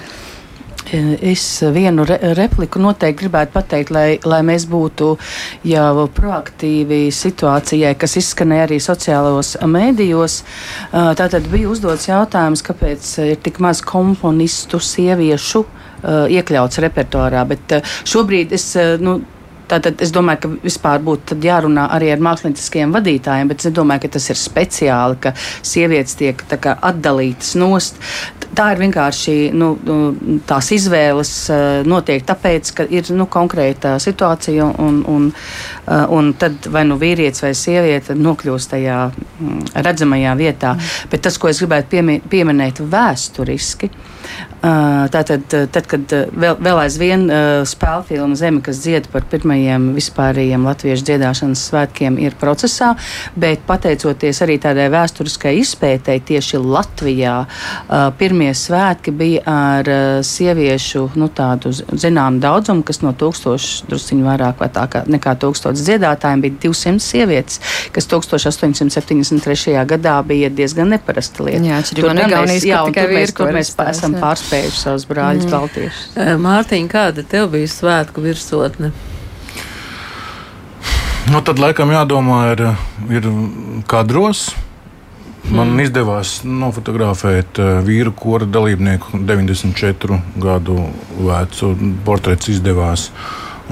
Es 0.95 1.45
vienu 1.75 2.05
re 2.07 2.19
repliku 2.39 2.79
noteikti 2.83 3.25
gribētu 3.25 3.55
pateikt, 3.57 3.91
lai, 3.95 4.19
lai 4.23 4.41
mēs 4.47 4.67
būtu 4.71 5.09
jau 5.67 6.07
proaktīvi 6.15 7.09
situācijai, 7.15 7.95
kas 7.99 8.15
izskanēja 8.21 8.69
arī 8.69 8.79
sociālajos 8.83 9.57
mēdījos. 9.67 10.41
Tātad 10.93 11.49
bija 11.51 11.73
uzdots 11.73 12.07
jautājums, 12.11 12.63
kāpēc 12.67 13.11
ir 13.27 13.41
tik 13.43 13.59
maz 13.65 13.83
komponistu 13.83 14.79
sieviešu 14.79 15.65
iekļauts 16.39 16.83
repertuārā, 16.85 17.47
bet 17.49 17.81
šobrīd 18.07 18.55
es. 18.55 18.71
Nu, 19.03 19.23
Tātad 19.71 20.03
es 20.05 20.13
domāju, 20.13 20.41
ka 20.43 20.51
vispār 20.65 21.03
būtu 21.05 21.39
jārunā 21.45 21.87
arī 21.95 22.11
ar 22.13 22.23
mākslinieciskiem 22.25 22.93
vadītājiem, 22.95 23.49
bet 23.51 23.63
es 23.63 23.71
nedomāju, 23.71 24.05
ka 24.05 24.15
tas 24.19 24.29
ir 24.33 24.41
speciāli, 24.41 25.21
ka 25.25 25.33
sievietes 25.65 26.19
tiek 26.21 26.45
kā, 26.53 26.77
atdalītas 26.91 27.55
nost. 27.61 28.01
Tā 28.55 28.69
ir 28.75 28.83
vienkārši 28.85 29.37
nu, 29.57 29.73
nu, 29.83 29.97
tās 30.47 30.69
izvēles 30.77 31.33
notiek 31.89 32.23
tāpēc, 32.29 32.71
ka 32.77 32.87
ir 32.93 33.09
nu, 33.17 33.27
konkrēta 33.31 33.97
situācija, 34.03 34.69
un, 34.85 35.01
un, 35.11 35.31
un 36.19 36.33
tad 36.39 36.69
vai 36.71 36.85
nu 36.87 36.99
vīrietis 37.01 37.43
vai 37.43 37.55
sieviete 37.59 38.15
nokļūst 38.15 38.75
tajā 38.77 38.99
mm, 39.11 39.75
redzamajā 39.87 40.37
vietā. 40.39 40.77
Mm. 40.77 41.11
Bet 41.11 41.25
tas, 41.27 41.41
ko 41.41 41.51
es 41.51 41.63
gribētu 41.63 42.05
pieminēt 42.31 42.85
vēsturiski, 42.95 43.91
Tātad, 44.65 45.45
tad, 45.51 45.85
kad 45.85 46.13
vēl, 46.33 46.55
vēl 46.65 46.79
aizvien 46.87 47.27
spēļu 47.69 48.07
filma 48.09 48.37
Zeme, 48.39 48.63
kas 48.65 48.79
dzied 48.81 49.11
par 49.13 49.27
pirmajiem 49.29 49.91
vispārējiem 49.93 50.65
latviešu 50.65 51.05
dziedāšanas 51.05 51.65
svētkiem, 51.69 52.17
ir 52.23 52.37
procesā, 52.41 52.95
bet 53.37 53.67
pateicoties 53.69 54.41
arī 54.47 54.57
tādai 54.63 54.87
vēsturiskai 54.95 55.53
izpētei, 55.61 56.17
tieši 56.25 56.63
Latvijā 56.65 57.35
pirmie 58.17 58.55
svētki 58.57 59.13
bija 59.13 59.43
ar 59.53 59.91
sieviešu 60.25 61.11
nu, 61.21 61.29
tādu 61.29 61.75
zināmu 61.75 62.41
daudzumu, 62.41 62.87
kas 62.89 63.03
no 63.05 63.13
tūkstoša, 63.21 63.91
drusciņu 63.91 64.25
vairāk 64.31 64.65
vai 64.65 64.71
tā 64.73 64.87
kā 64.89 65.05
nekā 65.05 65.37
tūkstots 65.45 65.85
dziedātājiem 65.85 66.47
bija 66.47 66.57
200 66.65 67.05
sievietes, 67.05 67.61
kas 67.93 68.09
1873. 68.09 69.77
gadā 69.93 70.17
bija 70.25 70.49
diezgan 70.49 70.95
neparasta 70.97 71.51
lieta. 71.51 71.63
Jā, 71.69 71.85
tur, 71.93 72.11
mēs, 72.17 72.65
jā, 72.65 72.81
tur 72.89 73.13
mēs, 73.13 73.37
tur 73.37 73.53
mēs 73.61 73.75
esam 73.91 74.17
pārspējuši 74.17 74.54
pārspējuši 74.55 74.81
savus 74.81 75.07
brāļus 75.09 75.47
mm. 75.47 75.53
baltiešus. 75.53 76.15
Mārtiņ, 76.41 76.89
kāda 76.91 77.25
tev 77.27 77.51
bija 77.55 77.71
svētku 77.71 78.23
virsotne? 78.23 78.93
Nu, 81.33 81.41
tad 81.41 81.59
laikam 81.59 81.91
jādomā 81.91 82.53
ir, 82.53 82.63
ir 83.11 83.29
kadros. 83.91 84.53
Man 85.45 85.75
mm. 85.75 85.81
izdevās 85.85 86.35
nofotografēt 86.45 87.59
vīru 87.85 88.15
kora 88.17 88.47
dalībnieku 88.49 89.19
94 89.27 90.21
gadu 90.41 90.79
vecu 91.19 91.75
portretu. 92.05 92.53
Izdevās. 92.55 93.11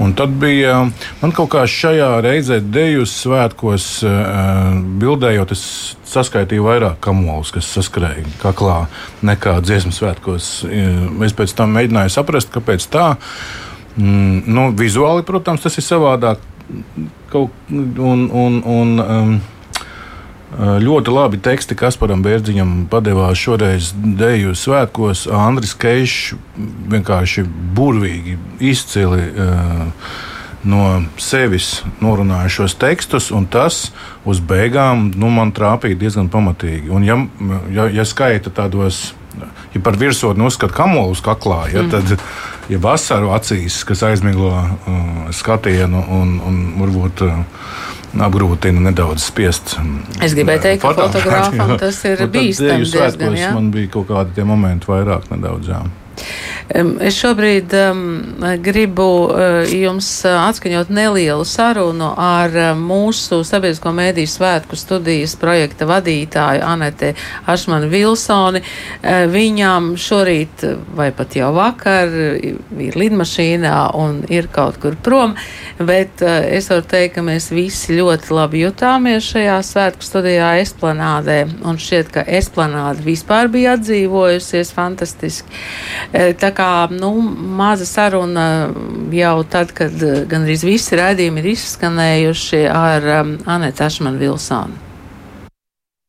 Un 0.01 0.13
tad 0.17 0.31
bija 0.41 0.87
man 1.21 1.33
kaut 1.37 1.51
kā 1.53 1.67
šajā 1.69 2.09
reizē, 2.25 2.57
deju 2.65 3.05
svētkos, 3.05 3.85
bildējot, 5.01 5.53
es 5.53 5.65
saskaitīju 6.09 6.65
vairāk 6.65 6.97
kamolus, 7.03 7.51
kas 7.53 7.69
saskrēja 7.75 8.25
kaklā 8.41 8.79
nekā 9.25 9.59
dziesmu 9.61 9.93
svētkos. 9.93 10.49
Es 11.27 11.37
pēc 11.37 11.53
tam 11.57 11.77
mēģināju 11.77 12.15
saprast, 12.15 12.49
kāpēc 12.53 12.89
tā. 12.93 13.11
Mm, 13.93 14.41
nu, 14.49 14.67
vizuāli, 14.77 15.25
protams, 15.27 15.61
tas 15.61 15.77
ir 15.77 15.85
savādāk. 15.85 16.41
Kaut, 17.29 17.53
un, 17.69 18.25
un, 18.29 18.59
un, 18.65 18.91
um, 19.03 19.33
Ļoti 20.59 21.13
labi 21.13 21.39
teksti 21.41 21.75
Kasparam 21.77 22.21
Bērziņam 22.21 22.83
padevās 22.91 23.39
šoreiz 23.41 23.89
deju 23.95 24.53
svētkos. 24.57 25.25
Andris 25.33 25.73
Keišs 25.73 26.35
vienkārši 26.93 27.45
burvīgi, 27.77 28.37
izcili. 28.61 29.31
No 30.63 30.83
sevis 31.19 31.81
norunāju 31.99 32.53
šos 32.59 32.77
tekstus, 32.79 33.31
un 33.35 33.49
tas 33.51 33.89
uz 34.23 34.39
beigām 34.39 35.09
nu, 35.19 35.27
man 35.33 35.51
trāpīja 35.51 35.99
diezgan 36.05 36.29
pamatīgi. 36.31 36.87
Un, 36.93 37.03
ja, 37.03 37.17
ja, 37.73 37.89
ja 37.91 38.05
skaita 38.07 38.53
tādos, 38.53 39.09
ja 39.73 39.81
par 39.83 39.97
virsotni 39.99 40.45
uzskata 40.47 40.77
kamolus 40.77 41.19
kaklā, 41.25 41.65
ja, 41.73 41.83
mm. 41.83 41.91
tad 41.91 42.71
ja 42.71 42.79
vasaru 42.79 43.33
acīs, 43.35 43.81
kas 43.83 44.05
aizmiglo 44.07 44.53
uh, 44.53 45.03
skatienu 45.35 46.05
un, 46.21 46.37
un 46.47 46.63
varbūt. 46.79 47.25
Uh, 47.27 47.91
apgrūtina 48.21 48.83
nedaudz 48.89 49.25
spiest. 49.25 49.75
Es 50.21 50.35
gribēju 50.37 50.63
teikt, 50.67 50.83
ka 50.83 50.93
fotogrāfam 50.97 51.75
tas 51.81 52.03
ir 52.09 52.25
bīstami. 52.33 53.33
Man 53.55 53.71
bija 53.73 53.93
kaut 53.97 54.09
kādi 54.11 54.45
momenti 54.47 54.89
vairāk 54.91 55.29
nedaudz. 55.33 55.71
Jā. 55.73 55.83
Es 56.73 57.17
šobrīd 57.19 57.73
um, 57.75 58.03
gribu 58.63 59.05
uh, 59.27 59.65
jums 59.67 60.07
uh, 60.25 60.45
atskaņot 60.47 60.91
nelielu 60.93 61.43
sarunu 61.45 62.13
ar 62.17 62.53
uh, 62.55 62.69
mūsu 62.79 63.41
sabiedrisko 63.45 63.91
mēdīju 63.93 64.31
svētku 64.31 64.77
studijas 64.79 65.35
projekta 65.41 65.87
vadītāju 65.89 66.63
Anete 66.65 67.11
Ašmanu 67.51 67.89
Vilsoni. 67.91 68.61
Uh, 68.63 69.25
viņām 69.33 69.91
šorīt 69.99 70.63
vai 70.95 71.09
pat 71.15 71.35
jau 71.37 71.51
vakar 71.57 72.13
ir 72.13 72.97
lidmašīnā 72.97 73.75
un 73.99 74.21
ir 74.31 74.47
kaut 74.53 74.79
kur 74.81 74.95
prom, 74.95 75.35
bet 75.77 76.23
uh, 76.23 76.39
es 76.47 76.71
varu 76.71 76.87
teikt, 76.93 77.17
ka 77.17 77.25
mēs 77.25 77.49
visi 77.53 77.99
ļoti 77.99 78.33
labi 78.33 78.63
jutāmies 78.63 79.27
šajā 79.33 79.59
svētku 79.67 80.05
studijā 80.05 80.53
Esplanādē 80.63 81.41
un 81.67 81.81
šķiet, 81.81 82.13
ka 82.15 82.25
Esplanāda 82.39 83.03
vispār 83.03 83.51
bija 83.51 83.75
atdzīvojusies 83.77 84.73
fantastiski. 84.73 85.61
Uh, 86.11 86.33
tā 86.39 86.51
kā 86.55 86.69
nu, 86.91 87.15
maza 87.57 87.87
saruna 87.87 88.47
jau 89.13 89.43
tad, 89.49 89.71
kad 89.75 89.93
eh, 90.03 90.23
gandrīz 90.29 90.63
visi 90.65 90.97
raidījumi 90.97 91.43
ir 91.43 91.51
izskanējuši 91.53 92.63
ar 92.69 93.07
um, 93.19 93.35
Anētu 93.49 93.85
Ašmanu 93.87 94.21
Vilsonu. 94.21 94.79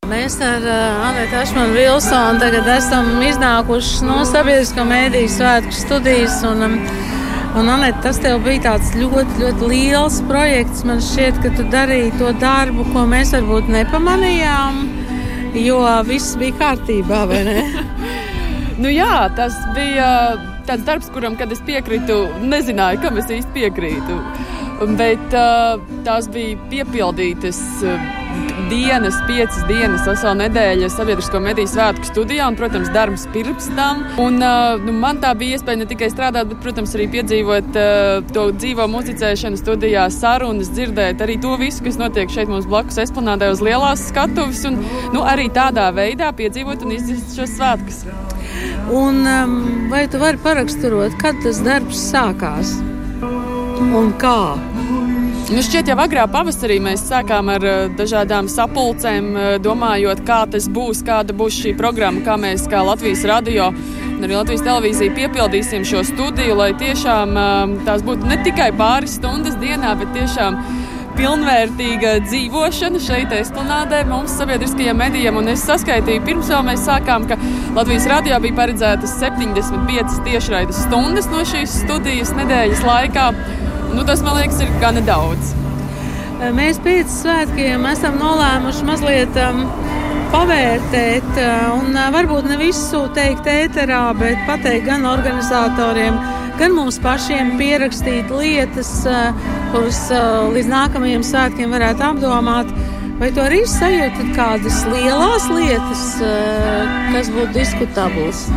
Mēs 0.08 0.36
ar 0.44 0.64
uh, 0.64 1.08
Anētu 1.10 1.40
Ašmanu 1.40 1.76
Vilsonu 1.76 2.40
tagad 2.42 2.68
esam 2.76 3.10
iznākuši 3.24 4.08
no 4.08 4.22
sabiedrisko 4.28 4.86
mēdīju 4.88 5.34
svētku 5.38 5.76
studijas. 5.84 6.40
Un, 6.48 6.68
um, 6.68 6.78
Un, 7.54 7.68
Anēt, 7.70 8.00
tas 8.02 8.16
tev 8.18 8.40
bija 8.42 8.64
tāds 8.64 8.88
ļoti, 8.98 9.36
ļoti 9.38 9.68
liels 9.70 10.16
projekts. 10.26 10.82
Man 10.88 10.98
šķiet, 10.98 11.38
ka 11.38 11.52
tu 11.54 11.62
darīji 11.70 12.10
to 12.18 12.32
darbu, 12.42 12.88
ko 12.90 13.04
mēs 13.06 13.30
varbūt 13.36 13.70
nepamanījām, 13.70 14.82
jo 15.62 15.78
viss 16.10 16.34
bija 16.40 16.58
kārtībā, 16.64 17.22
vai 17.30 17.44
ne? 17.46 17.66
Nu, 18.74 18.90
jā, 18.90 19.28
tas 19.38 19.54
bija 19.76 20.08
tāds 20.66 20.82
darbs, 20.86 21.10
kuram, 21.14 21.36
kad 21.38 21.52
es 21.54 21.62
piekrītu, 21.66 22.16
nezināju, 22.42 23.04
kam 23.04 23.20
es 23.20 23.30
īsti 23.30 23.54
piekrītu. 23.54 24.18
Bet 24.98 25.36
uh, 25.38 25.78
tās 26.06 26.26
bija 26.34 26.58
piepildītas 26.72 27.60
uh, 27.86 28.23
dienas, 28.70 29.16
piecas 29.28 29.62
dienas, 29.68 30.04
vesela 30.08 30.34
nedēļa 30.38 30.88
sabiedrisko 30.92 31.40
mediju 31.42 31.70
svētku 31.70 32.08
studijā, 32.08 32.46
un, 32.50 32.56
protams, 32.58 32.90
darbs 32.94 33.26
pirms 33.34 33.68
tam. 33.76 34.02
Un, 34.20 34.38
nu, 34.84 34.94
man 35.00 35.20
tā 35.22 35.32
bija 35.38 35.58
iespēja 35.58 35.80
ne 35.82 35.88
tikai 35.90 36.10
strādāt, 36.12 36.50
bet, 36.52 36.60
protams, 36.64 36.94
arī 36.96 37.08
piedzīvot 37.14 37.78
to 38.34 38.46
dzīvo 38.56 38.86
muzicēšanu 38.92 39.60
studijā, 39.60 40.06
sarunas, 40.14 40.72
dzirdēt 40.74 41.24
arī 41.24 41.38
to 41.42 41.54
visu, 41.60 41.84
kas 41.86 42.00
notiek 42.00 42.32
šeit 42.32 42.52
mums 42.52 42.68
blakus 42.70 43.00
esplanādē 43.04 43.50
uz 43.54 43.62
lielās 43.64 44.08
skatuves, 44.10 44.64
un 44.70 44.80
nu, 45.14 45.24
arī 45.24 45.48
tādā 45.54 45.90
veidā 45.96 46.32
piedzīvot 46.36 46.84
un 46.86 46.96
izdzīvot 46.98 47.38
šos 47.38 47.56
svētkus. 47.58 48.04
Un, 48.94 49.24
um, 49.24 49.56
vai 49.92 50.04
tu 50.10 50.20
vari 50.22 50.40
paraksturot, 50.44 51.16
kad 51.22 51.40
tas 51.44 51.62
darbs 51.64 52.04
sākās 52.12 52.76
un 53.94 54.14
kā? 54.20 55.03
Nu 55.44 55.60
šķiet, 55.60 55.90
jau 55.90 55.98
agrā 56.00 56.22
pavasarī 56.32 56.78
mēs 56.80 57.02
sākām 57.04 57.50
ar 57.52 57.64
uh, 57.68 57.80
dažādām 57.98 58.46
sapulcēm, 58.48 59.26
uh, 59.36 59.48
domājot, 59.60 60.22
kā 60.24 60.38
tas 60.48 60.70
būs, 60.72 61.02
kāda 61.04 61.34
būs 61.36 61.58
šī 61.60 61.74
programma, 61.76 62.22
kā 62.24 62.38
mēs, 62.40 62.64
kā 62.72 62.80
Latvijas 62.80 63.26
radio 63.28 63.66
un 63.68 64.24
arī 64.24 64.38
Latvijas 64.38 64.64
televīzija, 64.64 65.12
piepildīsim 65.18 65.84
šo 65.84 66.00
studiju, 66.08 66.56
lai 66.62 66.70
tiešām 66.80 67.36
uh, 67.36 67.74
tās 67.84 68.00
būtu 68.06 68.30
ne 68.30 68.38
tikai 68.46 68.70
pāris 68.78 69.18
stundas 69.18 69.58
dienā, 69.60 69.92
bet 70.00 70.14
tiešām 70.16 70.56
pilnvērtīga 71.18 72.14
dzīvošana 72.24 73.02
šeit, 73.04 73.36
Esplanādē, 73.36 74.00
mums 74.08 74.32
sabiedriskajiem 74.40 74.96
medijiem. 74.98 75.36
Un 75.42 75.52
es 75.52 75.66
saskaitīju, 75.68 76.24
pirms 76.24 76.48
jau 76.54 76.62
mēs 76.64 76.88
sākām, 76.88 77.28
ka 77.28 77.36
Latvijas 77.76 78.08
radio 78.10 78.40
bija 78.40 78.56
paredzētas 78.62 79.18
75 79.20 80.24
tiešraides 80.24 80.86
stundas 80.88 81.28
no 81.28 81.44
šīs 81.52 81.82
studijas 81.84 82.32
nedēļas 82.40 82.82
laikā. 82.88 83.28
Nu, 83.94 84.02
tas, 84.02 84.22
man 84.26 84.34
liekas, 84.40 84.58
ir 84.64 84.72
gana 84.82 85.02
daudz. 85.06 85.52
Mēs 86.54 86.80
pēc 86.82 87.12
svētkiem 87.22 87.84
esam 87.86 88.16
nolēmuši 88.18 88.86
mazliet 88.88 89.36
um, 89.38 89.60
pavērtēt, 90.32 91.38
un 91.76 91.94
varbūt 92.16 92.48
ne 92.50 92.58
visu 92.58 93.04
teikt 93.14 93.46
ēterā, 93.48 94.08
bet 94.18 94.42
pateikt 94.48 94.88
gan 94.88 95.06
organizatoriem, 95.06 96.18
gan 96.58 96.74
mums 96.74 96.98
pašiem 97.04 97.54
pierakstīt 97.60 98.34
lietas, 98.34 98.92
kuras 99.70 100.02
līdz 100.56 100.72
nākamajiem 100.74 101.24
svētkiem 101.26 101.74
varētu 101.78 102.08
apdomāt. 102.10 102.74
Vai 103.20 103.30
tu 103.30 103.44
arī 103.44 103.62
sajūti 103.70 104.32
kādas 104.34 104.82
lielas 104.90 105.46
lietas, 105.54 106.08
kas 107.14 107.30
būtu 107.30 107.52
diskutablas? 107.54 108.48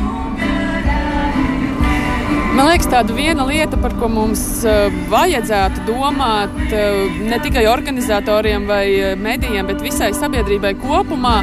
Man 2.58 2.72
liekas, 2.72 2.88
tāda 2.90 3.14
viena 3.14 3.44
lieta, 3.46 3.78
par 3.78 3.94
ko 4.00 4.08
mums 4.10 4.42
uh, 4.66 4.88
vajadzētu 5.12 5.84
domāt 5.86 6.56
uh, 6.66 7.20
ne 7.30 7.38
tikai 7.44 7.68
organizatoriem 7.70 8.66
vai 8.66 9.14
medijiem, 9.22 9.68
bet 9.70 9.84
visai 9.86 10.10
sabiedrībai 10.18 10.72
kopumā, 10.82 11.36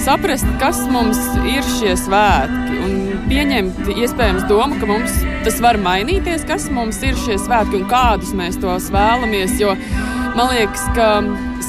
saprast, 0.00 0.48
kas 0.62 0.80
mums 0.88 1.20
ir 1.44 1.60
šie 1.74 1.92
svētki. 2.00 2.80
Un 2.86 2.96
pieņemt 3.28 3.92
iespējams 3.92 4.48
domu, 4.48 4.80
ka 4.80 4.88
mums 4.88 5.20
tas 5.44 5.60
var 5.60 5.76
mainīties, 5.76 6.48
kas 6.48 6.70
mums 6.72 7.04
ir 7.04 7.20
šie 7.20 7.36
svētki 7.42 7.82
un 7.82 7.86
kādus 7.92 8.32
mēs 8.38 8.56
tos 8.64 8.88
vēlamies. 8.96 9.58
Jo 9.60 9.76
man 10.36 10.52
liekas, 10.52 10.84
ka 10.96 11.08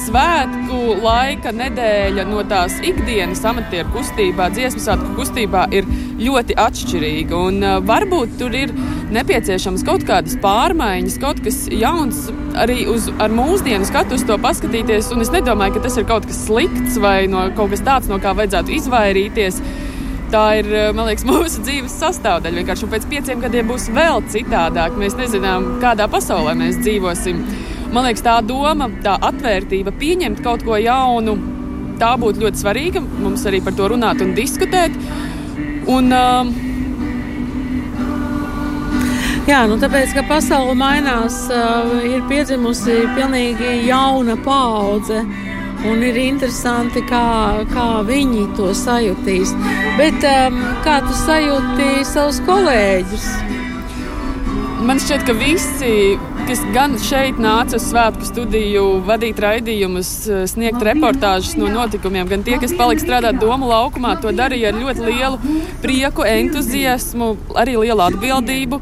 svētku 0.04 0.96
laika 1.02 1.52
nedēļa 1.54 2.24
no 2.28 2.42
tās 2.48 2.76
ikdienas 2.84 3.42
amatieru 3.48 3.92
kustībā, 3.94 4.48
dziesmu 4.54 4.82
svētku 4.82 5.14
kustībā 5.18 5.66
ir 5.74 5.88
ļoti 6.20 6.56
atšķirīga. 6.60 7.40
Un, 7.50 7.60
uh, 7.62 7.78
varbūt 7.84 8.36
tur 8.40 8.56
ir 8.56 8.72
nepieciešams 9.14 9.84
kaut 9.86 10.06
kādas 10.08 10.36
pārmaiņas, 10.42 11.18
kaut 11.22 11.42
kas 11.44 11.64
jauns, 11.72 12.26
arī 12.58 12.84
uz, 12.90 13.10
ar 13.22 13.32
mūsdienu 13.34 13.86
skatu 13.88 14.18
uz 14.18 14.24
to 14.28 14.38
paskatīties. 14.40 15.12
Un 15.14 15.24
es 15.24 15.32
nedomāju, 15.34 15.76
ka 15.76 15.86
tas 15.88 15.98
ir 16.00 16.08
kaut 16.08 16.28
kas 16.28 16.44
slikts 16.46 16.98
vai 17.02 17.24
no 17.30 17.48
kaut 17.58 17.74
kas 17.74 17.84
tāds, 17.84 18.10
no 18.10 18.20
kā 18.22 18.34
vajadzētu 18.36 18.78
izvairīties. 18.80 19.60
Tā 20.32 20.44
ir 20.60 20.70
man 20.96 21.08
liekas, 21.08 21.26
mūsu 21.30 21.64
dzīves 21.66 21.94
sastāvdaļa. 22.00 22.60
Vienkārši 22.62 22.90
pēc 22.94 23.08
pieciem 23.10 23.44
gadiem 23.44 23.70
būs 23.70 23.90
vēl 23.94 24.24
citādāk. 24.32 24.96
Mēs 25.00 25.18
nezinām, 25.20 25.76
kādā 25.84 26.08
pasaulē 26.10 26.56
mēs 26.58 26.80
dzīvosim. 26.82 27.44
Man 27.94 28.08
liekas, 28.08 28.24
tā 28.26 28.38
doma, 28.42 28.88
tā 29.04 29.18
atvērtība, 29.22 29.94
pieņemt 30.00 30.42
kaut 30.42 30.64
ko 30.66 30.78
jaunu, 30.80 31.36
tā 32.00 32.14
būtu 32.18 32.42
ļoti 32.42 32.62
svarīga. 32.64 33.02
Mums 33.22 33.44
arī 33.46 33.62
par 33.64 33.76
to 33.78 33.90
runāt 33.92 34.22
un 34.24 34.34
diskutēt. 34.36 34.96
Un, 35.90 36.10
uh, 36.12 36.54
Jā, 39.44 39.58
nu 39.68 39.74
tāpēc, 39.76 40.14
ka 40.16 40.22
pasaule 40.24 40.72
mainās, 40.72 41.34
uh, 41.52 41.90
ir 42.08 42.22
piedzimusi 42.30 42.94
pilnīgi 43.12 43.74
jauna 43.90 44.38
paudze. 44.40 45.18
Un 45.84 46.00
ir 46.00 46.16
interesanti, 46.16 47.02
kā, 47.04 47.24
kā 47.68 47.88
viņi 48.08 48.46
to 48.56 48.70
sajutīs. 48.76 49.52
Bet 49.98 50.24
um, 50.28 50.56
kā 50.86 51.00
tu 51.04 51.12
sajūti 51.18 52.06
savus 52.08 52.40
kolēģus? 52.46 53.26
Man 54.84 55.00
šķiet, 55.00 55.26
ka 55.28 55.36
visi 55.36 55.92
kas 56.44 56.60
gan 56.74 56.94
šeit 57.00 57.38
nāca 57.40 57.78
uz 57.78 57.86
svētku 57.88 58.26
studiju, 58.28 58.82
vadīt 59.06 59.38
raidījumus, 59.40 60.08
eh, 60.28 60.42
sniegt 60.50 60.82
reportāžas 60.84 61.56
no 61.56 61.70
notikumiem, 61.72 62.28
gan 62.28 62.42
tie, 62.44 62.58
kas 62.60 62.74
palika 62.76 63.00
strādāt 63.00 63.40
domu 63.40 63.68
laukumā, 63.70 64.20
to 64.20 64.28
darīja 64.28 64.72
ar 64.72 64.80
ļoti 64.80 65.06
lielu 65.08 65.38
prieku, 65.80 66.24
entuziasmu, 66.28 67.36
arī 67.54 67.78
lielu 67.80 68.04
atbildību. 68.08 68.80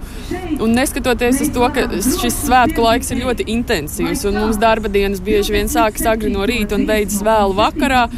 Un 0.62 0.74
neskatoties 0.74 1.40
uz 1.44 1.52
to, 1.54 1.68
ka 1.74 1.86
šis 1.92 2.40
svētku 2.48 2.82
laiks 2.82 3.12
ir 3.12 3.22
ļoti 3.22 3.46
intensīvs 3.54 4.26
un 4.28 4.40
mums 4.40 4.58
darba 4.58 4.88
dienas 4.88 5.20
bieži 5.20 5.52
vien 5.52 5.70
sākas 5.70 6.06
agri 6.06 6.30
no 6.30 6.46
rīta 6.46 6.74
un 6.74 6.86
beidzas 6.86 7.22
vēlu 7.22 7.54
vakarā, 7.54 8.08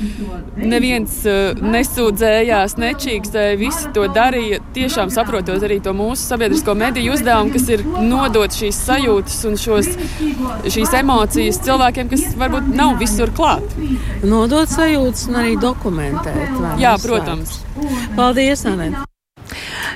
neviens 0.57 1.21
uh, 1.27 1.53
nesūdzējās, 1.61 2.77
nečīkstēja, 2.81 3.61
visi 3.61 3.93
to 3.93 4.07
darīja. 4.09 4.61
Tiešām 4.75 5.11
saprotot 5.11 5.63
arī 5.63 5.81
to 5.83 5.93
mūsu 5.93 6.23
sabiedrisko 6.23 6.75
mediju 6.79 7.13
uzdevumu, 7.17 7.53
kas 7.53 7.69
ir 7.69 7.85
nodot 7.85 8.55
šīs 8.55 8.79
sajūtas 8.87 9.34
sajūtas 9.35 9.45
un 9.49 9.57
šos, 9.59 9.89
šīs 10.71 10.95
emocijas 11.01 11.61
cilvēkiem, 11.65 12.11
kas 12.11 12.35
varbūt 12.39 12.71
nav 12.75 12.99
visur 13.01 13.33
klāt. 13.35 13.65
Nodot 14.23 14.69
sajūtas 14.71 15.29
un 15.31 15.41
arī 15.43 15.57
dokumentēt. 15.61 16.79
Jā, 16.79 16.97
protams. 17.03 17.61
Paldies, 18.17 18.65
Anē! 18.67 18.95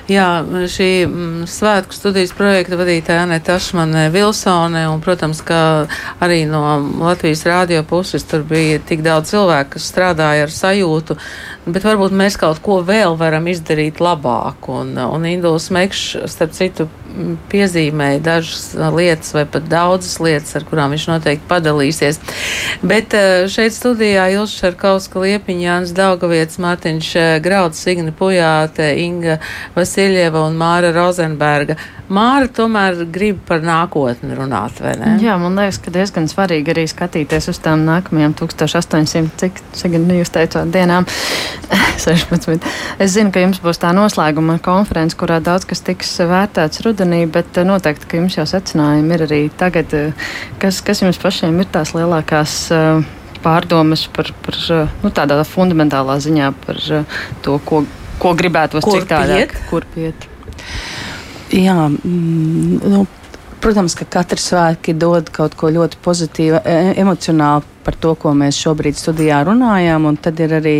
Jā, 0.09 0.41
šī 0.69 1.05
mm, 1.05 1.45
svētku 1.49 1.93
studijas 1.93 2.31
projekta 2.33 2.77
vadītāja 2.79 3.27
Anita 3.27 3.55
Ašmane 3.59 4.07
Vilsone, 4.13 4.87
un, 4.89 5.01
protams, 5.01 5.41
ka 5.45 5.85
arī 6.21 6.43
no 6.49 6.61
Latvijas 7.01 7.43
rādio 7.45 7.83
puses 7.85 8.25
tur 8.29 8.45
bija 8.47 8.79
tik 8.81 9.03
daudz 9.05 9.33
cilvēku, 9.33 9.75
kas 9.75 9.89
strādāja 9.89 10.47
ar 10.47 10.53
sajūtu, 10.53 11.17
bet 11.69 11.85
varbūt 11.85 12.15
mēs 12.17 12.39
kaut 12.41 12.61
ko 12.65 12.79
vēl 12.85 13.17
varam 13.21 13.49
izdarīt 13.49 14.01
labāk. 14.01 14.69
Un, 14.73 14.95
un 14.97 15.29
Induls 15.29 15.69
Mekšs, 15.73 16.25
starp 16.29 16.57
citu, 16.57 16.89
piezīmēja 17.51 18.21
dažas 18.23 18.73
lietas 18.95 19.33
vai 19.35 19.45
pat 19.49 19.67
daudzas 19.69 20.17
lietas, 20.23 20.55
ar 20.57 20.65
kurām 20.67 20.93
viņš 20.93 21.07
noteikti 21.09 21.49
padalīsies. 21.49 22.19
Bet 22.85 23.15
eh, 23.17 23.45
šeit 23.51 23.75
studijā 23.75 24.29
Ilša 24.35 24.65
Šarkauska 24.65 25.23
Liepiņa, 25.23 25.65
Jānis 25.67 25.95
Daugaviets, 25.97 26.59
Mārtiņš 26.61 27.13
eh, 27.19 27.31
Grauds, 27.43 27.81
Signi 27.81 28.13
Pujāte, 28.15 28.91
Inga 29.03 29.39
Vasiljeva 29.77 30.45
un 30.47 30.59
Māra 30.59 30.93
Rozenberga. 30.95 31.79
Māra 32.09 32.47
tomēr 32.49 33.03
grib 33.13 33.37
par 33.45 33.61
nākotni 33.61 34.33
runāt, 34.33 34.79
vai 34.81 34.95
ne? 34.97 35.11
Jā, 35.21 35.35
man 35.37 35.59
liekas, 35.59 35.77
ka 35.83 35.93
diezgan 35.93 36.25
svarīgi 36.31 36.73
arī 36.73 36.85
skatīties 36.89 37.51
uz 37.51 37.59
tām 37.61 37.83
nākamajām 37.85 38.33
1800, 38.39 39.29
cik, 39.37 39.61
cik 39.77 39.97
jūs 40.17 40.33
teicāt, 40.33 40.71
dienām 40.73 41.05
16. 42.05 42.65
Es 42.97 43.13
zinu, 43.13 43.29
ka 43.35 43.43
jums 43.43 43.61
būs 43.61 43.81
tā 43.83 43.91
noslēguma 43.93 44.57
konference, 44.65 45.17
kurā 45.19 45.37
daudz 45.43 45.67
kas 45.69 45.85
tiks 45.85 46.15
vērtēts 46.31 46.81
rudenī, 46.87 47.25
bet 47.29 47.61
eh, 47.61 47.67
noteikti, 47.67 48.09
ka 48.09 48.21
jums 48.23 48.39
jau 48.39 48.47
secinājumi 48.49 49.15
ir 49.15 49.25
arī 49.27 49.41
tagad. 49.61 49.93
Eh, 49.93 50.33
kas, 50.61 50.81
kas 50.85 51.03
jums 51.05 51.21
pašiem 51.21 51.61
ir 51.61 51.69
tās 51.73 51.93
lielākās? 51.97 52.57
Uh, 52.73 53.15
pārdomas 53.39 54.01
par, 54.11 54.33
par 54.43 54.57
nu, 55.03 55.11
tādā 55.15 55.37
fundamentālā 55.47 56.17
ziņā 56.25 56.49
par 56.65 56.81
to, 57.45 57.55
ko, 57.63 57.85
ko 58.19 58.33
gribētu 58.35 58.83
citādāk, 58.83 59.55
kur 59.71 59.87
piet. 59.95 60.28
Jā, 61.49 61.87
mm, 61.89 62.81
nu, 62.85 63.05
protams, 63.63 63.95
ka 63.97 64.05
katra 64.05 64.37
svētki 64.41 64.93
dod 64.93 65.31
kaut 65.33 65.55
ko 65.57 65.71
ļoti 65.73 65.97
pozitīvu, 66.05 66.61
e, 66.61 66.93
emocionāli 67.01 67.65
par 67.89 67.97
to, 67.97 68.13
ko 68.21 68.35
mēs 68.37 68.59
šobrīd 68.61 68.97
studijā 68.99 69.41
runājām. 69.47 70.05
Tad 70.21 70.39
ir 70.43 70.53
arī 70.59 70.75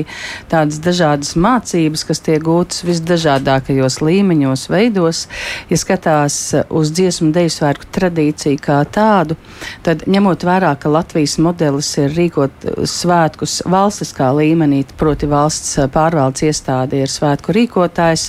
tādas 0.51 0.77
dažādas 0.83 1.33
mācības, 1.39 2.05
kas 2.05 2.21
tiek 2.21 2.43
gūtas 2.45 2.83
visdažādākajos 2.85 3.99
līmeņos, 4.05 4.67
veidos. 4.69 5.23
Ja 5.71 5.79
skatās 5.81 6.37
uz 6.69 6.91
dziesmu 6.93 7.31
deju 7.33 7.53
svētku 7.55 7.89
tradīciju 7.95 8.61
kā 8.61 8.83
tādu, 8.85 9.39
tad 9.85 10.05
ņemot 10.09 10.45
vērā, 10.45 10.75
ka 10.77 10.91
Latvijas 10.93 11.39
modelis 11.41 11.89
ir 11.97 12.13
rīkot 12.13 12.67
svētkus 12.89 13.59
valstiskā 13.69 14.29
līmenī, 14.37 14.83
proti 14.99 15.29
valsts 15.29 15.79
pārvaldes 15.93 16.45
iestāde 16.45 17.01
ir 17.01 17.09
svētku 17.09 17.55
rīkotājs, 17.57 18.27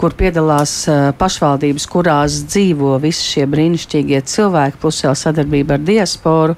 kur 0.00 0.16
piedalās 0.16 0.78
pašvaldības, 1.20 1.88
kurās 1.92 2.40
dzīvo 2.48 2.96
visi 3.02 3.28
šie 3.34 3.46
brīnišķīgie 3.52 4.22
cilvēki, 4.32 4.80
plus 4.80 5.02
vēl 5.04 5.18
sadarbība 5.18 5.76
ar 5.76 5.84
diasporu, 5.84 6.56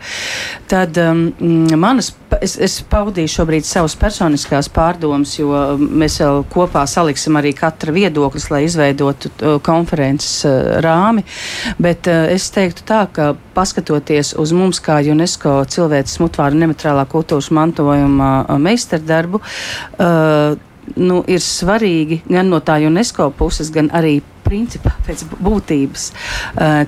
tad 0.71 0.99
um, 1.03 1.27
manas, 1.79 2.11
es, 2.43 2.57
es 2.61 2.77
paudīju 2.91 3.31
šobrīd 3.31 3.67
savas 3.67 3.95
personiskās 3.99 4.69
pārdomas, 4.73 5.37
jo 5.39 5.53
mēs 5.79 6.19
vēl 6.23 6.43
kopā 6.53 6.85
saliksim 6.91 7.39
arī 7.41 7.55
katra 7.57 7.95
viedoklis, 7.95 8.51
lai 8.53 8.65
izveidotu 8.67 9.31
uh, 9.33 9.57
konferences 9.65 10.45
uh, 10.49 10.77
rāmi. 10.85 11.25
Bet 11.79 12.11
uh, 12.11 12.27
es 12.33 12.51
teiktu 12.55 12.87
tā, 12.89 13.05
ka 13.15 13.33
paskatoties 13.57 14.35
uz 14.41 14.53
mums 14.57 14.83
kā 14.85 15.01
UNESCO 15.15 15.63
cilvēces 15.71 16.21
mutvāra 16.23 16.57
nemateriālā 16.59 17.07
kultūras 17.11 17.51
mantojuma 17.55 18.59
meistardarbu, 18.61 19.41
nu, 20.97 21.19
ir 21.31 21.43
svarīgi 21.43 22.21
gan 22.27 22.51
no 22.51 22.61
tā 22.65 22.81
UNESCO 22.85 23.31
puses, 23.39 23.71
gan 23.75 23.89
arī 23.95 24.19
principā 24.45 24.93
pēc 25.07 25.25
būtības, 25.39 26.11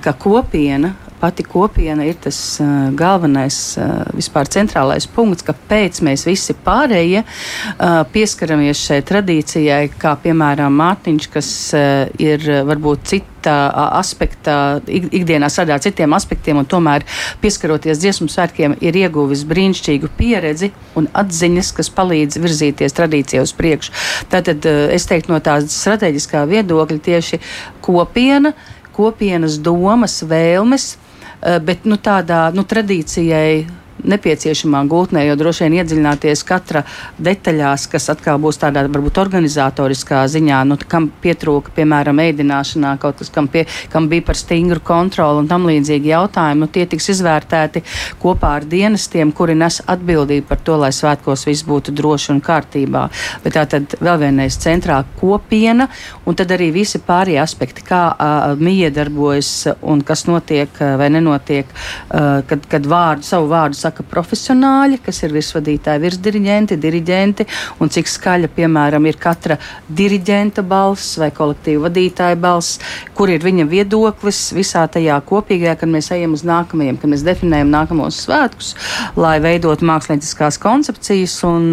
ka 0.03 0.13
kopiena 0.19 0.93
pati 1.19 1.43
kopiena 1.43 2.05
ir 2.05 2.17
tas 2.21 2.37
uh, 2.61 2.89
galvenais, 2.97 3.57
uh, 3.79 4.03
vispār 4.17 4.49
centrālais 4.53 5.07
punkts, 5.09 5.45
kāpēc 5.47 6.01
mēs 6.05 6.27
visi 6.27 6.55
pārējie 6.65 7.23
uh, 7.23 8.03
pieskaramies 8.13 8.83
šai 8.89 9.01
tradīcijai, 9.07 9.87
kā 9.97 10.13
piemēram 10.21 10.77
Mārtiņš, 10.77 11.29
kas 11.33 11.49
uh, 11.77 12.05
ir 12.21 12.45
varbūt 12.67 13.09
cita 13.09 13.55
aspekta, 13.95 14.81
ik, 14.91 15.07
ikdienā 15.21 15.47
sadā 15.53 15.77
citiem 15.81 16.13
aspektiem, 16.17 16.59
un 16.59 16.67
tomēr 16.67 17.05
pieskaroties 17.41 18.01
dziesmu 18.01 18.27
svētkiem, 18.31 18.75
ir 18.83 18.97
ieguvis 18.99 19.45
brīnišķīgu 19.47 20.11
pieredzi 20.17 20.73
un 20.99 21.07
atziņas, 21.15 21.71
kas 21.77 21.91
palīdz 21.95 22.41
virzīties 22.43 22.97
tradīcijai 22.97 23.45
uz 23.45 23.55
priekšu. 23.57 23.95
Tātad 24.33 24.67
es 24.67 25.07
teiktu 25.07 25.31
no 25.31 25.39
tādas 25.43 25.79
strateģiskā 25.79 26.43
viedokļa 26.49 26.99
tieši 27.07 27.39
kopiena, 27.85 28.51
kopienas 28.97 29.59
domas, 29.63 30.19
vēlmes 30.27 30.95
bet 31.41 31.85
nu, 31.85 31.97
tādā 32.01 32.47
nu, 32.55 32.63
tradīcijai 32.65 33.65
nepieciešamā 34.03 34.83
gultnē, 34.89 35.23
jo 35.27 35.35
droši 35.39 35.65
vien 35.65 35.77
iedziļināties 35.81 36.43
katra 36.47 36.83
detaļās, 37.23 37.87
kas 37.91 38.09
atkal 38.13 38.39
būs 38.41 38.59
tādā 38.61 38.85
varbūt 38.87 39.19
organizatoriskā 39.21 40.23
ziņā, 40.31 40.61
nu, 40.69 40.77
kam 40.89 41.09
pietrūka, 41.23 41.73
piemēram, 41.75 42.21
ēdināšanā, 42.23 42.95
kaut 43.01 43.21
kas, 43.21 43.31
kam, 43.33 43.49
pie, 43.51 43.65
kam 43.93 44.09
bija 44.11 44.27
par 44.29 44.39
stingru 44.39 44.83
kontroli 44.85 45.43
un 45.43 45.49
tam 45.49 45.67
līdzīgi 45.69 46.11
jautājumi, 46.13 46.63
nu, 46.63 46.69
tie 46.71 46.85
tiks 46.89 47.09
izvērtēti 47.15 47.83
kopā 48.21 48.53
ar 48.59 48.67
dienestiem, 48.69 49.33
kuri 49.35 49.57
nes 49.57 49.81
atbildību 49.85 50.47
par 50.49 50.61
to, 50.65 50.77
lai 50.81 50.91
svētkos 50.95 51.47
viss 51.49 51.65
būtu 51.67 51.95
droši 51.97 52.33
un 52.35 52.41
kārtībā. 52.43 53.07
Bet 53.43 53.57
tā 53.57 53.65
tad 53.69 53.97
vēl 54.03 54.21
vienreiz 54.21 54.57
centrā 54.61 55.01
kopiena 55.19 55.89
un 56.25 56.37
tad 56.37 56.51
arī 56.55 56.69
visi 56.75 57.01
pārējie 57.03 57.41
aspekti, 57.41 57.85
kā 57.87 58.03
uh, 58.13 58.53
mija 58.59 58.91
darbojas 58.93 59.51
un 59.81 60.01
kas 60.05 60.25
notiek 60.29 60.79
vai 60.99 61.09
nenotiek, 61.13 61.69
uh, 61.71 62.43
kad, 62.47 62.65
kad 62.69 62.87
vārdu, 62.89 63.25
savu 63.27 63.49
vārdu 63.51 63.79
saka 63.87 64.05
profesionāļi, 64.07 64.99
kas 65.05 65.21
ir 65.23 65.33
virsvadītāji, 65.35 66.03
virsdiriģenti, 66.03 66.77
diriģenti, 66.83 67.47
un 67.81 67.91
cik 67.93 68.09
skaļa, 68.11 68.51
piemēram, 68.55 69.07
ir 69.07 69.19
katra 69.21 69.57
diriģenta 69.87 70.63
balss 70.67 71.17
vai 71.21 71.31
kolektīva 71.35 71.87
vadītāja 71.87 72.39
balss, 72.41 72.81
kur 73.17 73.31
ir 73.31 73.43
viņa 73.45 73.67
viedoklis 73.71 74.41
visā 74.57 74.85
tajā 74.91 75.19
kopīgajā, 75.27 75.77
kad 75.79 75.91
mēs 75.91 76.11
ejam 76.15 76.35
uz 76.37 76.45
nākamajiem, 76.47 76.99
kad 77.01 77.13
mēs 77.13 77.25
definējam 77.27 77.73
nākamos 77.73 78.21
svētkus, 78.25 78.73
lai 79.19 79.37
veidot 79.43 79.83
mākslinieckās 79.85 80.59
koncepcijas 80.61 81.37
un, 81.47 81.69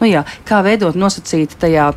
nu 0.00 0.12
jā, 0.12 0.24
kā 0.48 0.62
veidot 0.66 0.98
nosacīti 0.98 1.58
tajā 1.66 1.92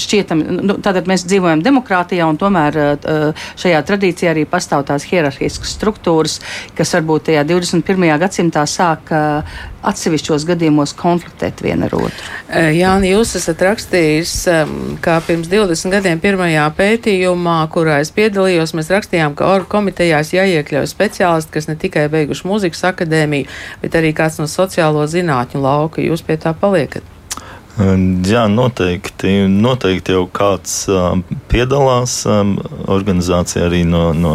šķietami, 0.00 0.46
nu, 0.64 0.76
tātad 0.82 1.08
mēs 1.10 1.24
dzīvojam 1.28 1.62
demokrātijā, 1.64 2.26
un 2.26 2.38
tomēr 2.40 2.78
uh, 2.80 3.44
šajā 3.60 3.82
tradīcijā 3.86 4.32
arī 4.34 4.44
pastāv 4.50 4.84
tās 4.88 5.06
hierarhiskas 5.06 5.76
struktūras, 5.76 6.40
kas 6.76 6.94
varbūt 6.96 7.28
tajā 7.30 7.44
21. 7.48 8.08
gadsimtā 8.20 8.64
sāk 8.70 9.12
uh, 9.14 9.54
atsevišķos 9.84 10.46
gadījumos 10.48 10.94
konfliktēt 10.98 11.62
viena 11.64 11.88
ar 11.88 11.96
otru. 12.00 12.26
Uh, 12.48 12.70
Jāni, 12.74 13.12
jūs 13.14 13.36
esat 13.38 13.62
rakstījis, 13.68 14.34
um, 14.50 14.76
kā 15.04 15.20
pirms 15.26 15.50
20 15.52 15.94
gadiem 15.94 16.22
pirmajā 16.22 16.66
pētījumā, 16.78 17.58
kurā 17.74 18.00
es 18.02 18.10
piedalījos, 18.14 18.74
mēs 18.74 18.90
rakstījām, 18.94 19.38
ka 19.38 19.52
orgu 19.54 19.70
komitejās 19.76 20.34
jāiekļauj 20.34 20.90
speciālisti, 20.90 21.54
kas 21.54 21.70
ne 21.70 21.78
tikai 21.78 22.08
beiguši 22.12 22.48
mūzikas 22.50 22.86
akadēmiju, 22.90 23.50
bet 23.84 23.98
arī 24.00 24.14
kāds 24.16 24.42
no 24.42 24.50
sociālo 24.50 25.06
zinātņu 25.10 25.62
lauka. 25.62 26.02
Jūs 26.04 26.26
pie 26.26 26.40
tā 26.40 26.56
paliekat? 26.58 27.13
Jā, 27.74 28.44
noteikti. 28.46 29.48
Noteikti 29.50 30.14
jau 30.14 30.28
kāds 30.30 30.84
uh, 30.86 31.16
piedalās 31.50 32.20
um, 32.30 32.52
organizācijā 32.86 33.64
arī 33.66 33.80
no, 33.82 34.12
no, 34.14 34.34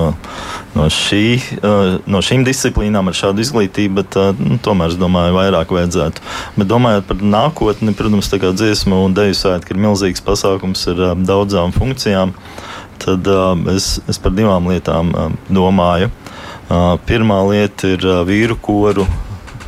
no, 0.73 0.87
šī, 0.91 1.37
uh, 1.61 1.93
no 2.03 2.19
šīm 2.19 2.43
disciplīnām 2.43 3.07
ar 3.07 3.15
šādu 3.15 3.39
izglītību, 3.45 3.95
bet 4.01 4.17
uh, 4.19 4.33
nu, 4.35 4.57
tomēr 4.59 4.91
es 4.91 4.99
domāju, 4.99 5.37
vairāk 5.37 5.71
vajadzētu. 5.71 6.25
Bet 6.59 6.67
domājot 6.67 7.07
par 7.07 7.23
nākotni, 7.37 7.95
protams, 7.95 8.27
tā 8.27 8.41
kā 8.43 8.51
dziesmu 8.51 9.05
un 9.05 9.15
deju 9.15 9.39
svētki 9.39 9.71
ir 9.71 9.81
milzīgs 9.87 10.25
pasākums 10.27 10.83
ar 10.91 11.01
uh, 11.07 11.15
daudzām 11.15 11.71
funkcijām, 11.71 12.35
tad 12.99 13.31
es, 13.71 13.93
es 14.11 14.19
par 14.19 14.35
divām 14.35 14.67
lietām 14.67 15.15
domāju. 15.47 16.11
Uh, 16.67 16.99
pirmā 17.07 17.39
lieta 17.47 17.95
ir 17.95 18.03
vīru 18.27 18.59
koru 18.59 19.07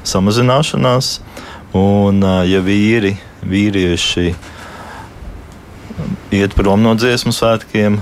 samazināšanās, 0.04 1.22
un 1.80 2.20
ja 2.52 2.60
vīri 2.60 3.16
vīrieši 3.48 4.34
iet 6.32 6.56
prom 6.58 6.84
no 6.84 6.96
dziesmu 6.98 7.34
svētkiem. 7.36 8.00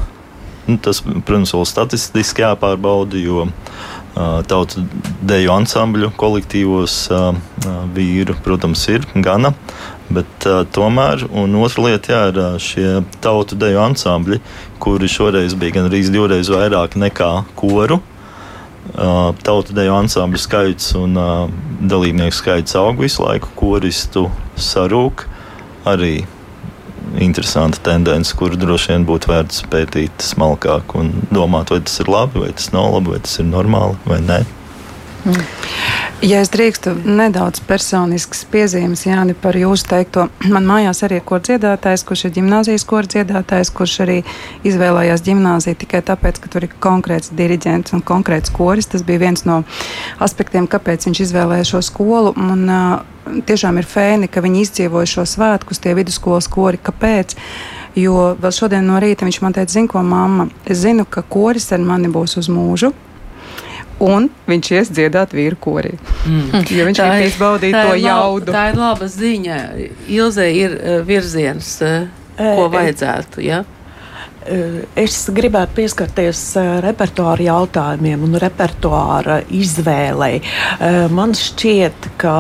Nu, 0.70 0.78
tas, 0.78 1.02
protams, 1.02 1.54
vēl 1.56 1.66
statistiski 1.66 2.44
jāpārbauda, 2.44 3.18
jo 3.18 3.48
uh, 3.48 4.42
tautu 4.46 4.84
deju 5.26 5.54
ansambļu 5.56 6.12
kolektīvos 6.20 6.98
uh, 7.10 7.32
vīru, 7.96 8.36
protams, 8.46 8.84
ir 8.94 9.08
gana. 9.16 9.56
Bet 10.14 10.46
uh, 10.50 10.62
tomēr, 10.70 11.26
un 11.34 11.58
otra 11.58 11.88
lieta, 11.88 12.14
jā, 12.14 12.22
ir 12.30 12.62
šie 12.62 12.88
tautu 13.24 13.58
deju 13.58 13.82
ansambļi, 13.88 14.40
kuri 14.82 15.10
šoreiz 15.10 15.58
bija 15.58 15.80
gan 15.80 15.90
arī 15.90 16.04
divreiz 16.06 16.54
vairāk 16.54 17.00
nekā 17.02 17.32
koru. 17.58 18.00
Uh, 18.90 19.30
tautu 19.46 19.76
deju 19.78 19.94
ansambļu 19.94 20.40
skaits 20.42 20.94
un 20.98 21.14
uh, 21.20 21.46
dalībnieku 21.92 22.34
skaits 22.34 22.74
aug 22.80 22.98
visu 23.04 23.22
laiku, 23.22 23.52
koristu 23.60 24.26
sarūk. 24.58 25.28
Arī 25.88 26.24
interesanta 27.22 27.80
tendence, 27.86 28.34
kuru 28.38 28.58
droši 28.60 28.94
vien 28.94 29.06
būtu 29.08 29.30
vērts 29.32 29.64
pētīt 29.72 30.26
smalkāk 30.26 30.96
un 31.00 31.14
domāt, 31.30 31.74
vai 31.74 31.82
tas 31.86 32.02
ir 32.02 32.10
labi, 32.12 32.44
vai 32.44 32.52
tas 32.56 32.72
nav 32.74 32.92
labi, 32.96 33.14
vai 33.14 33.22
tas 33.26 33.40
ir 33.42 33.50
normāli 33.50 33.98
vai 34.10 34.20
nē. 34.26 34.40
Mm. 35.30 35.46
Ja 36.20 36.41
es 36.43 36.49
drīkstu 36.51 36.91
nedaudz 37.07 37.62
personiskas 37.64 38.41
piezīmes, 38.51 39.05
Jāni, 39.07 39.32
par 39.39 39.55
jūsu 39.55 39.86
teikto. 39.88 40.26
Man 40.51 40.66
mājās 40.68 40.99
arī 41.07 41.22
ir 41.22 41.24
kora 41.28 41.45
dziedātājs, 41.47 42.03
kurš 42.07 42.26
ir 42.28 42.34
gimnāzijas 42.36 42.84
kora 42.89 43.07
dziedātājs, 43.07 43.72
kurš 43.72 43.93
arī 44.03 44.18
izvēlējās 44.68 45.24
gimnāziju 45.24 45.80
tikai 45.80 46.03
tāpēc, 46.12 46.41
ka 46.43 46.51
tur 46.51 46.68
ir 46.68 46.76
konkrēts 46.84 47.32
diriģents 47.39 47.95
un 47.95 48.03
konkrēts 48.03 48.51
koris. 48.51 48.91
Tas 48.91 49.07
bija 49.07 49.24
viens 49.24 49.47
no 49.47 49.62
aspektiem, 50.20 50.68
kāpēc 50.68 51.07
viņš 51.07 51.24
izvēlēja 51.30 51.72
šo 51.72 51.84
skolu. 51.88 52.36
Un, 52.36 52.68
uh, 52.68 53.41
tiešām 53.47 53.80
ir 53.80 53.88
fēni, 53.88 54.28
ka 54.28 54.43
viņi 54.43 54.66
izdzīvoja 54.68 55.14
šo 55.16 55.28
svētkus, 55.38 55.80
tie 55.80 55.95
vidusskolas 55.95 56.51
kori. 56.51 56.84
Kāpēc? 56.84 57.38
Jo 57.95 58.34
vēl 58.36 58.51
šodien 58.53 58.91
no 58.91 58.99
rīta 58.99 59.24
viņš 59.24 59.39
man 59.45 59.55
teica, 59.55 59.72
zinu, 59.80 59.95
ko 59.95 60.03
mamma. 60.03 60.51
Es 60.68 60.84
zinu, 60.84 61.07
ka 61.07 61.24
koris 61.24 61.72
ar 61.72 61.80
mani 61.80 62.12
būs 62.12 62.36
uz 62.43 62.51
mūžu 62.51 62.91
un 64.04 64.30
viņš 64.50 64.72
ies 64.78 64.91
dziedāt 64.95 65.34
vīru 65.36 65.60
korī. 65.62 65.95
Mm. 66.26 66.64
Jo 66.80 66.88
viņš 66.88 67.02
ir 67.06 67.26
izbaudījis 67.30 67.76
to 67.78 67.97
jaudu. 68.00 68.54
Tā 68.56 68.70
ir 68.72 68.80
laba 68.80 69.10
ziņa. 69.12 69.60
Ilzē 70.20 70.47
ir 70.56 70.78
uh, 70.78 71.00
virziens, 71.08 71.76
uh, 71.86 72.08
ko 72.38 72.70
vajadzētu. 72.74 73.43
Ja? 73.45 73.64
Eh, 74.50 74.78
es 74.97 75.28
gribētu 75.34 75.76
pieskarties 75.78 76.39
eh, 76.58 76.70
repertuāra 76.82 77.43
jautājumiem 77.45 78.24
un 78.26 78.38
repertuāra 78.41 79.39
izvēlei. 79.54 80.39
Eh, 80.41 80.97
man 81.14 81.36
šķiet, 81.38 82.10
ka, 82.20 82.36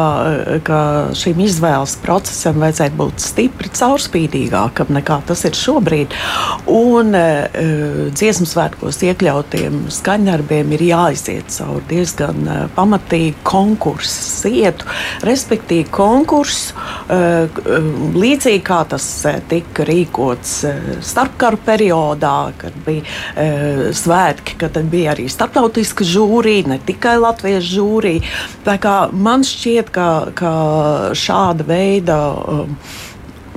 ka 0.65 0.79
šim 1.17 1.43
izvēles 1.45 1.93
procesam 2.01 2.57
vajadzētu 2.63 2.97
būt 2.97 3.21
stipri 3.23 3.69
caurspīdīgākam 3.77 4.93
nekā 4.97 5.19
tas 5.29 5.45
ir 5.45 5.57
šobrīd. 5.57 6.15
Un 6.69 7.13
dziesmu 7.13 8.47
svētkos 8.49 8.99
iekļautiem 9.05 9.85
skaņdarbiem 9.93 10.73
ir 10.77 10.83
jāiziet 10.89 11.51
cauri 11.53 11.85
diezgan 11.89 12.49
pamatīgu 12.75 13.43
konkursu 13.47 14.51
ietu, 14.51 14.87
respektīvi 15.27 15.87
konkursu, 15.93 16.75
līdzīgi 17.09 18.63
kā 18.65 18.81
tas 18.91 19.07
tika 19.51 19.87
rīkots 19.89 20.55
starpkaru 21.11 21.61
periodā 21.65 21.98
periodā, 21.99 22.51
kad 22.57 22.73
bija 22.85 23.03
e, 23.35 23.93
svētki, 23.93 24.57
kad 24.59 24.77
bija 24.89 25.13
arī 25.13 25.27
starptautiska 25.29 26.03
žūrija, 26.03 26.67
ne 26.67 26.79
tikai 26.85 27.17
latviešu 27.19 27.75
žūrija. 27.75 29.09
Man 29.13 29.43
šķiet, 29.43 29.91
ka, 29.91 30.31
ka 30.35 30.53
šāda 31.13 31.67
veida. 31.67 32.19
Um, 32.47 32.77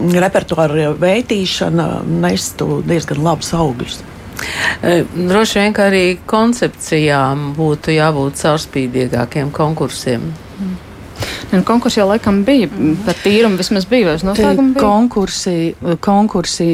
repertuāra 0.03 0.95
veitīšana 0.99 2.01
nestu 2.09 2.81
diezgan 2.87 3.21
labus 3.23 3.53
augļus. 3.55 3.99
E, 4.83 5.03
droši 5.15 5.59
vien, 5.61 5.75
arī 5.85 6.07
koncepcijām 6.27 7.53
būtu 7.55 7.93
jābūt 7.93 8.41
caurspīdīgākiem 8.41 9.53
konkursiem. 9.55 10.25
Mm. 10.59 10.92
Konkursi 11.67 12.01
jau 12.01 12.07
laikam 12.09 12.41
bija 12.47 12.69
par 13.05 13.19
tīrumu, 13.21 13.59
vismaz 13.61 13.85
bija 13.89 14.09
vai 14.09 14.17
noslēguma. 14.25 14.75
Konkursi, 14.81 15.75
konkursi, 16.05 16.69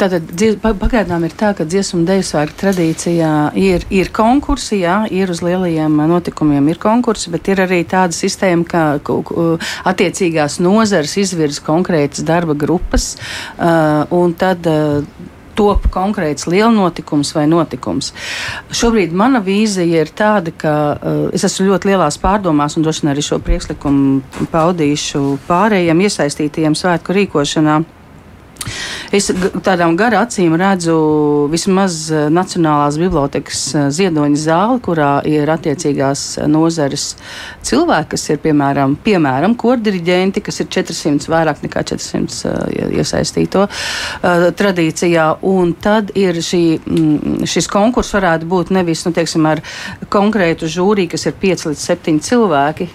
tātad 0.00 0.32
pagaidām 0.64 1.26
ir 1.28 1.36
tā, 1.38 1.52
ka 1.56 1.66
dziesmu 1.68 2.02
deju 2.08 2.26
svētku 2.26 2.58
tradīcijā 2.64 3.32
ir, 3.60 3.86
ir 3.94 4.12
konkursi, 4.14 4.80
jā, 4.82 5.02
ir 5.14 5.30
uz 5.30 5.44
lielajiem 5.46 6.00
notikumiem 6.10 6.72
ir 6.72 6.80
konkursi, 6.82 7.30
bet 7.32 7.52
ir 7.52 7.64
arī 7.66 7.82
tāda 7.88 8.16
sistēma, 8.16 8.66
ka 8.66 8.84
attiecīgās 9.90 10.58
nozares 10.64 11.16
izvirza 11.20 11.62
konkrētas 11.66 12.26
darba 12.26 12.58
grupas, 12.58 13.12
un 14.10 14.34
tad 14.38 14.66
top 15.60 15.86
konkrēts 15.92 16.48
liela 16.48 16.72
notikums 16.72 17.34
vai 17.36 17.44
notikums. 17.50 18.14
Šobrīd 18.72 19.12
mana 19.16 19.42
vīzija 19.44 20.04
ir 20.06 20.12
tāda, 20.16 20.54
ka 20.56 20.74
uh, 20.96 21.22
es 21.36 21.44
esmu 21.44 21.68
ļoti 21.70 21.92
lielās 21.92 22.16
pārdomās 22.22 22.78
un 22.78 22.86
droši 22.86 23.04
vien 23.04 23.12
arī 23.12 23.24
šo 23.26 23.40
priekšlikumu 23.44 24.46
paudīšu 24.54 25.24
pārējiem 25.48 26.04
iesaistītajiem 26.08 26.78
svētku 26.78 27.16
rīkošanā. 27.16 27.80
Es 29.10 29.26
tādām 29.66 29.96
gara 29.98 30.20
acīm 30.22 30.54
redzu 30.58 30.94
vismaz 31.50 31.96
eh, 32.14 32.28
Nacionālās 32.30 32.98
bibliotekas 33.00 33.62
eh, 33.74 33.88
ziedoņa 33.96 34.38
zāli, 34.38 34.82
kurā 34.84 35.08
ir 35.26 35.50
attiecīgās 35.50 36.22
eh, 36.38 36.46
nozares 36.50 37.08
cilvēki, 37.66 38.12
kas 38.14 38.28
ir 38.30 38.38
piemēram, 38.44 38.94
piemēram 39.02 39.56
kordiriģenti, 39.58 40.44
kas 40.46 40.62
ir 40.62 40.70
400, 40.70 41.26
vairāk 41.32 41.64
nekā 41.64 41.82
400 41.90 42.54
iesaistīto 43.00 43.66
tradīcijā. 44.60 45.26
Un 45.50 45.74
tad 45.82 46.14
ir 46.18 46.38
šī, 46.44 46.62
mm, 46.78 47.50
šis 47.50 47.68
konkurss 47.70 48.14
varētu 48.14 48.48
būt 48.50 48.70
nevis 48.76 49.02
nu, 49.06 49.14
teiksim, 49.16 49.46
ar 49.50 49.64
konkrētu 50.12 50.70
žūriju, 50.70 51.16
kas 51.16 51.26
ir 51.26 51.38
5 51.42 51.70
līdz 51.70 51.86
7 51.90 52.22
cilvēki, 52.30 52.90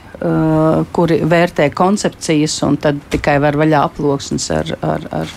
kuri 0.96 1.20
vērtē 1.28 1.70
koncepcijas, 1.76 2.56
un 2.68 2.78
tad 2.82 3.02
tikai 3.14 3.38
var 3.44 3.58
vaļā 3.60 3.82
aploksnes 3.90 4.48
ar, 4.56 4.72
ar, 4.86 5.08
ar, 5.22 5.34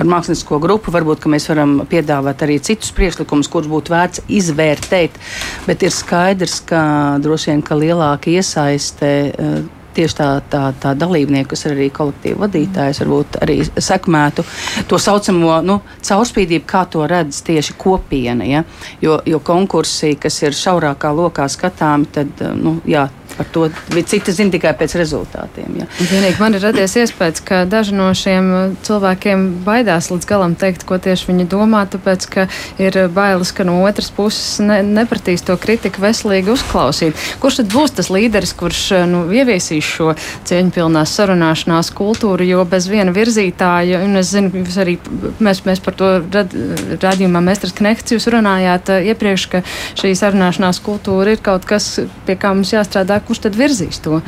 ar 0.00 0.12
mākslinieko 0.12 0.60
grupu. 0.62 0.94
Varbūt 0.94 1.26
mēs 1.30 1.48
varam 1.52 1.80
piedāvāt 1.90 2.46
arī 2.46 2.60
citus 2.64 2.94
priekšlikumus, 2.96 3.50
kurus 3.50 3.70
būtu 3.70 3.94
vērts 3.94 4.24
izvērtēt, 4.40 5.18
bet 5.66 5.84
ir 5.86 5.94
skaidrs, 5.94 6.60
ka 6.68 6.82
droši 7.22 7.52
vien 7.52 7.66
ka 7.66 7.78
lielāka 7.78 8.32
iesaiste. 8.38 9.12
Uh, 9.34 9.76
tieši 9.94 10.16
tā, 10.16 10.28
tā, 10.50 10.62
tā 10.80 10.92
dalībnieki, 10.98 11.48
kas 11.50 11.64
ir 11.66 11.74
arī 11.74 11.88
kolektīva 11.94 12.44
vadītājs, 12.46 13.02
varbūt 13.02 13.38
arī 13.44 13.58
sekmētu 13.66 14.44
to 14.90 14.98
saucamo 15.00 15.60
nu, 15.66 15.80
caurspīdību, 16.06 16.66
kā 16.70 16.84
to 16.90 17.06
redz 17.10 17.42
tieši 17.46 17.76
kopiena. 17.80 18.46
Ja? 18.46 18.64
Jo, 19.02 19.20
jo 19.26 19.40
konkursi, 19.44 20.14
kas 20.20 20.40
ir 20.44 20.56
šaurākā 20.56 21.12
lokā 21.16 21.48
skatāmi, 21.50 22.10
tad 22.14 22.44
nu, 22.58 22.78
jā, 22.88 23.08
par 23.36 23.48
to. 23.52 23.66
Citi 24.10 24.32
zina 24.34 24.54
tikai 24.54 24.72
pēc 24.78 24.94
rezultātiem. 24.98 25.80
Ja. 25.82 25.86
Vienīgi 26.10 26.40
man 26.40 26.56
ir 26.56 26.64
radies 26.64 26.96
iespējas, 26.98 27.42
ka 27.46 27.62
daži 27.70 27.94
no 27.96 28.08
šiem 28.16 28.76
cilvēkiem 28.86 29.46
baidās 29.66 30.10
līdz 30.12 30.28
galam 30.28 30.56
teikt, 30.58 30.84
ko 30.88 30.98
tieši 31.02 31.30
viņi 31.30 31.46
domā, 31.50 31.84
tāpēc, 31.90 32.26
ka 32.32 32.46
ir 32.82 32.96
bailes, 33.14 33.52
ka 33.56 33.66
no 33.68 33.78
otras 33.86 34.10
puses 34.14 34.58
ne, 34.64 34.80
nepratīs 34.86 35.44
to 35.46 35.56
kritiku 35.60 36.02
veselīgi 36.04 36.52
uzklausīt. 36.54 37.18
Kurš 37.42 37.60
tad 37.62 37.72
būs 37.74 37.96
tas 37.98 38.10
līderis, 38.12 38.54
kurš 38.58 38.82
nu, 39.10 39.22
ieviesīs 39.34 39.86
šo 39.86 40.14
cieņpilnās 40.48 41.14
sarunāšanās 41.18 41.92
kultūru, 41.96 42.46
jo 42.48 42.64
bez 42.68 42.88
viena 42.90 43.14
virzītāja, 43.14 44.02
un 44.06 44.20
es 44.20 44.32
zinu, 44.34 44.64
arī 44.80 44.96
mēs, 45.42 45.64
mēs 45.68 45.82
par 45.84 45.96
to 45.98 46.12
rad, 46.32 46.54
radījumā 47.02 47.42
Mestras 47.44 47.74
Knekts 47.76 48.16
jūs 48.16 48.28
runājāt 48.32 48.92
iepriekš, 49.12 49.46
ka 49.52 49.62
šī 50.00 50.12
sarunāšanās 50.18 50.80
kultūra 50.84 51.36
ir 51.36 51.44
kaut 51.44 51.66
kas, 51.68 51.92
pie 52.26 52.36
kā 52.40 52.52
mums 52.54 52.72
jāstrādā 52.74 53.20
kurš 53.30 53.44
tad 53.46 53.56
virzīs 53.58 54.02
to? 54.02 54.18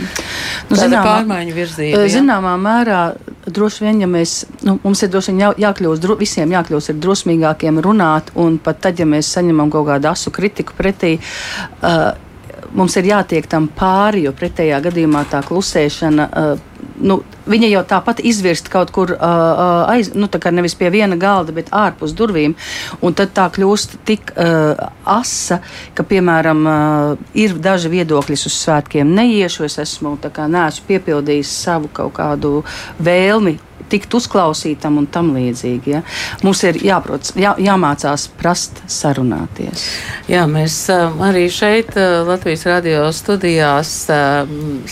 Nu, 0.71 0.79
zināmā, 0.79 1.03
pārmaiņu 1.09 1.55
virzība. 1.57 2.05
Jā. 2.07 2.15
Zināmā 2.17 2.55
mērā 2.63 3.03
droši 3.51 3.87
vien, 3.87 4.03
ja 4.05 4.09
mēs, 4.11 4.43
nu, 4.63 4.79
mums 4.85 5.03
ir 5.03 5.11
droši 5.13 5.33
vien 5.33 5.45
jā, 5.45 5.53
jākļūst, 5.67 6.03
dro, 6.05 6.17
visiem 6.21 6.55
jākļūst 6.55 6.95
drosmīgākiem 7.03 7.81
runāt, 7.83 8.31
un 8.39 8.61
pat 8.63 8.83
tad, 8.87 9.03
ja 9.03 9.09
mēs 9.09 9.33
saņemam 9.35 9.73
kaut 9.75 9.89
kādu 9.91 10.13
asu 10.13 10.33
kritiku 10.35 10.77
pretī, 10.79 11.17
uh, 11.19 12.13
mums 12.79 12.97
ir 13.01 13.11
jātiek 13.11 13.49
tam 13.51 13.67
pāri, 13.77 14.27
jo 14.29 14.35
pretējā 14.37 14.79
gadījumā 14.87 15.27
tā 15.33 15.43
klusēšana. 15.47 16.29
Uh, 16.31 16.69
nu, 17.03 17.19
viņa 17.51 17.71
jau 17.73 17.83
tāpat 17.89 18.23
izvirst 18.25 18.71
kaut 18.73 18.93
kur 18.95 19.15
uh, 19.17 19.91
aiz, 19.91 20.13
nu, 20.15 20.29
nevis 20.55 20.77
pie 20.79 20.91
viena 20.95 21.19
galda, 21.21 21.55
bet 21.55 21.73
ārpus 21.75 22.15
durvīm. 22.17 22.55
Un 23.03 23.17
tad 23.19 23.35
tā 23.37 23.49
kļūst 23.53 23.99
tik 24.09 24.33
uh, 24.37 24.79
asa, 25.09 25.61
ka, 25.97 26.07
piemēram, 26.07 26.63
uh, 26.67 27.27
ir 27.35 27.57
daži 27.63 27.93
viedokļi 27.93 28.39
uz 28.39 28.57
svētkiem 28.61 29.13
neiešu. 29.19 29.67
Es 29.69 29.79
esmu 29.83 30.17
kā, 30.23 30.49
neesmu 30.51 30.89
piepildījis 30.89 31.53
savu 31.67 31.91
kaut 31.93 32.17
kādu 32.21 32.63
vēlmi 33.03 33.59
tikt 33.91 34.15
uzklausītam 34.15 34.99
un 35.01 35.07
tam 35.11 35.33
līdzīgi. 35.35 35.93
Ja? 35.93 36.03
Mums 36.45 36.63
ir 36.69 36.79
jāprot, 36.85 37.33
jā, 37.39 37.55
jāmācās 37.61 38.29
prast 38.39 38.83
sarunāties. 38.91 39.87
Jā, 40.31 40.45
mēs 40.51 40.77
arī 40.93 41.47
šeit 41.53 41.95
Latvijas 42.29 42.65
radio 42.69 43.05
studijās 43.15 43.93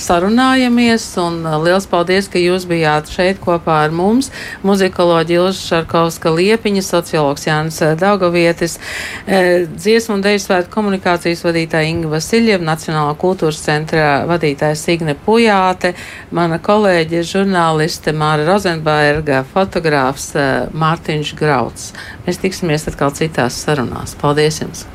sarunājamies 0.00 1.06
un 1.22 1.40
liels 1.64 1.86
paldies, 1.90 2.28
ka 2.30 2.42
jūs 2.42 2.66
bijāt 2.70 3.10
šeit 3.12 3.40
kopā 3.42 3.80
ar 3.86 3.94
mums. 3.94 4.30
Muzikoloģi 4.66 5.38
Ilža 5.38 5.60
Šarkovska 5.60 6.32
Liepiņa, 6.34 6.84
sociologs 6.84 7.46
Jānis 7.48 7.80
Daugavietis, 8.00 8.78
dziesmu 9.26 10.18
un 10.18 10.24
deju 10.26 10.42
svētu 10.42 10.72
komunikācijas 10.74 11.44
vadītāja 11.46 11.90
Inga 11.90 12.12
Vasiljeva, 12.16 12.64
Nacionālā 12.72 13.14
kultūras 13.20 13.62
centra 13.64 14.26
vadītāja 14.28 14.76
Signe 14.78 15.16
Pujāte, 15.26 15.94
mana 16.34 16.60
kolēģe 16.62 17.24
žurnāliste 17.32 18.14
Māra 18.16 18.46
Rozenberga. 18.48 18.89
Rozenberga, 18.90 19.44
fotogrāfs 19.46 20.32
Mārtiņš 20.74 21.34
Grauds. 21.38 21.90
Mēs 22.26 22.40
tiksimies 22.42 22.88
atkal 22.90 23.14
citās 23.14 23.62
sarunās. 23.62 24.16
Paldies 24.18 24.60
jums! 24.64 24.86